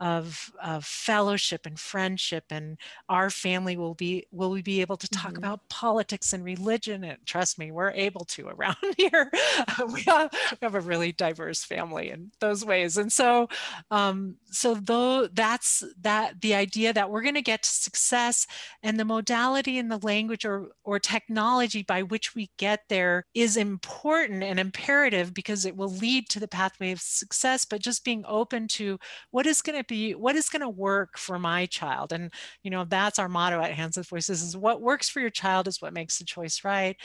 of, 0.00 0.50
of 0.62 0.84
fellowship 0.84 1.66
and 1.66 1.78
friendship 1.78 2.44
and 2.50 2.78
our 3.08 3.28
family 3.28 3.76
will 3.76 3.94
be 3.94 4.26
will 4.32 4.50
we 4.50 4.62
be 4.62 4.80
able 4.80 4.96
to 4.96 5.08
talk 5.08 5.32
mm-hmm. 5.32 5.38
about 5.38 5.68
politics 5.68 6.32
and 6.32 6.42
religion 6.42 7.04
and 7.04 7.18
trust 7.26 7.58
me 7.58 7.70
we're 7.70 7.90
able 7.90 8.24
to 8.24 8.48
around 8.48 8.76
here 8.96 9.30
we, 9.92 10.02
have, 10.02 10.30
we 10.32 10.58
have 10.62 10.74
a 10.74 10.80
really 10.80 11.12
diverse 11.12 11.64
family 11.64 12.10
in 12.10 12.30
those 12.40 12.64
ways 12.64 12.96
and 12.96 13.12
so 13.12 13.46
um, 13.90 14.36
so 14.50 14.74
though 14.74 15.26
that's 15.26 15.84
that 16.00 16.40
the 16.40 16.54
idea 16.54 16.92
that 16.94 17.10
we're 17.10 17.22
going 17.22 17.34
to 17.34 17.42
get 17.42 17.62
to 17.62 17.70
success 17.70 18.46
and 18.82 18.98
the 18.98 19.04
modality 19.04 19.78
and 19.78 19.90
the 19.90 19.98
language 19.98 20.46
or 20.46 20.70
or 20.84 20.98
technology 20.98 21.82
by 21.82 22.02
which 22.02 22.34
we 22.34 22.50
get 22.56 22.80
there 22.88 23.24
is 23.34 23.56
important 23.56 24.42
and 24.42 24.58
imperative 24.58 25.34
because 25.34 25.66
it 25.66 25.76
will 25.76 25.90
lead 25.90 26.28
to 26.28 26.40
the 26.40 26.48
pathway 26.48 26.90
of 26.90 27.00
success 27.00 27.66
but 27.66 27.82
just 27.82 28.02
being 28.02 28.24
open 28.26 28.66
to 28.66 28.98
what 29.30 29.46
is 29.46 29.60
going 29.60 29.76
to 29.76 29.89
be 29.90 30.14
what 30.14 30.36
is 30.36 30.48
going 30.48 30.62
to 30.62 30.68
work 30.70 31.18
for 31.18 31.38
my 31.38 31.66
child? 31.66 32.12
And 32.12 32.32
you 32.62 32.70
know 32.70 32.84
that's 32.84 33.18
our 33.18 33.28
motto 33.28 33.60
at 33.62 33.74
hands 33.74 33.96
and 33.98 34.06
voices 34.08 34.42
is 34.42 34.56
what 34.56 34.80
works 34.82 35.08
for 35.10 35.20
your 35.20 35.30
child 35.30 35.68
is 35.68 35.82
what 35.82 35.94
makes 35.94 36.18
the 36.18 36.24
choice 36.24 36.64
right. 36.64 36.96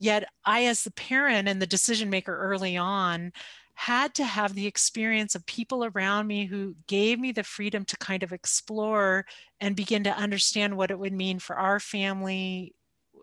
Yet 0.00 0.24
i 0.44 0.64
as 0.66 0.84
the 0.84 0.90
parent 0.92 1.48
and 1.48 1.60
the 1.62 1.66
decision 1.66 2.10
maker 2.10 2.36
early 2.36 2.76
on 2.76 3.32
had 3.74 4.14
to 4.14 4.24
have 4.24 4.54
the 4.54 4.66
experience 4.66 5.34
of 5.34 5.44
people 5.46 5.84
around 5.84 6.26
me 6.28 6.46
who 6.46 6.76
gave 6.86 7.18
me 7.18 7.32
the 7.32 7.42
freedom 7.42 7.84
to 7.86 7.96
kind 7.98 8.22
of 8.22 8.32
explore 8.32 9.26
and 9.60 9.74
begin 9.76 10.04
to 10.04 10.16
understand 10.16 10.76
what 10.76 10.90
it 10.92 10.98
would 10.98 11.12
mean 11.12 11.38
for 11.40 11.56
our 11.56 11.80
family 11.80 12.74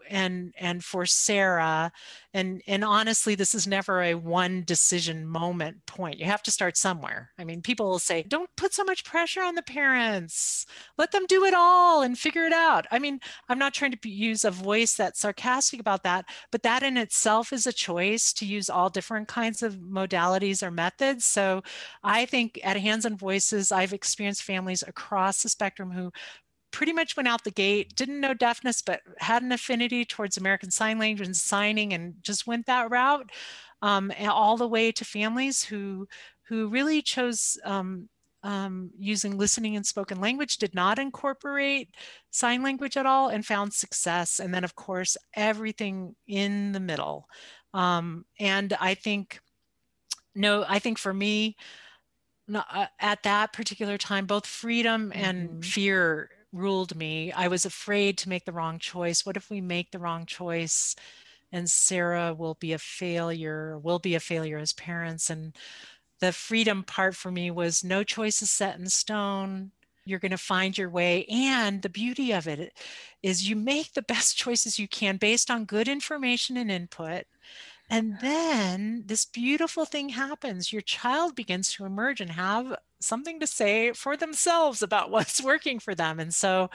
and 0.09 0.53
and 0.57 0.83
for 0.83 1.05
Sarah 1.05 1.91
and 2.33 2.61
and 2.67 2.83
honestly 2.83 3.35
this 3.35 3.53
is 3.55 3.67
never 3.67 4.01
a 4.01 4.15
one 4.15 4.63
decision 4.65 5.25
moment 5.25 5.85
point. 5.85 6.19
You 6.19 6.25
have 6.25 6.43
to 6.43 6.51
start 6.51 6.77
somewhere. 6.77 7.31
I 7.37 7.43
mean 7.43 7.61
people 7.61 7.89
will 7.89 7.99
say 7.99 8.23
don't 8.23 8.49
put 8.55 8.73
so 8.73 8.83
much 8.83 9.03
pressure 9.03 9.41
on 9.41 9.55
the 9.55 9.61
parents. 9.61 10.65
Let 10.97 11.11
them 11.11 11.25
do 11.27 11.45
it 11.45 11.53
all 11.53 12.01
and 12.01 12.17
figure 12.17 12.45
it 12.45 12.53
out. 12.53 12.85
I 12.91 12.99
mean 12.99 13.19
i'm 13.49 13.59
not 13.59 13.73
trying 13.73 13.91
to 13.91 14.09
use 14.09 14.45
a 14.45 14.51
voice 14.51 14.95
that's 14.95 15.19
sarcastic 15.19 15.79
about 15.79 16.03
that 16.03 16.25
but 16.51 16.63
that 16.63 16.83
in 16.83 16.97
itself 16.97 17.53
is 17.53 17.67
a 17.67 17.73
choice 17.73 18.33
to 18.33 18.45
use 18.45 18.69
all 18.69 18.89
different 18.89 19.27
kinds 19.27 19.63
of 19.63 19.75
modalities 19.75 20.63
or 20.63 20.71
methods. 20.71 21.25
So 21.25 21.61
i 22.03 22.25
think 22.25 22.59
at 22.63 22.77
hands 22.77 23.05
and 23.05 23.17
voices 23.19 23.71
i've 23.71 23.93
experienced 23.93 24.43
families 24.43 24.83
across 24.87 25.43
the 25.43 25.49
spectrum 25.49 25.91
who 25.91 26.11
pretty 26.71 26.93
much 26.93 27.15
went 27.15 27.27
out 27.27 27.43
the 27.43 27.51
gate, 27.51 27.95
didn't 27.95 28.19
know 28.19 28.33
deafness, 28.33 28.81
but 28.81 29.01
had 29.19 29.43
an 29.43 29.51
affinity 29.51 30.05
towards 30.05 30.37
American 30.37 30.71
Sign 30.71 30.97
Language 30.99 31.27
and 31.27 31.35
signing 31.35 31.93
and 31.93 32.15
just 32.21 32.47
went 32.47 32.65
that 32.65 32.89
route. 32.89 33.29
Um, 33.83 34.11
all 34.29 34.57
the 34.57 34.67
way 34.67 34.91
to 34.91 35.03
families 35.03 35.63
who 35.63 36.07
who 36.47 36.67
really 36.67 37.01
chose 37.01 37.57
um, 37.63 38.09
um, 38.43 38.91
using 38.97 39.37
listening 39.37 39.75
and 39.75 39.85
spoken 39.85 40.19
language, 40.19 40.57
did 40.57 40.73
not 40.73 40.99
incorporate 40.99 41.95
sign 42.31 42.63
language 42.63 42.97
at 42.97 43.05
all, 43.05 43.29
and 43.29 43.45
found 43.45 43.73
success. 43.73 44.39
And 44.39 44.53
then, 44.53 44.63
of 44.63 44.75
course, 44.75 45.17
everything 45.35 46.15
in 46.27 46.71
the 46.71 46.79
middle. 46.79 47.27
Um, 47.73 48.25
and 48.39 48.73
I 48.79 48.95
think, 48.95 49.39
no, 50.35 50.65
I 50.67 50.79
think 50.79 50.97
for 50.97 51.13
me, 51.13 51.55
uh, 52.53 52.87
at 52.99 53.23
that 53.23 53.53
particular 53.53 53.97
time, 53.97 54.25
both 54.25 54.45
freedom 54.45 55.11
and 55.15 55.49
mm-hmm. 55.49 55.59
fear 55.61 56.29
ruled 56.53 56.95
me. 56.95 57.31
I 57.31 57.47
was 57.47 57.65
afraid 57.65 58.17
to 58.19 58.29
make 58.29 58.45
the 58.45 58.51
wrong 58.51 58.79
choice. 58.79 59.25
What 59.25 59.37
if 59.37 59.49
we 59.49 59.61
make 59.61 59.91
the 59.91 59.99
wrong 59.99 60.25
choice 60.25 60.95
and 61.51 61.69
Sarah 61.69 62.33
will 62.33 62.55
be 62.55 62.73
a 62.73 62.77
failure, 62.77 63.77
will 63.77 63.99
be 63.99 64.15
a 64.15 64.19
failure 64.19 64.57
as 64.57 64.73
parents? 64.73 65.29
And 65.29 65.55
the 66.19 66.31
freedom 66.31 66.83
part 66.83 67.15
for 67.15 67.31
me 67.31 67.51
was 67.51 67.83
no 67.83 68.03
choice 68.03 68.41
is 68.41 68.51
set 68.51 68.77
in 68.79 68.87
stone. 68.87 69.71
You're 70.05 70.19
going 70.19 70.31
to 70.31 70.37
find 70.37 70.77
your 70.77 70.89
way. 70.89 71.25
And 71.25 71.81
the 71.81 71.89
beauty 71.89 72.31
of 72.31 72.47
it 72.47 72.73
is 73.21 73.49
you 73.49 73.55
make 73.55 73.93
the 73.93 74.01
best 74.01 74.37
choices 74.37 74.79
you 74.79 74.87
can 74.87 75.17
based 75.17 75.51
on 75.51 75.65
good 75.65 75.87
information 75.87 76.57
and 76.57 76.71
input. 76.71 77.25
And 77.91 78.17
then 78.21 79.03
this 79.05 79.25
beautiful 79.25 79.83
thing 79.83 80.09
happens. 80.09 80.71
Your 80.71 80.81
child 80.81 81.35
begins 81.35 81.73
to 81.73 81.83
emerge 81.83 82.21
and 82.21 82.31
have 82.31 82.77
something 83.01 83.37
to 83.41 83.47
say 83.47 83.91
for 83.91 84.15
themselves 84.15 84.81
about 84.81 85.11
what's 85.11 85.43
working 85.43 85.77
for 85.77 85.93
them. 85.93 86.17
And 86.17 86.33
so 86.33 86.69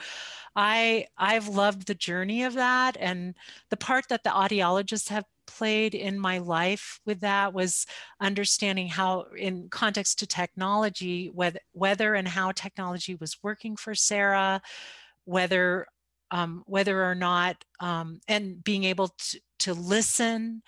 I 0.55 1.07
I've 1.17 1.47
loved 1.47 1.87
the 1.87 1.95
journey 1.95 2.43
of 2.43 2.53
that 2.53 2.97
and 2.99 3.33
the 3.69 3.77
part 3.77 4.09
that 4.09 4.23
the 4.23 4.29
audiologists 4.29 5.09
have 5.09 5.25
played 5.47 5.95
in 5.95 6.19
my 6.19 6.37
life 6.37 6.99
with 7.05 7.21
that 7.21 7.53
was 7.53 7.87
understanding 8.21 8.87
how 8.87 9.25
in 9.35 9.69
context 9.69 10.19
to 10.19 10.27
technology 10.27 11.31
whether 11.33 11.59
whether 11.71 12.13
and 12.15 12.27
how 12.27 12.51
technology 12.51 13.15
was 13.15 13.37
working 13.41 13.75
for 13.75 13.95
Sarah 13.95 14.61
whether 15.25 15.87
um, 16.31 16.63
whether 16.67 17.03
or 17.05 17.15
not 17.15 17.63
um, 17.79 18.19
and 18.27 18.61
being 18.63 18.83
able 18.83 19.07
to, 19.07 19.39
to 19.59 19.73
listen 19.73 20.61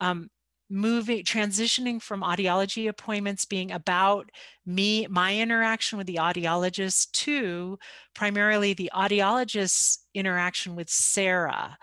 um, 0.00 0.28
moving 0.70 1.22
transitioning 1.22 2.00
from 2.00 2.22
audiology 2.22 2.88
appointments 2.88 3.44
being 3.44 3.70
about 3.70 4.30
me 4.64 5.06
my 5.08 5.36
interaction 5.36 5.98
with 5.98 6.06
the 6.06 6.16
audiologist 6.16 7.10
to 7.12 7.78
primarily 8.14 8.72
the 8.72 8.90
audiologist's 8.94 10.06
interaction 10.14 10.74
with 10.74 10.88
sarah. 10.88 11.76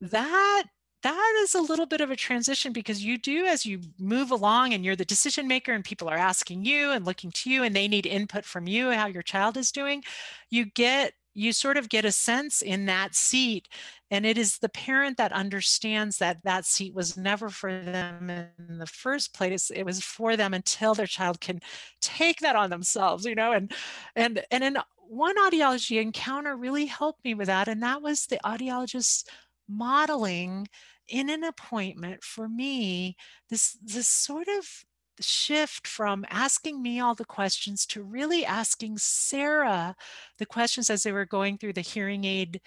That 0.00 0.64
that 1.02 1.40
is 1.42 1.54
a 1.54 1.60
little 1.60 1.86
bit 1.86 2.00
of 2.00 2.10
a 2.10 2.16
transition 2.16 2.72
because 2.72 3.04
you 3.04 3.18
do 3.18 3.46
as 3.46 3.64
you 3.64 3.80
move 3.98 4.30
along 4.30 4.74
and 4.74 4.84
you're 4.84 4.96
the 4.96 5.04
decision 5.04 5.46
maker 5.46 5.72
and 5.72 5.84
people 5.84 6.08
are 6.08 6.16
asking 6.16 6.64
you 6.64 6.90
and 6.90 7.04
looking 7.06 7.30
to 7.30 7.50
you 7.50 7.62
and 7.62 7.74
they 7.74 7.88
need 7.88 8.04
input 8.04 8.44
from 8.44 8.66
you 8.66 8.90
how 8.90 9.06
your 9.06 9.22
child 9.22 9.56
is 9.56 9.70
doing 9.70 10.02
you 10.50 10.64
get 10.64 11.12
you 11.38 11.52
sort 11.52 11.76
of 11.76 11.88
get 11.88 12.04
a 12.04 12.10
sense 12.10 12.62
in 12.62 12.86
that 12.86 13.14
seat 13.14 13.68
and 14.10 14.26
it 14.26 14.36
is 14.36 14.58
the 14.58 14.68
parent 14.68 15.16
that 15.18 15.32
understands 15.32 16.18
that 16.18 16.42
that 16.42 16.64
seat 16.64 16.94
was 16.94 17.16
never 17.16 17.48
for 17.48 17.70
them 17.70 18.28
in 18.30 18.78
the 18.78 18.86
first 18.86 19.32
place 19.32 19.70
it 19.70 19.84
was 19.84 20.02
for 20.02 20.36
them 20.36 20.52
until 20.52 20.94
their 20.94 21.06
child 21.06 21.40
can 21.40 21.60
take 22.00 22.40
that 22.40 22.56
on 22.56 22.70
themselves 22.70 23.24
you 23.24 23.34
know 23.34 23.52
and 23.52 23.72
and 24.16 24.42
and 24.50 24.64
in 24.64 24.76
one 25.08 25.36
audiology 25.38 26.02
encounter 26.02 26.56
really 26.56 26.86
helped 26.86 27.24
me 27.24 27.34
with 27.34 27.46
that 27.46 27.68
and 27.68 27.82
that 27.82 28.02
was 28.02 28.26
the 28.26 28.40
audiologist 28.44 29.24
modeling 29.68 30.66
in 31.08 31.30
an 31.30 31.44
appointment 31.44 32.22
for 32.22 32.48
me 32.48 33.16
this 33.48 33.78
this 33.82 34.08
sort 34.08 34.48
of 34.48 34.84
shift 35.20 35.86
from 35.86 36.24
asking 36.30 36.82
me 36.82 37.00
all 37.00 37.14
the 37.14 37.24
questions 37.24 37.86
to 37.86 38.02
really 38.02 38.44
asking 38.44 38.98
Sarah 38.98 39.96
the 40.38 40.46
questions 40.46 40.90
as 40.90 41.02
they 41.02 41.12
were 41.12 41.26
going 41.26 41.58
through 41.58 41.74
the 41.74 41.80
hearing 41.80 42.24
aid 42.24 42.60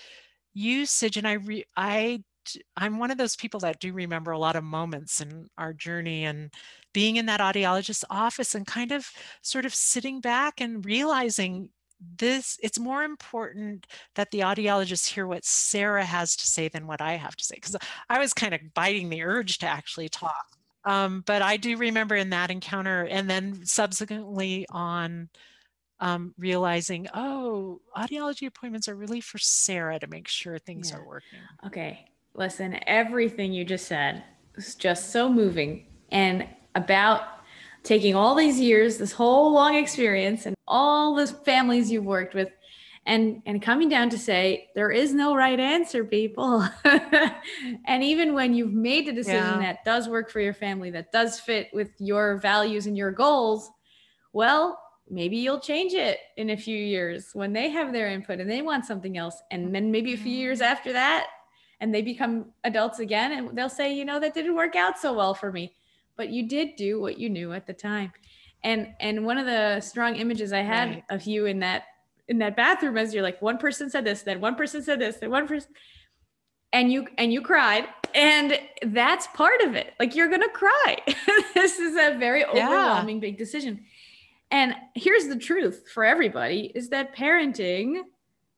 usage. 0.54 1.18
And 1.18 1.28
I, 1.28 1.34
re, 1.34 1.66
I, 1.78 2.24
I'm 2.78 2.98
one 2.98 3.12
of 3.12 3.18
those 3.18 3.36
people 3.36 3.60
that 3.62 3.80
do 3.80 3.94
remember 3.94 4.32
a 4.32 4.40
lot 4.40 4.56
of 4.56 4.64
moments 4.64 5.22
in 5.22 5.50
our 5.58 5.74
journey 5.74 6.26
and 6.26 6.52
being 6.94 7.16
in 7.16 7.26
that 7.28 7.40
audiologist's 7.40 8.06
office 8.10 8.56
and 8.56 8.66
kind 8.66 8.92
of 8.92 9.10
sort 9.42 9.66
of 9.66 9.74
sitting 9.74 10.22
back 10.22 10.60
and 10.60 10.86
realizing 10.86 11.70
this 12.18 12.58
it's 12.64 12.80
more 12.80 13.04
important 13.04 13.86
that 14.16 14.32
the 14.32 14.40
audiologist 14.40 15.08
hear 15.08 15.28
what 15.28 15.46
sarah 15.46 16.04
has 16.04 16.36
to 16.36 16.48
say 16.48 16.68
than 16.68 16.88
what 16.88 17.00
i 17.00 17.16
have 17.16 17.36
to 17.36 17.44
say 17.44 17.54
because 17.54 17.76
i 18.10 18.18
was 18.18 18.34
kind 18.34 18.56
of 18.56 18.74
biting 18.74 19.10
the 19.10 19.22
urge 19.22 19.60
to 19.60 19.68
actually 19.68 20.10
talk 20.10 20.58
um, 20.84 21.24
but 21.26 21.42
I 21.42 21.58
do 21.58 21.78
remember 21.78 22.16
in 22.16 22.32
that 22.32 22.52
encounter, 22.52 23.04
and 23.04 23.30
then 23.30 23.66
subsequently 23.66 24.66
on 24.70 25.30
um, 26.00 26.34
realizing, 26.38 27.08
oh, 27.14 27.82
audiology 27.96 28.48
appointments 28.48 28.88
are 28.88 28.96
really 28.96 29.22
for 29.22 29.38
Sarah 29.38 30.00
to 30.00 30.08
make 30.08 30.28
sure 30.28 30.58
things 30.58 30.90
yeah. 30.90 30.98
are 30.98 31.06
working. 31.06 31.40
Okay, 31.66 32.06
listen, 32.34 32.80
everything 32.88 33.54
you 33.54 33.64
just 33.64 33.88
said 33.88 34.24
was 34.56 34.76
just 34.76 35.12
so 35.12 35.32
moving, 35.32 35.86
and 36.12 36.48
about 36.76 37.22
taking 37.84 38.16
all 38.16 38.36
these 38.36 38.60
years, 38.60 38.98
this 38.98 39.12
whole 39.12 39.52
long 39.54 39.76
experience, 39.76 40.46
and 40.46 40.56
all 40.68 41.16
the 41.16 41.28
families 41.28 41.92
you've 41.92 42.06
worked 42.06 42.34
with, 42.34 42.50
and 43.06 43.42
and 43.46 43.62
coming 43.62 43.90
down 43.90 44.10
to 44.10 44.18
say 44.18 44.70
there 44.76 44.92
is 44.92 45.14
no 45.14 45.36
right 45.36 45.60
answer 45.60 46.04
people 46.04 46.68
and 47.86 48.04
even 48.04 48.34
when 48.34 48.54
you've 48.54 48.74
made 48.74 49.08
the 49.08 49.12
decision 49.12 49.44
yeah. 49.44 49.60
that 49.60 49.84
does 49.84 50.08
work 50.08 50.30
for 50.30 50.40
your 50.40 50.54
family 50.54 50.92
that 50.92 51.12
does 51.12 51.40
fit 51.40 51.70
with 51.74 51.90
your 52.00 52.38
values 52.38 52.86
and 52.86 52.98
your 52.98 53.12
goals 53.12 53.72
well 54.34 54.80
maybe 55.10 55.38
you'll 55.38 55.60
change 55.60 55.94
it 55.94 56.20
in 56.38 56.52
a 56.52 56.58
few 56.58 56.78
years 56.78 57.32
when 57.34 57.54
they 57.54 57.70
have 57.70 57.92
their 57.92 58.08
input 58.08 58.40
and 58.40 58.50
they 58.50 58.62
want 58.62 58.86
something 58.86 59.18
else 59.18 59.42
and 59.50 59.74
then 59.74 59.92
maybe 59.92 60.14
a 60.14 60.18
few 60.18 60.32
years 60.32 60.60
mm-hmm. 60.60 60.72
after 60.72 60.94
that 60.94 61.28
and 61.80 61.94
they 61.94 62.04
become 62.04 62.46
adults 62.66 63.00
again 63.00 63.32
and 63.32 63.58
they'll 63.58 63.68
say 63.68 63.94
you 63.94 64.06
know 64.06 64.20
that 64.20 64.34
didn't 64.34 64.56
work 64.56 64.76
out 64.76 65.00
so 65.00 65.12
well 65.12 65.34
for 65.34 65.52
me 65.52 65.74
but 66.18 66.30
you 66.30 66.48
did 66.48 66.76
do 66.76 67.02
what 67.02 67.18
you 67.18 67.30
knew 67.30 67.52
at 67.52 67.66
the 67.66 67.74
time 67.74 68.12
and 68.64 68.90
and 69.00 69.26
one 69.26 69.40
of 69.40 69.48
the 69.48 69.82
strong 69.82 70.16
images 70.18 70.54
i 70.54 70.62
had 70.62 70.90
right. 70.90 71.04
of 71.10 71.24
you 71.24 71.48
in 71.48 71.60
that 71.60 71.86
in 72.28 72.38
that 72.40 72.56
bathroom 72.56 72.98
as 72.98 73.14
you're 73.14 73.24
like 73.24 73.42
one 73.42 73.58
person 73.58 73.90
said 73.90 74.06
this 74.06 74.22
then 74.24 74.40
one 74.42 74.56
person 74.56 74.82
said 74.82 75.00
this 75.00 75.18
then 75.18 75.30
one 75.30 75.48
person 75.48 75.72
and 76.74 76.92
you 76.92 77.08
and 77.18 77.34
you 77.34 77.42
cried 77.42 77.86
and 78.14 78.60
that's 78.88 79.28
part 79.28 79.62
of 79.62 79.76
it 79.76 79.94
like 80.00 80.16
you're 80.16 80.30
gonna 80.30 80.50
cry 80.50 80.98
this 81.54 81.80
is 81.80 81.96
a 81.96 82.18
very 82.18 82.46
overwhelming 82.46 83.18
yeah. 83.18 83.22
big 83.22 83.38
decision 83.38 83.84
And 84.52 84.76
here's 84.96 85.28
the 85.28 85.38
truth 85.38 85.90
for 85.94 86.04
everybody 86.04 86.72
is 86.76 86.90
that 86.90 87.16
parenting 87.16 88.02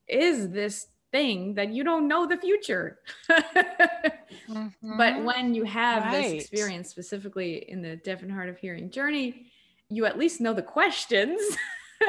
is 0.08 0.50
this 0.50 0.88
thing 1.12 1.54
that 1.54 1.70
you 1.70 1.84
don't 1.84 2.08
know 2.08 2.26
the 2.26 2.36
future. 2.36 2.98
mm-hmm. 3.30 4.98
But 4.98 5.22
when 5.22 5.54
you 5.54 5.62
have 5.62 6.02
right. 6.02 6.22
this 6.22 6.32
experience, 6.42 6.90
specifically 6.90 7.70
in 7.70 7.80
the 7.80 7.94
deaf 7.96 8.22
and 8.22 8.32
hard 8.32 8.48
of 8.48 8.58
hearing 8.58 8.90
journey, 8.90 9.46
you 9.88 10.06
at 10.06 10.18
least 10.18 10.40
know 10.40 10.52
the 10.52 10.62
questions. 10.62 11.40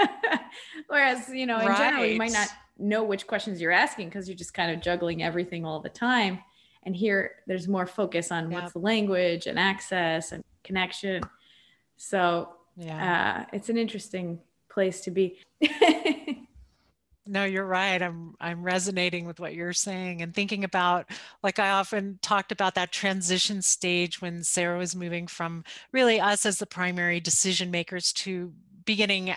Whereas, 0.87 1.29
you 1.29 1.45
know, 1.45 1.59
in 1.59 1.67
right. 1.67 1.77
general, 1.77 2.05
you 2.05 2.17
might 2.17 2.31
not 2.31 2.49
know 2.77 3.03
which 3.03 3.27
questions 3.27 3.61
you're 3.61 3.71
asking 3.71 4.09
because 4.09 4.27
you're 4.27 4.37
just 4.37 4.53
kind 4.53 4.71
of 4.71 4.81
juggling 4.81 5.23
everything 5.23 5.65
all 5.65 5.79
the 5.79 5.89
time. 5.89 6.39
And 6.83 6.95
here, 6.95 7.37
there's 7.47 7.67
more 7.67 7.85
focus 7.85 8.31
on 8.31 8.51
yep. 8.51 8.61
what's 8.61 8.73
the 8.73 8.79
language 8.79 9.47
and 9.47 9.57
access 9.57 10.31
and 10.31 10.43
connection. 10.63 11.23
So, 11.97 12.49
yeah, 12.77 13.45
uh, 13.47 13.49
it's 13.53 13.69
an 13.69 13.77
interesting 13.77 14.39
place 14.69 15.01
to 15.01 15.11
be. 15.11 15.39
no 17.27 17.43
you're 17.43 17.65
right 17.65 18.01
i'm 18.01 18.35
i'm 18.39 18.63
resonating 18.63 19.25
with 19.25 19.39
what 19.39 19.55
you're 19.55 19.73
saying 19.73 20.21
and 20.21 20.33
thinking 20.33 20.63
about 20.63 21.09
like 21.41 21.59
i 21.59 21.71
often 21.71 22.19
talked 22.21 22.51
about 22.51 22.75
that 22.75 22.91
transition 22.91 23.61
stage 23.61 24.21
when 24.21 24.43
sarah 24.43 24.77
was 24.77 24.95
moving 24.95 25.25
from 25.25 25.63
really 25.91 26.19
us 26.19 26.45
as 26.45 26.59
the 26.59 26.65
primary 26.65 27.19
decision 27.19 27.71
makers 27.71 28.13
to 28.13 28.53
beginning 28.85 29.33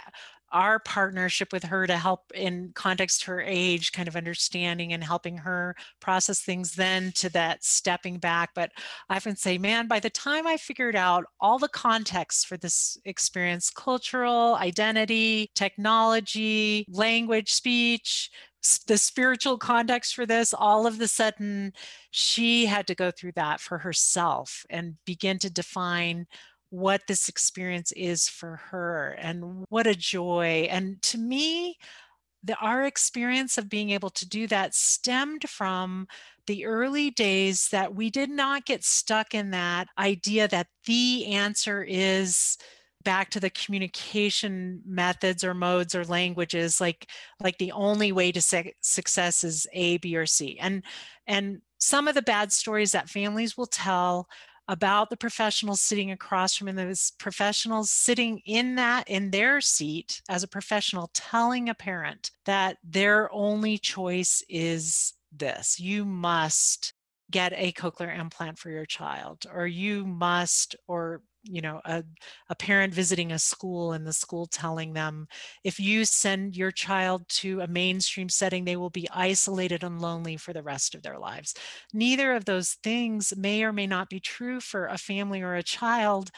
our 0.52 0.78
partnership 0.78 1.52
with 1.52 1.64
her 1.64 1.86
to 1.86 1.96
help 1.96 2.32
in 2.34 2.72
context 2.74 3.24
her 3.24 3.40
age 3.40 3.92
kind 3.92 4.08
of 4.08 4.16
understanding 4.16 4.92
and 4.92 5.04
helping 5.04 5.36
her 5.36 5.74
process 6.00 6.40
things 6.40 6.74
then 6.74 7.12
to 7.12 7.28
that 7.30 7.64
stepping 7.64 8.18
back. 8.18 8.50
But 8.54 8.70
i 9.08 9.16
often 9.16 9.36
say 9.36 9.58
man 9.58 9.88
by 9.88 10.00
the 10.00 10.10
time 10.10 10.46
i 10.46 10.56
figured 10.56 10.96
out 10.96 11.24
all 11.40 11.58
the 11.58 11.68
context 11.68 12.46
for 12.46 12.56
this 12.56 12.98
experience 13.04 13.70
cultural 13.70 14.56
identity 14.56 15.50
technology 15.54 16.84
language 16.88 17.52
speech 17.52 18.30
the 18.86 18.98
spiritual 18.98 19.56
context 19.56 20.14
for 20.14 20.26
this 20.26 20.52
all 20.52 20.86
of 20.86 20.98
the 20.98 21.08
sudden 21.08 21.72
she 22.10 22.66
had 22.66 22.86
to 22.86 22.94
go 22.94 23.10
through 23.10 23.32
that 23.32 23.60
for 23.60 23.78
herself 23.78 24.64
and 24.70 24.96
begin 25.04 25.38
to 25.38 25.50
define 25.50 26.26
what 26.70 27.02
this 27.06 27.28
experience 27.28 27.92
is 27.92 28.28
for 28.28 28.56
her 28.70 29.16
and 29.18 29.64
what 29.68 29.86
a 29.86 29.94
joy. 29.94 30.68
And 30.70 31.00
to 31.02 31.18
me, 31.18 31.76
the, 32.42 32.56
our 32.56 32.84
experience 32.84 33.58
of 33.58 33.68
being 33.68 33.90
able 33.90 34.10
to 34.10 34.28
do 34.28 34.46
that 34.46 34.74
stemmed 34.74 35.48
from 35.48 36.06
the 36.46 36.64
early 36.64 37.10
days 37.10 37.68
that 37.70 37.94
we 37.94 38.10
did 38.10 38.30
not 38.30 38.64
get 38.64 38.84
stuck 38.84 39.34
in 39.34 39.50
that 39.50 39.88
idea 39.98 40.48
that 40.48 40.68
the 40.86 41.26
answer 41.26 41.82
is 41.82 42.56
back 43.04 43.30
to 43.30 43.40
the 43.40 43.50
communication 43.50 44.82
methods 44.84 45.44
or 45.44 45.54
modes 45.54 45.94
or 45.94 46.04
languages 46.04 46.80
like 46.80 47.08
like 47.40 47.56
the 47.58 47.72
only 47.72 48.12
way 48.12 48.32
to 48.32 48.40
success 48.80 49.44
is 49.44 49.66
a 49.72 49.98
b 49.98 50.16
or 50.16 50.26
c 50.26 50.58
and 50.60 50.82
and 51.26 51.60
some 51.78 52.08
of 52.08 52.14
the 52.14 52.22
bad 52.22 52.52
stories 52.52 52.92
that 52.92 53.08
families 53.08 53.56
will 53.56 53.66
tell 53.66 54.28
about 54.68 55.08
the 55.10 55.16
professionals 55.16 55.80
sitting 55.80 56.10
across 56.10 56.54
from 56.54 56.68
him. 56.68 56.76
Those 56.76 57.12
professionals 57.18 57.90
sitting 57.90 58.40
in 58.44 58.74
that 58.76 59.08
in 59.08 59.30
their 59.30 59.60
seat 59.60 60.22
as 60.28 60.42
a 60.42 60.48
professional 60.48 61.10
telling 61.14 61.68
a 61.68 61.74
parent 61.74 62.30
that 62.44 62.76
their 62.84 63.32
only 63.32 63.78
choice 63.78 64.42
is 64.48 65.14
this. 65.32 65.80
You 65.80 66.04
must 66.04 66.92
get 67.30 67.52
a 67.56 67.72
cochlear 67.72 68.18
implant 68.18 68.58
for 68.58 68.70
your 68.70 68.86
child 68.86 69.46
or 69.52 69.66
you 69.66 70.06
must 70.06 70.76
or 70.86 71.22
you 71.50 71.60
know 71.60 71.80
a, 71.84 72.04
a 72.50 72.54
parent 72.54 72.94
visiting 72.94 73.32
a 73.32 73.38
school 73.38 73.92
and 73.92 74.06
the 74.06 74.12
school 74.12 74.46
telling 74.46 74.92
them 74.92 75.26
if 75.64 75.80
you 75.80 76.04
send 76.04 76.56
your 76.56 76.70
child 76.70 77.28
to 77.28 77.60
a 77.60 77.66
mainstream 77.66 78.28
setting 78.28 78.64
they 78.64 78.76
will 78.76 78.90
be 78.90 79.08
isolated 79.12 79.82
and 79.82 80.00
lonely 80.00 80.36
for 80.36 80.52
the 80.52 80.62
rest 80.62 80.94
of 80.94 81.02
their 81.02 81.18
lives. 81.18 81.54
Neither 81.92 82.34
of 82.34 82.44
those 82.44 82.74
things 82.82 83.32
may 83.36 83.62
or 83.64 83.72
may 83.72 83.86
not 83.86 84.08
be 84.08 84.20
true 84.20 84.60
for 84.60 84.86
a 84.86 84.98
family 84.98 85.42
or 85.42 85.54
a 85.54 85.62
child 85.62 86.30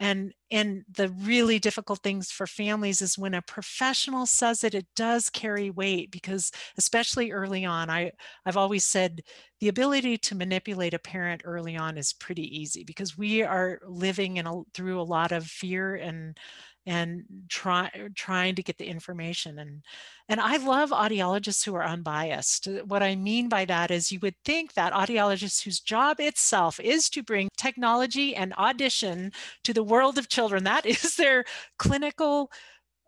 and 0.00 0.32
and 0.50 0.84
the 0.92 1.08
really 1.08 1.58
difficult 1.58 2.00
things 2.02 2.30
for 2.30 2.46
families 2.46 3.00
is 3.00 3.18
when 3.18 3.34
a 3.34 3.42
professional 3.42 4.26
says 4.26 4.64
it 4.64 4.74
it 4.74 4.86
does 4.96 5.30
carry 5.30 5.70
weight 5.70 6.10
because 6.10 6.50
especially 6.76 7.30
early 7.32 7.64
on 7.64 7.88
i 7.90 8.10
i've 8.46 8.56
always 8.56 8.84
said 8.84 9.20
the 9.60 9.68
ability 9.68 10.18
to 10.18 10.34
manipulate 10.34 10.94
a 10.94 10.98
parent 10.98 11.42
early 11.44 11.76
on 11.76 11.96
is 11.96 12.12
pretty 12.12 12.58
easy 12.58 12.84
because 12.84 13.16
we 13.16 13.42
are 13.42 13.80
living 13.86 14.38
in 14.38 14.46
a, 14.46 14.62
through 14.74 15.00
a 15.00 15.02
lot 15.02 15.30
of 15.30 15.46
fear 15.46 15.94
and 15.94 16.36
and 16.86 17.24
try, 17.48 17.90
er, 17.96 18.08
trying 18.14 18.54
to 18.56 18.62
get 18.62 18.78
the 18.78 18.86
information 18.86 19.58
and 19.58 19.82
and 20.28 20.40
i 20.40 20.56
love 20.56 20.90
audiologists 20.90 21.64
who 21.64 21.74
are 21.74 21.84
unbiased. 21.84 22.66
Uh, 22.66 22.82
what 22.86 23.02
i 23.02 23.14
mean 23.14 23.48
by 23.48 23.64
that 23.64 23.90
is 23.90 24.10
you 24.10 24.18
would 24.20 24.34
think 24.44 24.74
that 24.74 24.92
audiologists 24.92 25.62
whose 25.62 25.80
job 25.80 26.18
itself 26.20 26.80
is 26.80 27.08
to 27.08 27.22
bring 27.22 27.48
technology 27.56 28.34
and 28.34 28.52
audition 28.54 29.32
to 29.64 29.72
the 29.72 29.82
world 29.82 30.18
of 30.18 30.28
children 30.28 30.64
that 30.64 30.86
is 30.94 31.16
their 31.16 31.44
clinical 31.78 32.50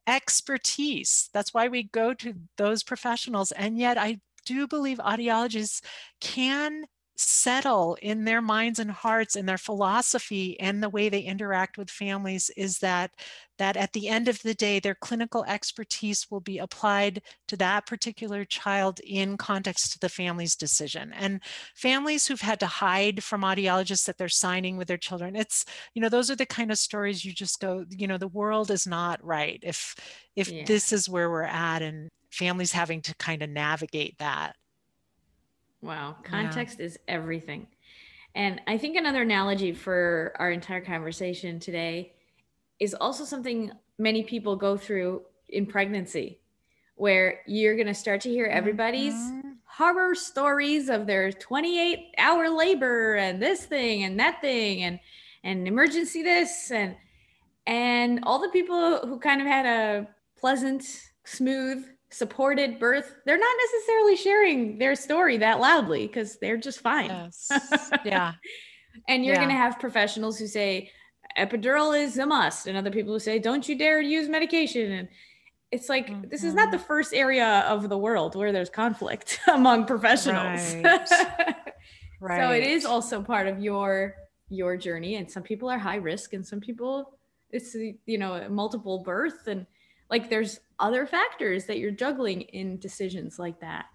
expertise. 0.06 1.30
That's 1.32 1.54
why 1.54 1.68
we 1.68 1.84
go 1.84 2.12
to 2.14 2.34
those 2.58 2.82
professionals 2.82 3.52
and 3.52 3.78
yet 3.78 3.98
i 3.98 4.20
do 4.44 4.66
believe 4.66 4.98
audiologists 4.98 5.82
can 6.20 6.84
settle 7.16 7.96
in 8.02 8.24
their 8.24 8.42
minds 8.42 8.80
and 8.80 8.90
hearts 8.90 9.36
and 9.36 9.48
their 9.48 9.58
philosophy 9.58 10.58
and 10.58 10.82
the 10.82 10.88
way 10.88 11.08
they 11.08 11.20
interact 11.20 11.78
with 11.78 11.88
families 11.88 12.50
is 12.56 12.78
that 12.78 13.12
that 13.56 13.76
at 13.76 13.92
the 13.92 14.08
end 14.08 14.26
of 14.26 14.42
the 14.42 14.54
day 14.54 14.80
their 14.80 14.96
clinical 14.96 15.44
expertise 15.44 16.28
will 16.28 16.40
be 16.40 16.58
applied 16.58 17.22
to 17.46 17.56
that 17.56 17.86
particular 17.86 18.44
child 18.44 18.98
in 19.06 19.36
context 19.36 19.92
to 19.92 19.98
the 20.00 20.08
family's 20.08 20.56
decision. 20.56 21.12
And 21.12 21.40
families 21.76 22.26
who've 22.26 22.40
had 22.40 22.58
to 22.60 22.66
hide 22.66 23.22
from 23.22 23.42
audiologists 23.42 24.06
that 24.06 24.18
they're 24.18 24.28
signing 24.28 24.76
with 24.76 24.88
their 24.88 24.96
children 24.96 25.36
it's 25.36 25.64
you 25.94 26.02
know 26.02 26.08
those 26.08 26.30
are 26.30 26.36
the 26.36 26.46
kind 26.46 26.72
of 26.72 26.78
stories 26.78 27.24
you 27.24 27.32
just 27.32 27.60
go 27.60 27.84
you 27.90 28.08
know 28.08 28.18
the 28.18 28.28
world 28.28 28.72
is 28.72 28.86
not 28.88 29.24
right. 29.24 29.60
If 29.62 29.94
if 30.34 30.50
yeah. 30.50 30.64
this 30.66 30.92
is 30.92 31.08
where 31.08 31.30
we're 31.30 31.42
at 31.44 31.80
and 31.80 32.08
families 32.32 32.72
having 32.72 33.00
to 33.02 33.14
kind 33.16 33.42
of 33.42 33.50
navigate 33.50 34.18
that 34.18 34.56
Wow. 35.84 36.16
Context 36.22 36.78
yeah. 36.80 36.86
is 36.86 36.98
everything. 37.06 37.66
And 38.34 38.60
I 38.66 38.78
think 38.78 38.96
another 38.96 39.22
analogy 39.22 39.72
for 39.72 40.32
our 40.38 40.50
entire 40.50 40.80
conversation 40.80 41.60
today 41.60 42.14
is 42.80 42.94
also 42.94 43.24
something 43.24 43.70
many 43.98 44.24
people 44.24 44.56
go 44.56 44.76
through 44.76 45.22
in 45.48 45.66
pregnancy, 45.66 46.40
where 46.96 47.40
you're 47.46 47.76
going 47.76 47.86
to 47.86 47.94
start 47.94 48.22
to 48.22 48.30
hear 48.30 48.46
everybody's 48.46 49.14
mm-hmm. 49.14 49.50
horror 49.64 50.14
stories 50.14 50.88
of 50.88 51.06
their 51.06 51.30
28 51.30 52.14
hour 52.18 52.48
labor 52.48 53.14
and 53.16 53.40
this 53.40 53.66
thing 53.66 54.04
and 54.04 54.18
that 54.18 54.40
thing 54.40 54.82
and 54.82 54.98
and 55.44 55.68
emergency 55.68 56.22
this 56.22 56.70
and 56.70 56.96
and 57.66 58.20
all 58.22 58.40
the 58.40 58.48
people 58.48 59.06
who 59.06 59.18
kind 59.18 59.40
of 59.40 59.46
had 59.46 59.66
a 59.66 60.08
pleasant 60.36 60.84
smooth 61.24 61.84
supported 62.14 62.78
birth, 62.78 63.16
they're 63.26 63.38
not 63.38 63.56
necessarily 63.72 64.16
sharing 64.16 64.78
their 64.78 64.94
story 64.94 65.38
that 65.38 65.58
loudly 65.58 66.06
because 66.06 66.38
they're 66.38 66.56
just 66.56 66.80
fine. 66.80 67.10
Yes. 67.10 67.50
Yeah. 68.04 68.34
and 69.08 69.24
you're 69.24 69.34
yeah. 69.34 69.40
going 69.40 69.50
to 69.50 69.56
have 69.56 69.80
professionals 69.80 70.38
who 70.38 70.46
say 70.46 70.90
epidural 71.36 71.98
is 71.98 72.16
a 72.18 72.26
must, 72.26 72.66
and 72.66 72.76
other 72.76 72.90
people 72.90 73.12
who 73.12 73.18
say 73.18 73.38
don't 73.38 73.68
you 73.68 73.76
dare 73.76 74.00
use 74.00 74.28
medication. 74.28 74.92
And 74.92 75.08
it's 75.72 75.88
like 75.88 76.08
mm-hmm. 76.08 76.28
this 76.30 76.44
is 76.44 76.54
not 76.54 76.70
the 76.70 76.76
mm-hmm. 76.76 76.86
first 76.86 77.12
area 77.12 77.60
of 77.66 77.88
the 77.88 77.98
world 77.98 78.36
where 78.36 78.52
there's 78.52 78.70
conflict 78.70 79.40
among 79.52 79.86
professionals. 79.86 80.74
Right. 80.76 81.10
right. 81.10 81.56
So 82.26 82.52
it 82.52 82.64
is 82.64 82.86
also 82.86 83.22
part 83.22 83.48
of 83.48 83.58
your 83.60 84.14
your 84.48 84.78
journey, 84.78 85.16
and 85.16 85.30
some 85.30 85.42
people 85.42 85.68
are 85.68 85.78
high 85.78 85.96
risk, 85.96 86.32
and 86.32 86.46
some 86.46 86.60
people 86.60 87.18
it's 87.50 87.74
you 87.74 88.18
know 88.18 88.48
multiple 88.48 89.02
birth 89.02 89.46
and 89.46 89.66
like 90.10 90.28
there's 90.30 90.60
other 90.84 91.06
factors 91.06 91.64
that 91.64 91.78
you're 91.78 91.90
juggling 91.90 92.42
in 92.42 92.78
decisions 92.78 93.38
like 93.38 93.58
that. 93.60 93.86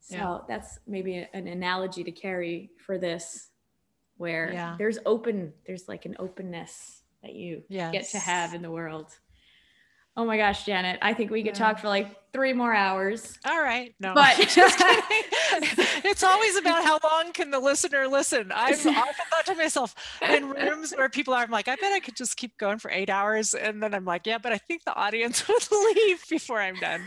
So 0.00 0.16
yeah. 0.16 0.38
that's 0.48 0.78
maybe 0.86 1.28
an 1.34 1.46
analogy 1.46 2.02
to 2.02 2.10
carry 2.10 2.70
for 2.78 2.96
this 2.96 3.50
where 4.16 4.50
yeah. 4.50 4.74
there's 4.78 4.98
open 5.04 5.52
there's 5.66 5.86
like 5.86 6.06
an 6.06 6.16
openness 6.18 7.02
that 7.22 7.34
you 7.34 7.62
yes. 7.68 7.92
get 7.92 8.08
to 8.10 8.18
have 8.18 8.54
in 8.54 8.62
the 8.62 8.70
world. 8.70 9.10
Oh 10.16 10.24
my 10.24 10.36
gosh, 10.36 10.64
Janet, 10.64 11.00
I 11.02 11.12
think 11.12 11.32
we 11.32 11.42
could 11.42 11.58
yeah. 11.58 11.64
talk 11.64 11.80
for 11.80 11.88
like 11.88 12.08
three 12.32 12.52
more 12.52 12.72
hours. 12.72 13.36
All 13.44 13.60
right. 13.60 13.94
No, 13.98 14.14
but 14.14 14.34
it's 14.38 16.22
always 16.22 16.56
about 16.56 16.84
how 16.84 17.00
long 17.02 17.32
can 17.32 17.50
the 17.50 17.58
listener 17.58 18.06
listen. 18.06 18.52
I've 18.52 18.74
often 18.86 19.14
thought 19.30 19.46
to 19.46 19.54
myself 19.56 19.94
in 20.22 20.50
rooms 20.50 20.92
where 20.92 21.08
people 21.08 21.34
are, 21.34 21.42
I'm 21.42 21.50
like, 21.50 21.66
I 21.66 21.74
bet 21.76 21.92
I 21.92 21.98
could 21.98 22.16
just 22.16 22.36
keep 22.36 22.56
going 22.58 22.78
for 22.78 22.92
eight 22.92 23.10
hours. 23.10 23.54
And 23.54 23.82
then 23.82 23.92
I'm 23.92 24.04
like, 24.04 24.26
yeah, 24.26 24.38
but 24.38 24.52
I 24.52 24.58
think 24.58 24.84
the 24.84 24.94
audience 24.94 25.48
would 25.48 25.68
leave 25.96 26.22
before 26.28 26.60
I'm 26.60 26.76
done. 26.76 27.02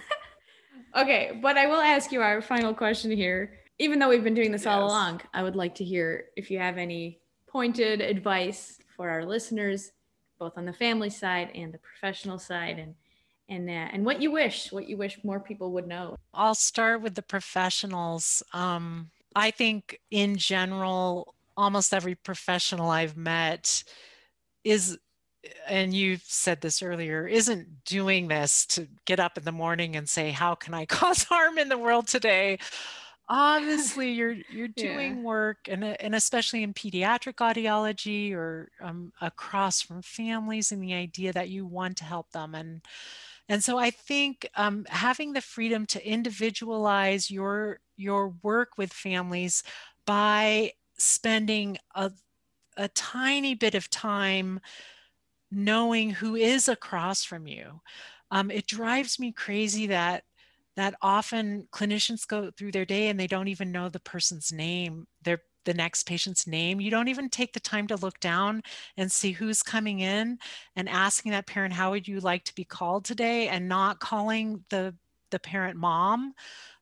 okay. 0.95 1.39
But 1.41 1.57
I 1.57 1.67
will 1.67 1.81
ask 1.81 2.11
you 2.11 2.21
our 2.21 2.41
final 2.41 2.73
question 2.73 3.11
here. 3.11 3.59
Even 3.79 3.99
though 3.99 4.09
we've 4.09 4.23
been 4.23 4.33
doing 4.33 4.51
this 4.51 4.65
yes. 4.65 4.73
all 4.73 4.85
along, 4.85 5.21
I 5.33 5.43
would 5.43 5.55
like 5.55 5.75
to 5.75 5.83
hear 5.83 6.25
if 6.35 6.49
you 6.49 6.59
have 6.59 6.77
any 6.77 7.19
pointed 7.47 8.01
advice 8.01 8.79
for 8.95 9.09
our 9.09 9.23
listeners 9.23 9.91
both 10.39 10.57
on 10.57 10.65
the 10.65 10.73
family 10.73 11.09
side 11.09 11.51
and 11.55 11.73
the 11.73 11.79
professional 11.79 12.39
side 12.39 12.79
and 12.79 12.95
and 13.49 13.69
uh, 13.69 13.87
and 13.93 14.05
what 14.05 14.21
you 14.21 14.31
wish 14.31 14.71
what 14.71 14.87
you 14.89 14.97
wish 14.97 15.17
more 15.23 15.39
people 15.39 15.71
would 15.71 15.87
know. 15.87 16.17
I'll 16.33 16.55
start 16.55 17.01
with 17.01 17.15
the 17.15 17.21
professionals. 17.21 18.43
Um, 18.53 19.11
i 19.37 19.51
think 19.51 19.99
in 20.09 20.35
general 20.35 21.35
almost 21.55 21.93
every 21.93 22.15
professional 22.15 22.89
i've 22.89 23.15
met 23.15 23.83
is 24.63 24.97
and 25.67 25.93
you 25.93 26.17
said 26.23 26.59
this 26.59 26.81
earlier 26.81 27.25
isn't 27.27 27.85
doing 27.85 28.27
this 28.27 28.65
to 28.65 28.87
get 29.05 29.19
up 29.19 29.37
in 29.37 29.43
the 29.43 29.51
morning 29.51 29.95
and 29.95 30.09
say 30.09 30.31
how 30.31 30.55
can 30.55 30.73
i 30.73 30.85
cause 30.97 31.23
harm 31.23 31.57
in 31.57 31.69
the 31.69 31.77
world 31.77 32.07
today 32.07 32.57
obviously 33.29 34.11
you're 34.11 34.37
you're 34.49 34.69
doing 34.69 35.17
yeah. 35.17 35.21
work 35.21 35.57
and, 35.67 35.83
and 35.83 36.15
especially 36.15 36.63
in 36.63 36.73
pediatric 36.73 37.35
audiology 37.35 38.33
or 38.33 38.69
um, 38.81 39.11
across 39.21 39.81
from 39.81 40.01
families 40.01 40.71
and 40.71 40.81
the 40.81 40.93
idea 40.93 41.33
that 41.33 41.49
you 41.49 41.65
want 41.65 41.97
to 41.97 42.05
help 42.05 42.31
them 42.31 42.55
and 42.55 42.81
and 43.49 43.63
so 43.63 43.77
i 43.77 43.89
think 43.89 44.47
um, 44.55 44.85
having 44.89 45.33
the 45.33 45.41
freedom 45.41 45.85
to 45.85 46.05
individualize 46.07 47.29
your 47.29 47.79
your 47.97 48.29
work 48.43 48.77
with 48.77 48.93
families 48.93 49.61
by 50.05 50.71
spending 50.97 51.77
a, 51.95 52.11
a 52.77 52.87
tiny 52.89 53.55
bit 53.55 53.75
of 53.75 53.89
time 53.89 54.59
knowing 55.51 56.11
who 56.11 56.35
is 56.35 56.69
across 56.69 57.25
from 57.25 57.45
you 57.45 57.81
um, 58.31 58.51
it 58.51 58.67
drives 58.67 59.19
me 59.19 59.31
crazy 59.31 59.87
that 59.87 60.23
that 60.77 60.95
often 61.01 61.67
clinicians 61.71 62.25
go 62.25 62.49
through 62.51 62.71
their 62.71 62.85
day 62.85 63.09
and 63.09 63.19
they 63.19 63.27
don't 63.27 63.49
even 63.49 63.71
know 63.71 63.89
the 63.89 63.99
person's 63.99 64.53
name, 64.53 65.07
their 65.23 65.41
the 65.65 65.73
next 65.73 66.03
patient's 66.07 66.47
name. 66.47 66.79
You 66.79 66.89
don't 66.89 67.09
even 67.09 67.29
take 67.29 67.51
the 67.51 67.59
time 67.59 67.87
to 67.87 67.97
look 67.97 68.19
down 68.21 68.61
and 68.95 69.11
see 69.11 69.33
who's 69.33 69.61
coming 69.61 69.99
in 69.99 70.37
and 70.77 70.87
asking 70.87 71.33
that 71.33 71.45
parent, 71.45 71.73
how 71.73 71.91
would 71.91 72.07
you 72.07 72.21
like 72.21 72.45
to 72.45 72.55
be 72.55 72.63
called 72.63 73.03
today? 73.03 73.49
And 73.49 73.67
not 73.67 73.99
calling 73.99 74.63
the 74.69 74.95
the 75.29 75.39
parent 75.39 75.77
mom. 75.77 76.33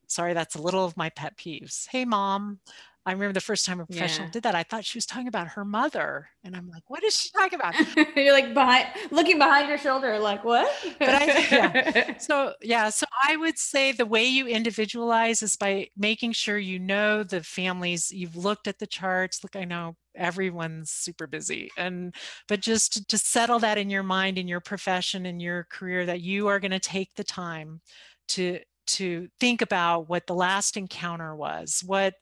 Sorry, 0.08 0.34
that's 0.34 0.54
a 0.54 0.62
little 0.62 0.86
of 0.86 0.96
my 0.96 1.10
pet 1.10 1.36
peeves. 1.36 1.88
Hey 1.89 2.06
mom, 2.06 2.60
I 3.06 3.12
remember 3.12 3.34
the 3.34 3.41
first 3.41 3.66
time 3.66 3.80
a 3.80 3.86
professional 3.86 4.28
yeah. 4.28 4.32
did 4.32 4.43
that, 4.43 4.56
I 4.56 4.64
thought 4.64 4.84
she 4.84 4.97
was 4.97 5.06
talking 5.06 5.28
about 5.28 5.49
her 5.49 5.64
mother. 5.64 6.30
And 6.43 6.56
I'm 6.56 6.68
like, 6.68 6.84
what 6.88 7.03
is 7.03 7.16
she 7.16 7.30
talking 7.30 7.60
about? 7.60 7.76
You're 8.16 8.34
like 8.34 8.53
behind 8.53 8.88
looking 9.12 9.38
behind 9.38 9.70
your 9.70 9.78
shoulder, 9.78 10.18
like 10.18 10.43
what? 10.43 10.72
but 10.97 11.10
I 11.10 11.26
yeah. 11.51 12.18
So 12.20 12.53
yeah, 12.64 12.89
so 12.89 13.06
I 13.24 13.36
would 13.36 13.60
say 13.60 13.91
the 13.91 14.08
way 14.08 14.26
you 14.26 14.47
individualize 14.47 15.43
is 15.43 15.56
by 15.56 15.89
making 15.95 16.32
sure 16.32 16.58
you 16.58 16.80
know 16.80 17.24
the 17.24 17.43
families, 17.43 18.12
you've 18.12 18.36
looked 18.36 18.68
at 18.68 18.80
the 18.80 18.88
charts. 18.88 19.43
Look, 19.43 19.56
I 19.56 19.66
know 19.66 19.95
everyone's 20.16 20.91
super 20.91 21.28
busy 21.28 21.70
and 21.78 22.16
but 22.47 22.62
just 22.62 22.93
to, 22.93 23.06
to 23.06 23.18
settle 23.18 23.60
that 23.60 23.78
in 23.78 23.89
your 23.89 24.01
mind 24.01 24.38
in 24.38 24.47
your 24.47 24.62
profession 24.62 25.26
in 25.26 25.41
your 25.41 25.68
career 25.70 26.06
that 26.06 26.22
you 26.22 26.47
are 26.47 26.58
going 26.58 26.72
to 26.72 26.80
take 26.80 27.14
the 27.16 27.24
time 27.24 27.82
to 28.30 28.58
to 28.88 29.28
think 29.39 29.62
about 29.62 30.08
what 30.08 30.26
the 30.26 30.34
last 30.34 30.78
encounter 30.78 31.36
was 31.36 31.84
what 31.86 32.14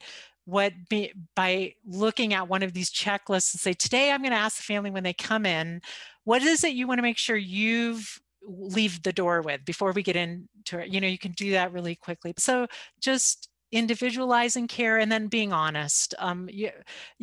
what 0.45 0.73
be, 0.89 1.13
by 1.35 1.73
looking 1.85 2.33
at 2.33 2.47
one 2.47 2.63
of 2.63 2.73
these 2.73 2.91
checklists 2.91 3.53
and 3.53 3.61
say 3.61 3.73
today 3.73 4.11
i'm 4.11 4.21
going 4.21 4.31
to 4.31 4.37
ask 4.37 4.57
the 4.57 4.63
family 4.63 4.91
when 4.91 5.03
they 5.03 5.13
come 5.13 5.45
in 5.45 5.81
what 6.25 6.41
is 6.41 6.63
it 6.63 6.73
you 6.73 6.87
want 6.87 6.97
to 6.97 7.03
make 7.03 7.17
sure 7.17 7.35
you've 7.35 8.19
leave 8.45 9.01
the 9.03 9.13
door 9.13 9.41
with 9.41 9.63
before 9.65 9.91
we 9.91 10.03
get 10.03 10.15
into 10.15 10.79
it? 10.79 10.89
You 10.89 11.01
know 11.01 11.07
you 11.07 11.17
can 11.17 11.31
do 11.31 11.51
that 11.51 11.71
really 11.71 11.95
quickly. 11.95 12.33
So 12.37 12.67
just 12.99 13.49
individualizing 13.71 14.67
care 14.67 14.99
and 14.99 15.11
then 15.11 15.27
being 15.27 15.51
honest. 15.51 16.13
Um, 16.19 16.47
you, 16.51 16.69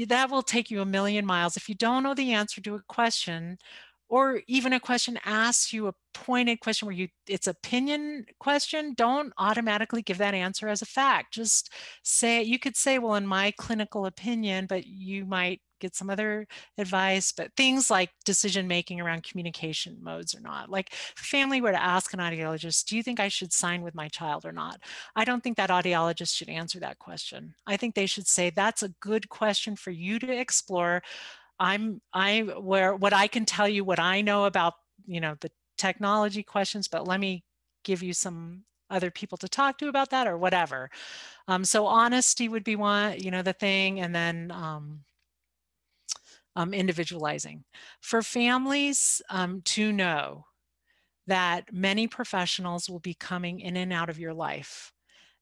that 0.08 0.30
will 0.30 0.42
take 0.42 0.70
you 0.70 0.80
a 0.80 0.86
million 0.86 1.24
miles. 1.24 1.56
If 1.56 1.68
you 1.68 1.76
don't 1.76 2.02
know 2.02 2.14
the 2.14 2.32
answer 2.32 2.60
to 2.60 2.74
a 2.74 2.82
question 2.88 3.56
or 4.10 4.42
even 4.48 4.72
a 4.72 4.80
question 4.80 5.18
asks 5.24 5.72
you 5.72 5.86
a 5.86 5.94
pointed 6.12 6.58
question 6.58 6.86
where 6.86 6.94
you 6.94 7.08
it's 7.28 7.46
opinion 7.46 8.26
question 8.40 8.92
don't 8.94 9.32
automatically 9.38 10.02
give 10.02 10.18
that 10.18 10.34
answer 10.34 10.68
as 10.68 10.82
a 10.82 10.86
fact. 10.86 11.32
Just 11.32 11.72
say 12.02 12.42
you 12.42 12.58
could 12.58 12.76
say 12.76 12.98
well 12.98 13.14
in 13.14 13.26
my 13.26 13.52
clinical 13.56 14.04
opinion 14.04 14.66
but 14.66 14.86
you 14.86 15.24
might 15.24 15.62
get 15.78 15.94
some 15.94 16.10
other 16.10 16.46
advice 16.76 17.32
but 17.32 17.50
things 17.56 17.88
like 17.88 18.10
decision 18.24 18.66
making 18.66 19.00
around 19.00 19.22
communication 19.22 19.96
modes 20.02 20.34
or 20.34 20.40
not. 20.40 20.68
Like 20.68 20.92
family 20.92 21.60
were 21.60 21.70
to 21.70 21.82
ask 21.82 22.12
an 22.12 22.18
audiologist 22.18 22.86
do 22.86 22.96
you 22.96 23.02
think 23.04 23.20
i 23.20 23.28
should 23.28 23.52
sign 23.52 23.80
with 23.80 23.94
my 23.94 24.08
child 24.08 24.44
or 24.44 24.52
not? 24.52 24.80
I 25.14 25.24
don't 25.24 25.42
think 25.42 25.56
that 25.56 25.70
audiologist 25.70 26.34
should 26.34 26.48
answer 26.48 26.80
that 26.80 26.98
question. 26.98 27.54
I 27.64 27.76
think 27.76 27.94
they 27.94 28.06
should 28.06 28.26
say 28.26 28.50
that's 28.50 28.82
a 28.82 28.92
good 29.00 29.28
question 29.28 29.76
for 29.76 29.92
you 29.92 30.18
to 30.18 30.32
explore 30.32 31.02
I'm 31.60 32.00
I 32.12 32.40
where 32.40 32.96
what 32.96 33.12
I 33.12 33.28
can 33.28 33.44
tell 33.44 33.68
you 33.68 33.84
what 33.84 34.00
I 34.00 34.22
know 34.22 34.46
about 34.46 34.74
you 35.06 35.20
know 35.20 35.36
the 35.40 35.50
technology 35.78 36.42
questions, 36.42 36.88
but 36.88 37.06
let 37.06 37.20
me 37.20 37.44
give 37.84 38.02
you 38.02 38.12
some 38.12 38.64
other 38.90 39.10
people 39.10 39.38
to 39.38 39.48
talk 39.48 39.78
to 39.78 39.88
about 39.88 40.10
that 40.10 40.26
or 40.26 40.36
whatever. 40.36 40.90
Um, 41.48 41.64
so 41.64 41.86
honesty 41.86 42.48
would 42.48 42.64
be 42.64 42.76
one, 42.76 43.18
you 43.20 43.30
know, 43.30 43.42
the 43.42 43.52
thing, 43.52 44.00
and 44.00 44.14
then 44.14 44.50
um, 44.50 45.00
um, 46.56 46.74
individualizing. 46.74 47.64
For 48.00 48.22
families 48.22 49.22
um, 49.30 49.62
to 49.66 49.92
know 49.92 50.46
that 51.26 51.72
many 51.72 52.08
professionals 52.08 52.90
will 52.90 52.98
be 52.98 53.14
coming 53.14 53.60
in 53.60 53.76
and 53.76 53.92
out 53.92 54.10
of 54.10 54.18
your 54.18 54.34
life 54.34 54.92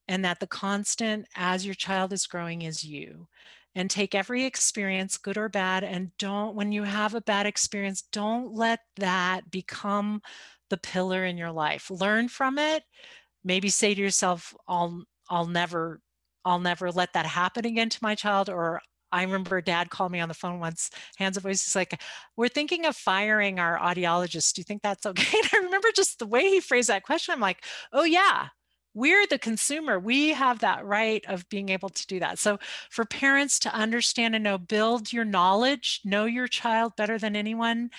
and 0.07 0.25
that 0.25 0.41
the 0.41 0.47
constant 0.47 1.27
as 1.35 1.65
your 1.65 1.75
child 1.75 2.13
is 2.13 2.27
growing 2.27 2.63
is 2.63 2.85
you 2.85 3.27
and 3.75 3.91
take 3.91 4.15
every 4.15 4.45
experience, 4.45 5.19
good 5.19 5.39
or 5.39 5.49
bad, 5.49 5.85
and 5.85 6.11
don't, 6.19 6.55
when 6.55 6.73
you 6.73 6.83
have 6.85 7.15
a 7.15 7.21
bad 7.21 7.47
experience, 7.47 8.03
don't 8.13 8.55
let 8.55 8.81
that 8.97 9.51
become 9.51 10.21
the 10.71 10.77
pillar 10.77 11.25
in 11.25 11.39
your 11.39 11.53
life. 11.53 11.91
Learn 11.91 12.29
from 12.29 12.59
it. 12.59 12.83
Maybe 13.45 13.69
say 13.69 13.95
to 13.95 14.01
yourself, 14.01 14.55
I'll, 14.67 15.05
I'll 15.31 15.47
never, 15.47 16.01
I'll 16.45 16.59
never 16.61 16.91
let 16.91 17.13
that 17.13 17.27
happen 17.27 17.67
again 17.67 17.89
to 17.91 17.99
my 18.03 18.15
child, 18.15 18.51
or 18.51 18.81
I 19.13 19.23
remember 19.23 19.61
dad 19.61 19.91
called 19.91 20.13
me 20.13 20.21
on 20.21 20.29
the 20.29 20.35
phone 20.35 20.61
once, 20.61 20.91
hands 21.17 21.37
of 21.37 21.43
voice. 21.43 21.65
He's 21.65 21.77
like, 21.77 22.01
We're 22.37 22.49
thinking 22.49 22.85
of 22.87 22.97
firing 22.97 23.59
our 23.59 23.79
audiologist. 23.79 24.55
Do 24.55 24.61
you 24.61 24.65
think 24.65 24.83
that's 24.83 25.07
okay? 25.07 25.39
And 25.43 25.51
I 25.53 25.65
remember 25.65 25.89
just 25.95 26.19
the 26.19 26.27
way 26.27 26.43
he 26.49 26.61
phrased 26.61 26.89
that 26.89 27.05
question. 27.05 27.33
I'm 27.33 27.41
like, 27.41 27.65
Oh, 27.93 28.05
yeah, 28.05 28.49
we're 28.99 29.27
the 29.27 29.39
consumer. 29.39 29.99
We 29.99 30.31
have 30.31 30.59
that 30.61 30.85
right 30.85 31.25
of 31.29 31.49
being 31.49 31.69
able 31.69 31.89
to 31.91 32.07
do 32.07 32.19
that. 32.21 32.39
So, 32.39 32.59
for 32.91 33.05
parents 33.05 33.59
to 33.61 33.75
understand 33.75 34.35
and 34.35 34.45
know, 34.45 34.59
build 34.59 35.13
your 35.13 35.25
knowledge, 35.25 36.01
know 36.05 36.25
your 36.25 36.49
child 36.49 36.95
better 36.97 37.19
than 37.19 37.37
anyone. 37.37 37.91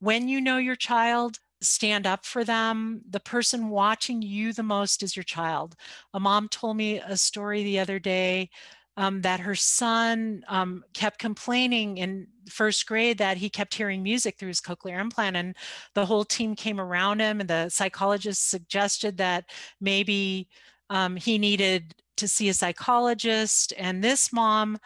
When 0.00 0.28
you 0.28 0.40
know 0.40 0.58
your 0.58 0.76
child, 0.76 1.38
stand 1.60 2.06
up 2.06 2.24
for 2.24 2.44
them. 2.44 3.02
The 3.08 3.20
person 3.20 3.68
watching 3.68 4.22
you 4.22 4.52
the 4.52 4.62
most 4.62 5.02
is 5.02 5.16
your 5.16 5.24
child. 5.24 5.74
A 6.14 6.20
mom 6.20 6.48
told 6.48 6.76
me 6.76 6.98
a 7.00 7.16
story 7.16 7.64
the 7.64 7.80
other 7.80 7.98
day 7.98 8.50
um, 8.98 9.22
that 9.22 9.38
her 9.38 9.54
son 9.54 10.42
um, 10.48 10.82
kept 10.92 11.20
complaining 11.20 11.98
in 11.98 12.26
first 12.50 12.84
grade 12.84 13.16
that 13.18 13.36
he 13.36 13.48
kept 13.48 13.72
hearing 13.72 14.02
music 14.02 14.36
through 14.36 14.48
his 14.48 14.60
cochlear 14.60 15.00
implant 15.00 15.36
and 15.36 15.54
the 15.94 16.04
whole 16.04 16.24
team 16.24 16.56
came 16.56 16.80
around 16.80 17.20
him 17.20 17.38
and 17.38 17.48
the 17.48 17.68
psychologist 17.68 18.50
suggested 18.50 19.16
that 19.16 19.44
maybe 19.80 20.48
um, 20.90 21.14
he 21.14 21.38
needed 21.38 21.94
to 22.16 22.26
see 22.26 22.48
a 22.48 22.54
psychologist 22.54 23.72
and 23.78 24.02
this 24.02 24.32
mom 24.32 24.76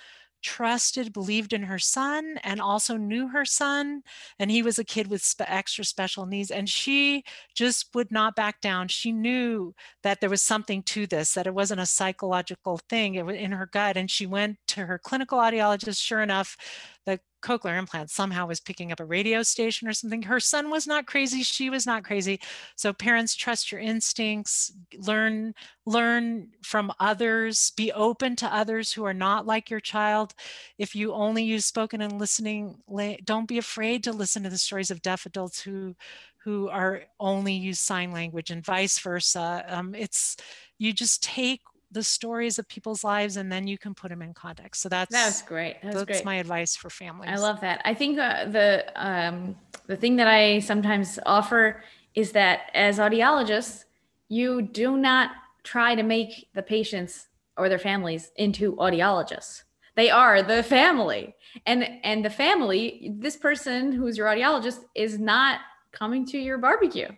trusted, 0.42 1.12
believed 1.12 1.52
in 1.52 1.62
her 1.62 1.78
son, 1.78 2.38
and 2.42 2.60
also 2.60 2.96
knew 2.96 3.28
her 3.28 3.44
son. 3.44 4.02
And 4.38 4.50
he 4.50 4.62
was 4.62 4.78
a 4.78 4.84
kid 4.84 5.08
with 5.08 5.22
spe- 5.22 5.42
extra 5.46 5.84
special 5.84 6.26
needs. 6.26 6.50
And 6.50 6.68
she 6.68 7.24
just 7.54 7.94
would 7.94 8.10
not 8.10 8.36
back 8.36 8.60
down. 8.60 8.88
She 8.88 9.12
knew 9.12 9.74
that 10.02 10.20
there 10.20 10.30
was 10.30 10.42
something 10.42 10.82
to 10.84 11.06
this, 11.06 11.34
that 11.34 11.46
it 11.46 11.54
wasn't 11.54 11.80
a 11.80 11.86
psychological 11.86 12.78
thing 12.88 13.14
it 13.14 13.26
was 13.26 13.36
in 13.36 13.52
her 13.52 13.66
gut. 13.66 13.96
And 13.96 14.10
she 14.10 14.26
went 14.26 14.58
to 14.68 14.86
her 14.86 14.98
clinical 14.98 15.38
audiologist. 15.38 16.02
Sure 16.02 16.22
enough, 16.22 16.56
the 17.04 17.20
cochlear 17.42 17.78
implant 17.78 18.10
somehow 18.10 18.46
was 18.46 18.60
picking 18.60 18.92
up 18.92 19.00
a 19.00 19.04
radio 19.04 19.42
station 19.42 19.88
or 19.88 19.92
something. 19.92 20.22
Her 20.22 20.38
son 20.38 20.70
was 20.70 20.86
not 20.86 21.06
crazy. 21.06 21.42
She 21.42 21.70
was 21.70 21.86
not 21.86 22.04
crazy. 22.04 22.40
So 22.76 22.92
parents 22.92 23.34
trust 23.34 23.72
your 23.72 23.80
instincts, 23.80 24.72
learn, 24.96 25.54
learn 25.84 26.48
from 26.62 26.92
others, 27.00 27.72
be 27.76 27.90
open 27.92 28.36
to 28.36 28.54
others 28.54 28.92
who 28.92 29.04
are 29.04 29.14
not 29.14 29.46
like 29.46 29.70
your 29.70 29.80
child. 29.80 30.34
If 30.78 30.94
you 30.94 31.12
only 31.12 31.42
use 31.42 31.66
spoken 31.66 32.00
and 32.00 32.18
listening, 32.18 32.76
don't 33.24 33.48
be 33.48 33.58
afraid 33.58 34.04
to 34.04 34.12
listen 34.12 34.44
to 34.44 34.50
the 34.50 34.58
stories 34.58 34.90
of 34.90 35.02
deaf 35.02 35.26
adults 35.26 35.60
who 35.60 35.96
who 36.44 36.68
are 36.68 37.02
only 37.20 37.52
use 37.52 37.78
sign 37.78 38.10
language 38.10 38.50
and 38.50 38.64
vice 38.64 38.98
versa. 38.98 39.64
Um, 39.68 39.94
it's 39.94 40.36
you 40.78 40.92
just 40.92 41.22
take 41.22 41.60
the 41.92 42.02
stories 42.02 42.58
of 42.58 42.66
people's 42.68 43.04
lives 43.04 43.36
and 43.36 43.52
then 43.52 43.66
you 43.66 43.78
can 43.78 43.94
put 43.94 44.08
them 44.08 44.22
in 44.22 44.34
context. 44.34 44.82
So 44.82 44.88
that's 44.88 45.12
that's 45.12 45.42
great. 45.42 45.76
That's, 45.82 45.94
that's 45.96 46.06
great. 46.06 46.24
my 46.24 46.36
advice 46.36 46.74
for 46.74 46.90
families. 46.90 47.30
i 47.30 47.36
love 47.36 47.60
that. 47.60 47.82
I 47.84 47.94
think 47.94 48.18
uh, 48.18 48.46
the 48.46 48.84
um, 48.96 49.56
the 49.86 49.96
thing 49.96 50.16
that 50.16 50.28
i 50.28 50.58
sometimes 50.58 51.18
offer 51.26 51.82
is 52.14 52.32
that 52.32 52.70
as 52.74 52.98
audiologists 52.98 53.84
you 54.28 54.62
do 54.62 54.96
not 54.96 55.30
try 55.62 55.94
to 55.94 56.02
make 56.02 56.48
the 56.54 56.62
patients 56.62 57.28
or 57.56 57.68
their 57.68 57.78
families 57.78 58.30
into 58.36 58.74
audiologists. 58.76 59.62
They 59.94 60.10
are 60.10 60.42
the 60.42 60.62
family. 60.62 61.34
And 61.66 61.86
and 62.02 62.24
the 62.24 62.30
family 62.30 63.14
this 63.18 63.36
person 63.36 63.92
who's 63.92 64.16
your 64.16 64.26
audiologist 64.26 64.80
is 64.94 65.18
not 65.18 65.60
coming 65.92 66.24
to 66.26 66.38
your 66.38 66.56
barbecue 66.56 67.08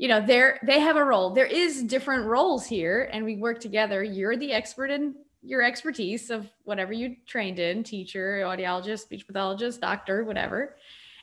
you 0.00 0.08
know 0.08 0.24
they're 0.26 0.58
they 0.62 0.80
have 0.80 0.96
a 0.96 1.04
role. 1.04 1.34
There 1.34 1.44
is 1.44 1.82
different 1.82 2.24
roles 2.24 2.66
here 2.66 3.10
and 3.12 3.22
we 3.22 3.36
work 3.36 3.60
together. 3.60 4.02
You're 4.02 4.34
the 4.34 4.50
expert 4.50 4.90
in 4.90 5.14
your 5.42 5.60
expertise 5.60 6.30
of 6.30 6.48
whatever 6.64 6.94
you 6.94 7.16
trained 7.26 7.58
in 7.58 7.84
teacher 7.84 8.40
audiologist 8.46 9.00
speech 9.00 9.26
pathologist 9.26 9.82
doctor 9.82 10.24
whatever. 10.24 10.76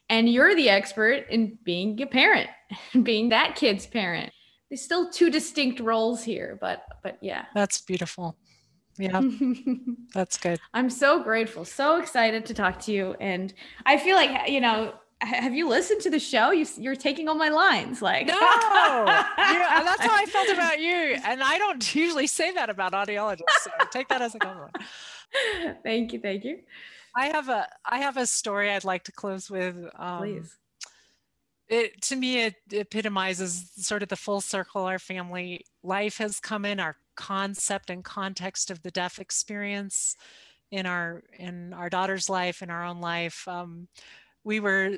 And 0.10 0.30
you're 0.30 0.56
the 0.56 0.70
expert 0.70 1.26
in 1.32 1.58
being 1.64 2.00
a 2.04 2.06
parent 2.06 2.52
being 3.04 3.30
that 3.30 3.56
kid's 3.56 3.88
parent. 3.88 4.32
There's 4.70 4.84
still 4.84 5.10
two 5.10 5.32
distinct 5.32 5.80
roles 5.80 6.24
here 6.24 6.60
but 6.62 6.84
but 7.02 7.18
yeah. 7.20 7.46
That's 7.56 7.82
beautiful. 7.82 8.38
Yeah. 9.00 9.24
That's 10.14 10.38
good. 10.38 10.60
I'm 10.76 10.92
so 10.92 11.24
grateful 11.24 11.66
so 11.66 12.00
excited 12.00 12.46
to 12.46 12.54
talk 12.54 12.80
to 12.82 12.92
you. 12.92 13.16
And 13.20 13.56
i 13.88 13.98
feel 13.98 14.16
like 14.16 14.52
you 14.52 14.62
know 14.62 14.94
have 15.22 15.54
you 15.54 15.68
listened 15.68 16.02
to 16.02 16.10
the 16.10 16.20
show? 16.20 16.52
You, 16.52 16.66
you're 16.78 16.96
taking 16.96 17.28
all 17.28 17.36
my 17.36 17.50
lines 17.50 18.02
like 18.02 18.28
no. 18.28 18.34
Yeah, 18.38 19.84
that's 19.84 20.02
how 20.02 20.16
i 20.16 20.26
felt 20.26 20.50
about 20.50 20.80
you 20.80 21.18
and 21.26 21.42
i 21.42 21.58
don't 21.58 21.96
usually 21.96 22.28
say 22.28 22.52
that 22.52 22.70
about 22.70 22.94
audiologists 22.94 23.44
so 23.62 23.72
take 23.92 24.08
that 24.10 24.22
as 24.22 24.36
a 24.36 24.40
compliment. 24.40 24.76
Thank 25.84 26.14
you 26.14 26.20
thank 26.20 26.46
you. 26.46 26.60
I 27.16 27.28
have 27.28 27.50
a 27.50 27.68
i 27.86 28.00
have 28.00 28.18
a 28.18 28.26
story 28.26 28.72
i'd 28.72 28.86
like 28.86 29.04
to 29.06 29.12
close 29.12 29.50
with 29.50 29.76
um, 29.98 30.20
please. 30.20 30.56
it 31.68 32.02
to 32.04 32.16
me 32.16 32.44
it 32.44 32.56
epitomizes 32.72 33.72
sort 33.76 34.04
of 34.04 34.10
the 34.10 34.16
full 34.16 34.42
circle 34.42 34.86
our 34.86 35.00
family. 35.00 35.66
Life 35.84 36.18
has 36.18 36.40
come 36.40 36.64
in 36.64 36.80
our 36.80 36.96
concept 37.16 37.90
and 37.90 38.04
context 38.04 38.72
of 38.72 38.84
the 38.84 38.92
deaf 38.92 39.20
experience 39.20 40.16
in 40.72 40.86
our 40.86 41.24
in 41.38 41.74
our 41.74 41.90
daughter's 41.90 42.30
life 42.30 42.62
in 42.62 42.70
our 42.70 42.86
own 42.86 43.02
life. 43.02 43.48
Um, 43.48 43.88
we 44.48 44.62
were 44.62 44.98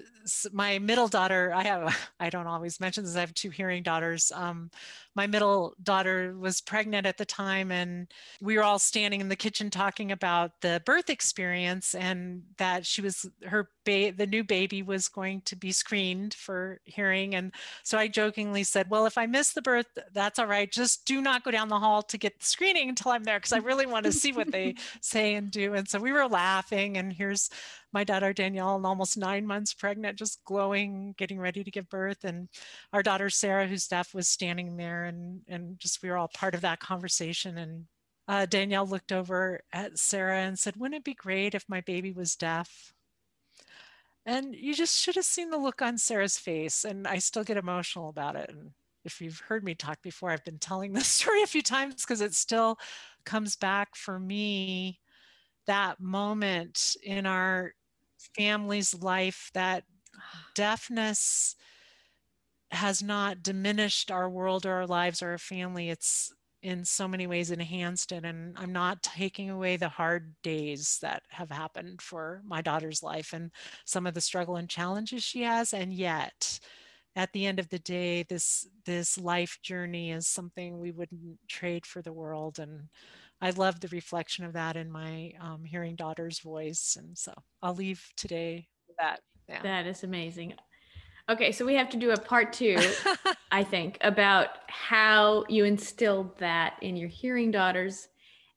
my 0.53 0.77
middle 0.77 1.07
daughter 1.07 1.51
i 1.55 1.63
have 1.63 2.09
i 2.19 2.29
don't 2.29 2.45
always 2.45 2.79
mention 2.79 3.03
this 3.03 3.15
i 3.15 3.19
have 3.19 3.33
two 3.33 3.49
hearing 3.49 3.81
daughters 3.81 4.31
um, 4.35 4.69
my 5.15 5.25
middle 5.25 5.73
daughter 5.81 6.35
was 6.37 6.61
pregnant 6.61 7.07
at 7.07 7.17
the 7.17 7.25
time 7.25 7.71
and 7.71 8.07
we 8.41 8.55
were 8.55 8.63
all 8.63 8.77
standing 8.77 9.21
in 9.21 9.27
the 9.27 9.35
kitchen 9.35 9.69
talking 9.69 10.11
about 10.11 10.51
the 10.61 10.81
birth 10.85 11.09
experience 11.09 11.95
and 11.95 12.43
that 12.57 12.85
she 12.85 13.01
was 13.01 13.25
her 13.43 13.69
ba- 13.85 14.13
the 14.15 14.27
new 14.27 14.43
baby 14.43 14.83
was 14.83 15.09
going 15.09 15.41
to 15.41 15.55
be 15.55 15.71
screened 15.71 16.35
for 16.35 16.79
hearing 16.85 17.33
and 17.33 17.51
so 17.83 17.97
i 17.97 18.07
jokingly 18.07 18.63
said 18.63 18.89
well 18.89 19.07
if 19.07 19.17
i 19.17 19.25
miss 19.25 19.51
the 19.53 19.61
birth 19.61 19.87
that's 20.13 20.37
all 20.37 20.47
right 20.47 20.71
just 20.71 21.05
do 21.05 21.21
not 21.21 21.43
go 21.43 21.49
down 21.49 21.69
the 21.69 21.79
hall 21.79 22.03
to 22.03 22.17
get 22.19 22.39
the 22.39 22.45
screening 22.45 22.87
until 22.87 23.11
i'm 23.11 23.23
there 23.23 23.39
because 23.39 23.53
i 23.53 23.57
really 23.57 23.87
want 23.87 24.05
to 24.05 24.11
see 24.11 24.31
what 24.31 24.51
they 24.51 24.75
say 25.01 25.33
and 25.33 25.51
do. 25.51 25.73
And 25.73 25.87
so 25.87 25.99
we 25.99 26.11
were 26.11 26.27
laughing 26.27 26.97
and 26.97 27.11
here's 27.11 27.49
my 27.91 28.03
daughter 28.03 28.33
Danielle, 28.33 28.85
almost 28.85 29.17
nine 29.17 29.45
months 29.45 29.73
pregnant, 29.73 30.17
just 30.17 30.43
glowing, 30.45 31.13
getting 31.17 31.39
ready 31.39 31.63
to 31.63 31.71
give 31.71 31.89
birth. 31.89 32.23
And 32.23 32.49
our 32.93 33.03
daughter 33.03 33.29
Sarah, 33.29 33.67
who's 33.67 33.87
deaf, 33.87 34.13
was 34.13 34.27
standing 34.27 34.77
there, 34.77 35.05
and 35.05 35.41
and 35.47 35.79
just 35.79 36.03
we 36.03 36.09
were 36.09 36.17
all 36.17 36.29
part 36.29 36.55
of 36.55 36.61
that 36.61 36.79
conversation. 36.79 37.57
And 37.57 37.85
uh, 38.27 38.45
Danielle 38.45 38.87
looked 38.87 39.11
over 39.11 39.61
at 39.73 39.97
Sarah 39.97 40.41
and 40.41 40.57
said, 40.57 40.75
"Wouldn't 40.77 40.99
it 40.99 41.03
be 41.05 41.15
great 41.15 41.55
if 41.55 41.65
my 41.67 41.81
baby 41.81 42.11
was 42.11 42.35
deaf?" 42.35 42.93
And 44.25 44.55
you 44.55 44.75
just 44.75 45.01
should 45.01 45.15
have 45.15 45.25
seen 45.25 45.49
the 45.49 45.57
look 45.57 45.81
on 45.81 45.97
Sarah's 45.97 46.37
face. 46.37 46.85
And 46.85 47.07
I 47.07 47.17
still 47.17 47.43
get 47.43 47.57
emotional 47.57 48.09
about 48.09 48.35
it. 48.35 48.49
And 48.49 48.71
if 49.03 49.21
you've 49.21 49.39
heard 49.39 49.63
me 49.63 49.73
talk 49.73 50.01
before, 50.01 50.29
I've 50.29 50.45
been 50.45 50.59
telling 50.59 50.93
this 50.93 51.07
story 51.19 51.41
a 51.41 51.47
few 51.47 51.63
times 51.63 52.03
because 52.03 52.21
it 52.21 52.35
still 52.35 52.77
comes 53.25 53.55
back 53.55 53.95
for 53.95 54.19
me 54.19 54.99
that 55.67 55.99
moment 55.99 56.95
in 57.03 57.25
our 57.25 57.73
family's 58.35 58.93
life 58.93 59.49
that 59.53 59.83
deafness 60.55 61.55
has 62.71 63.01
not 63.01 63.41
diminished 63.41 64.11
our 64.11 64.29
world 64.29 64.65
or 64.65 64.73
our 64.73 64.87
lives 64.87 65.21
or 65.21 65.31
our 65.31 65.37
family. 65.37 65.89
It's 65.89 66.33
in 66.61 66.83
so 66.83 67.07
many 67.07 67.25
ways 67.25 67.51
enhanced 67.51 68.11
it. 68.11 68.25
And 68.25 68.53
i'm 68.57 68.73
not 68.73 69.01
taking 69.01 69.49
away 69.49 69.77
the 69.77 69.89
hard 69.89 70.35
days 70.43 70.99
that 71.01 71.23
have 71.29 71.49
happened 71.49 72.01
for 72.01 72.41
my 72.45 72.61
daughter's 72.61 73.01
life 73.01 73.31
and 73.33 73.51
some 73.85 74.05
of 74.05 74.13
the 74.13 74.21
struggle 74.21 74.57
and 74.57 74.69
challenges 74.69 75.23
she 75.23 75.41
has. 75.43 75.73
And 75.73 75.93
yet 75.93 76.59
at 77.15 77.33
the 77.33 77.45
end 77.45 77.59
of 77.59 77.69
the 77.69 77.79
day 77.79 78.23
this 78.23 78.67
this 78.85 79.17
life 79.17 79.59
journey 79.63 80.11
is 80.11 80.27
something 80.27 80.79
we 80.79 80.91
wouldn't 80.91 81.37
trade 81.47 81.85
for 81.85 82.01
the 82.01 82.13
world. 82.13 82.59
And 82.59 82.89
I 83.41 83.51
love 83.51 83.79
the 83.79 83.87
reflection 83.87 84.45
of 84.45 84.53
that 84.53 84.75
in 84.75 84.91
my 84.91 85.33
um, 85.39 85.63
hearing 85.63 85.95
daughter's 85.95 86.39
voice. 86.39 86.97
And 86.99 87.17
so 87.17 87.33
I'll 87.61 87.75
leave 87.75 88.05
today 88.17 88.67
with 88.87 88.97
that. 88.97 89.21
Yeah. 89.47 89.61
That 89.61 89.87
is 89.87 90.03
amazing. 90.03 90.55
Okay, 91.29 91.51
so 91.51 91.63
we 91.63 91.75
have 91.75 91.89
to 91.89 91.97
do 91.97 92.11
a 92.11 92.19
part 92.19 92.53
two, 92.53 92.77
I 93.51 93.63
think, 93.63 93.97
about 94.01 94.49
how 94.67 95.45
you 95.47 95.63
instilled 95.63 96.37
that 96.39 96.73
in 96.81 96.95
your 96.95 97.07
hearing 97.07 97.51
daughters 97.51 98.07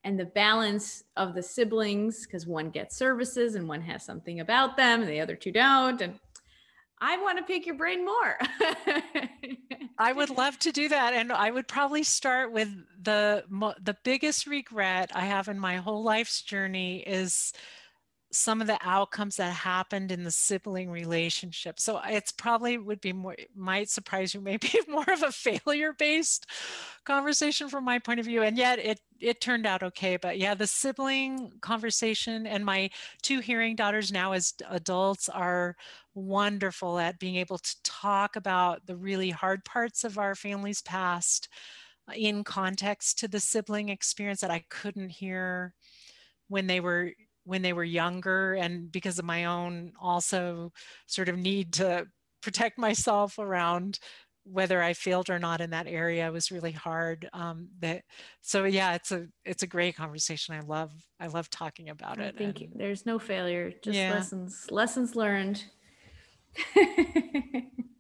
and 0.05 0.19
the 0.19 0.25
balance 0.25 1.05
of 1.17 1.35
the 1.35 1.43
siblings, 1.43 2.27
because 2.27 2.47
one 2.47 2.71
gets 2.71 2.97
services 2.97 3.55
and 3.55 3.69
one 3.69 3.83
has 3.83 4.05
something 4.05 4.41
about 4.41 4.77
them 4.77 5.03
and 5.03 5.11
the 5.11 5.21
other 5.21 5.37
two 5.37 5.53
don't. 5.53 6.01
And 6.01 6.19
I 6.99 7.19
want 7.19 7.39
to 7.39 7.45
pick 7.45 7.67
your 7.67 7.77
brain 7.77 8.05
more. 8.05 8.39
I 10.03 10.13
would 10.13 10.31
love 10.31 10.59
to 10.61 10.73
do 10.73 10.89
that, 10.89 11.15
and 11.15 11.31
I 11.31 11.53
would 11.53 11.69
probably 11.69 12.03
start 12.03 12.51
with 12.51 12.69
the 13.01 13.45
the 13.49 13.97
biggest 14.03 14.49
regret 14.49 15.13
I 15.15 15.27
have 15.27 15.47
in 15.47 15.61
my 15.61 15.77
whole 15.77 16.03
life's 16.03 16.43
journey 16.43 17.05
is 17.07 17.53
some 18.33 18.63
of 18.63 18.67
the 18.67 18.79
outcomes 18.81 19.37
that 19.37 19.53
happened 19.53 20.11
in 20.11 20.25
the 20.25 20.31
sibling 20.31 20.91
relationship. 20.91 21.79
So 21.79 22.01
it's 22.05 22.33
probably 22.33 22.79
would 22.79 23.01
be 23.01 23.13
more, 23.13 23.37
might 23.55 23.91
surprise 23.91 24.33
you, 24.33 24.41
maybe 24.53 24.71
more 24.89 25.09
of 25.09 25.23
a 25.23 25.31
failure 25.31 25.93
based 25.93 26.47
conversation 27.05 27.69
from 27.69 27.85
my 27.85 27.99
point 27.99 28.21
of 28.21 28.27
view. 28.27 28.43
And 28.43 28.57
yet 28.57 28.79
it, 28.79 29.01
it 29.21 29.41
turned 29.41 29.67
out 29.67 29.83
okay. 29.83 30.17
But 30.17 30.39
yeah, 30.39 30.55
the 30.55 30.67
sibling 30.67 31.53
conversation 31.61 32.47
and 32.47 32.65
my 32.65 32.91
two 33.21 33.41
hearing 33.41 33.77
daughters 33.77 34.11
now 34.11 34.33
as 34.33 34.55
adults 34.71 35.29
are 35.29 35.77
wonderful 36.15 36.99
at 36.99 37.19
being 37.19 37.37
able 37.37 37.59
to 37.59 37.83
talk 37.83 38.37
about 38.37 38.87
the 38.87 38.97
really 38.97 39.31
hard 39.31 39.65
parts 39.65 40.05
of 40.05 40.19
our 40.19 40.35
family's 40.35 40.83
past 40.83 41.49
in 42.15 42.45
context 42.45 43.19
to 43.19 43.29
the 43.29 43.41
sibling 43.41 43.91
experience 43.91 44.41
that 44.41 44.51
I 44.51 44.65
couldn't 44.69 45.11
hear 45.11 45.75
when 46.49 46.67
they 46.67 46.81
were 46.81 47.13
when 47.45 47.63
they 47.63 47.73
were 47.73 47.85
younger 47.85 48.55
and 48.55 48.91
because 48.91 49.19
of 49.19 49.25
my 49.25 49.47
own 49.47 49.93
also 50.01 50.73
sort 51.07 51.29
of 51.29 51.37
need 51.37 51.73
to 51.75 52.07
protect 52.43 52.79
myself 52.79 53.39
around 53.39 53.99
whether 54.45 54.83
I 54.83 54.93
failed 54.93 55.31
or 55.31 55.39
not 55.39 55.61
in 55.61 55.71
that 55.71 55.87
area 55.87 56.31
was 56.33 56.51
really 56.51 56.73
hard. 56.73 57.29
Um, 57.33 57.69
that 57.81 58.03
so 58.41 58.65
yeah, 58.65 58.95
it's 58.95 59.13
a 59.13 59.27
it's 59.45 59.63
a 59.63 59.69
great 59.69 59.97
conversation. 59.97 60.55
I 60.55 60.61
love 60.61 60.93
I 61.21 61.29
love 61.29 61.49
talking 61.51 61.91
about 61.91 62.19
it. 62.19 62.37
Thank 62.37 62.61
you. 62.61 62.69
There's 62.75 63.07
no 63.07 63.19
failure, 63.19 63.73
just 63.83 63.97
yeah. 63.97 64.13
lessons 64.13 64.67
lessons 64.71 65.15
learned. 65.15 65.65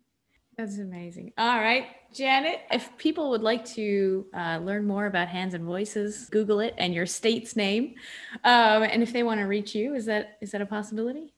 That's 0.62 0.78
amazing. 0.78 1.32
All 1.38 1.58
right, 1.58 1.86
Janet, 2.14 2.60
if 2.70 2.96
people 2.96 3.30
would 3.30 3.42
like 3.42 3.64
to 3.70 4.26
uh, 4.32 4.60
learn 4.62 4.86
more 4.86 5.06
about 5.06 5.26
Hands 5.26 5.54
and 5.54 5.64
Voices, 5.64 6.28
Google 6.30 6.60
it 6.60 6.72
and 6.78 6.94
your 6.94 7.04
state's 7.04 7.56
name. 7.56 7.96
Um, 8.44 8.84
and 8.84 9.02
if 9.02 9.12
they 9.12 9.24
want 9.24 9.40
to 9.40 9.46
reach 9.46 9.74
you, 9.74 9.96
is 9.96 10.04
that 10.06 10.38
is 10.40 10.52
that 10.52 10.62
a 10.62 10.66
possibility? 10.66 11.34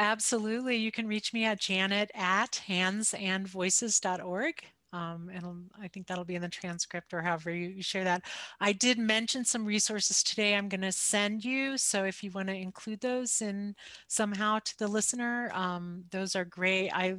Absolutely. 0.00 0.74
You 0.74 0.90
can 0.90 1.06
reach 1.06 1.32
me 1.32 1.44
at 1.44 1.60
janet 1.60 2.10
at 2.16 2.62
handsandvoices.org. 2.66 4.54
Um, 4.94 5.28
and 5.34 5.70
I 5.82 5.88
think 5.88 6.06
that'll 6.06 6.24
be 6.24 6.36
in 6.36 6.42
the 6.42 6.48
transcript 6.48 7.12
or 7.12 7.20
however 7.20 7.50
you, 7.50 7.82
share 7.82 8.04
that. 8.04 8.22
I 8.60 8.72
did 8.72 8.96
mention 8.96 9.44
some 9.44 9.64
resources 9.64 10.22
today 10.22 10.54
I'm 10.54 10.68
going 10.68 10.82
to 10.82 10.92
send 10.92 11.44
you. 11.44 11.76
So 11.76 12.04
if 12.04 12.22
you 12.22 12.30
want 12.30 12.48
to 12.48 12.54
include 12.54 13.00
those 13.00 13.42
in 13.42 13.74
somehow 14.06 14.60
to 14.60 14.78
the 14.78 14.86
listener, 14.86 15.50
um, 15.52 16.04
those 16.12 16.36
are 16.36 16.44
great. 16.44 16.90
I, 16.90 17.16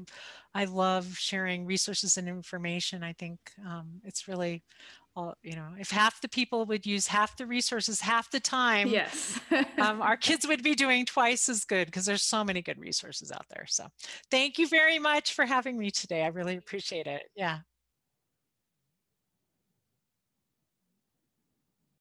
I 0.54 0.66
love 0.66 1.18
sharing 1.18 1.66
resources 1.66 2.16
and 2.16 2.30
information. 2.30 3.04
I 3.04 3.12
think 3.12 3.40
um, 3.66 4.00
it's 4.06 4.26
really 4.30 4.64
you 5.44 5.56
know, 5.56 5.70
if 5.80 5.92
half 5.92 6.22
the 6.22 6.28
people 6.28 6.66
would 6.66 6.86
use 6.86 7.08
half 7.08 7.38
the 7.38 7.46
resources 7.46 8.02
half 8.02 8.30
the 8.32 8.40
time, 8.40 8.90
yes, 8.90 9.40
um, 9.78 10.02
our 10.02 10.18
kids 10.28 10.48
would 10.48 10.64
be 10.64 10.76
doing 10.76 11.06
twice 11.06 11.48
as 11.50 11.64
good 11.64 11.86
because 11.86 12.06
there's 12.06 12.24
so 12.24 12.44
many 12.44 12.62
good 12.62 12.80
resources 12.80 13.32
out 13.32 13.46
there. 13.50 13.66
So 13.68 13.88
thank 14.30 14.58
you 14.58 14.68
very 14.68 15.00
much 15.00 15.34
for 15.34 15.46
having 15.46 15.78
me 15.78 15.92
today. 15.92 16.24
I 16.24 16.28
really 16.28 16.58
appreciate 16.58 17.08
it. 17.08 17.24
Yeah. 17.36 17.60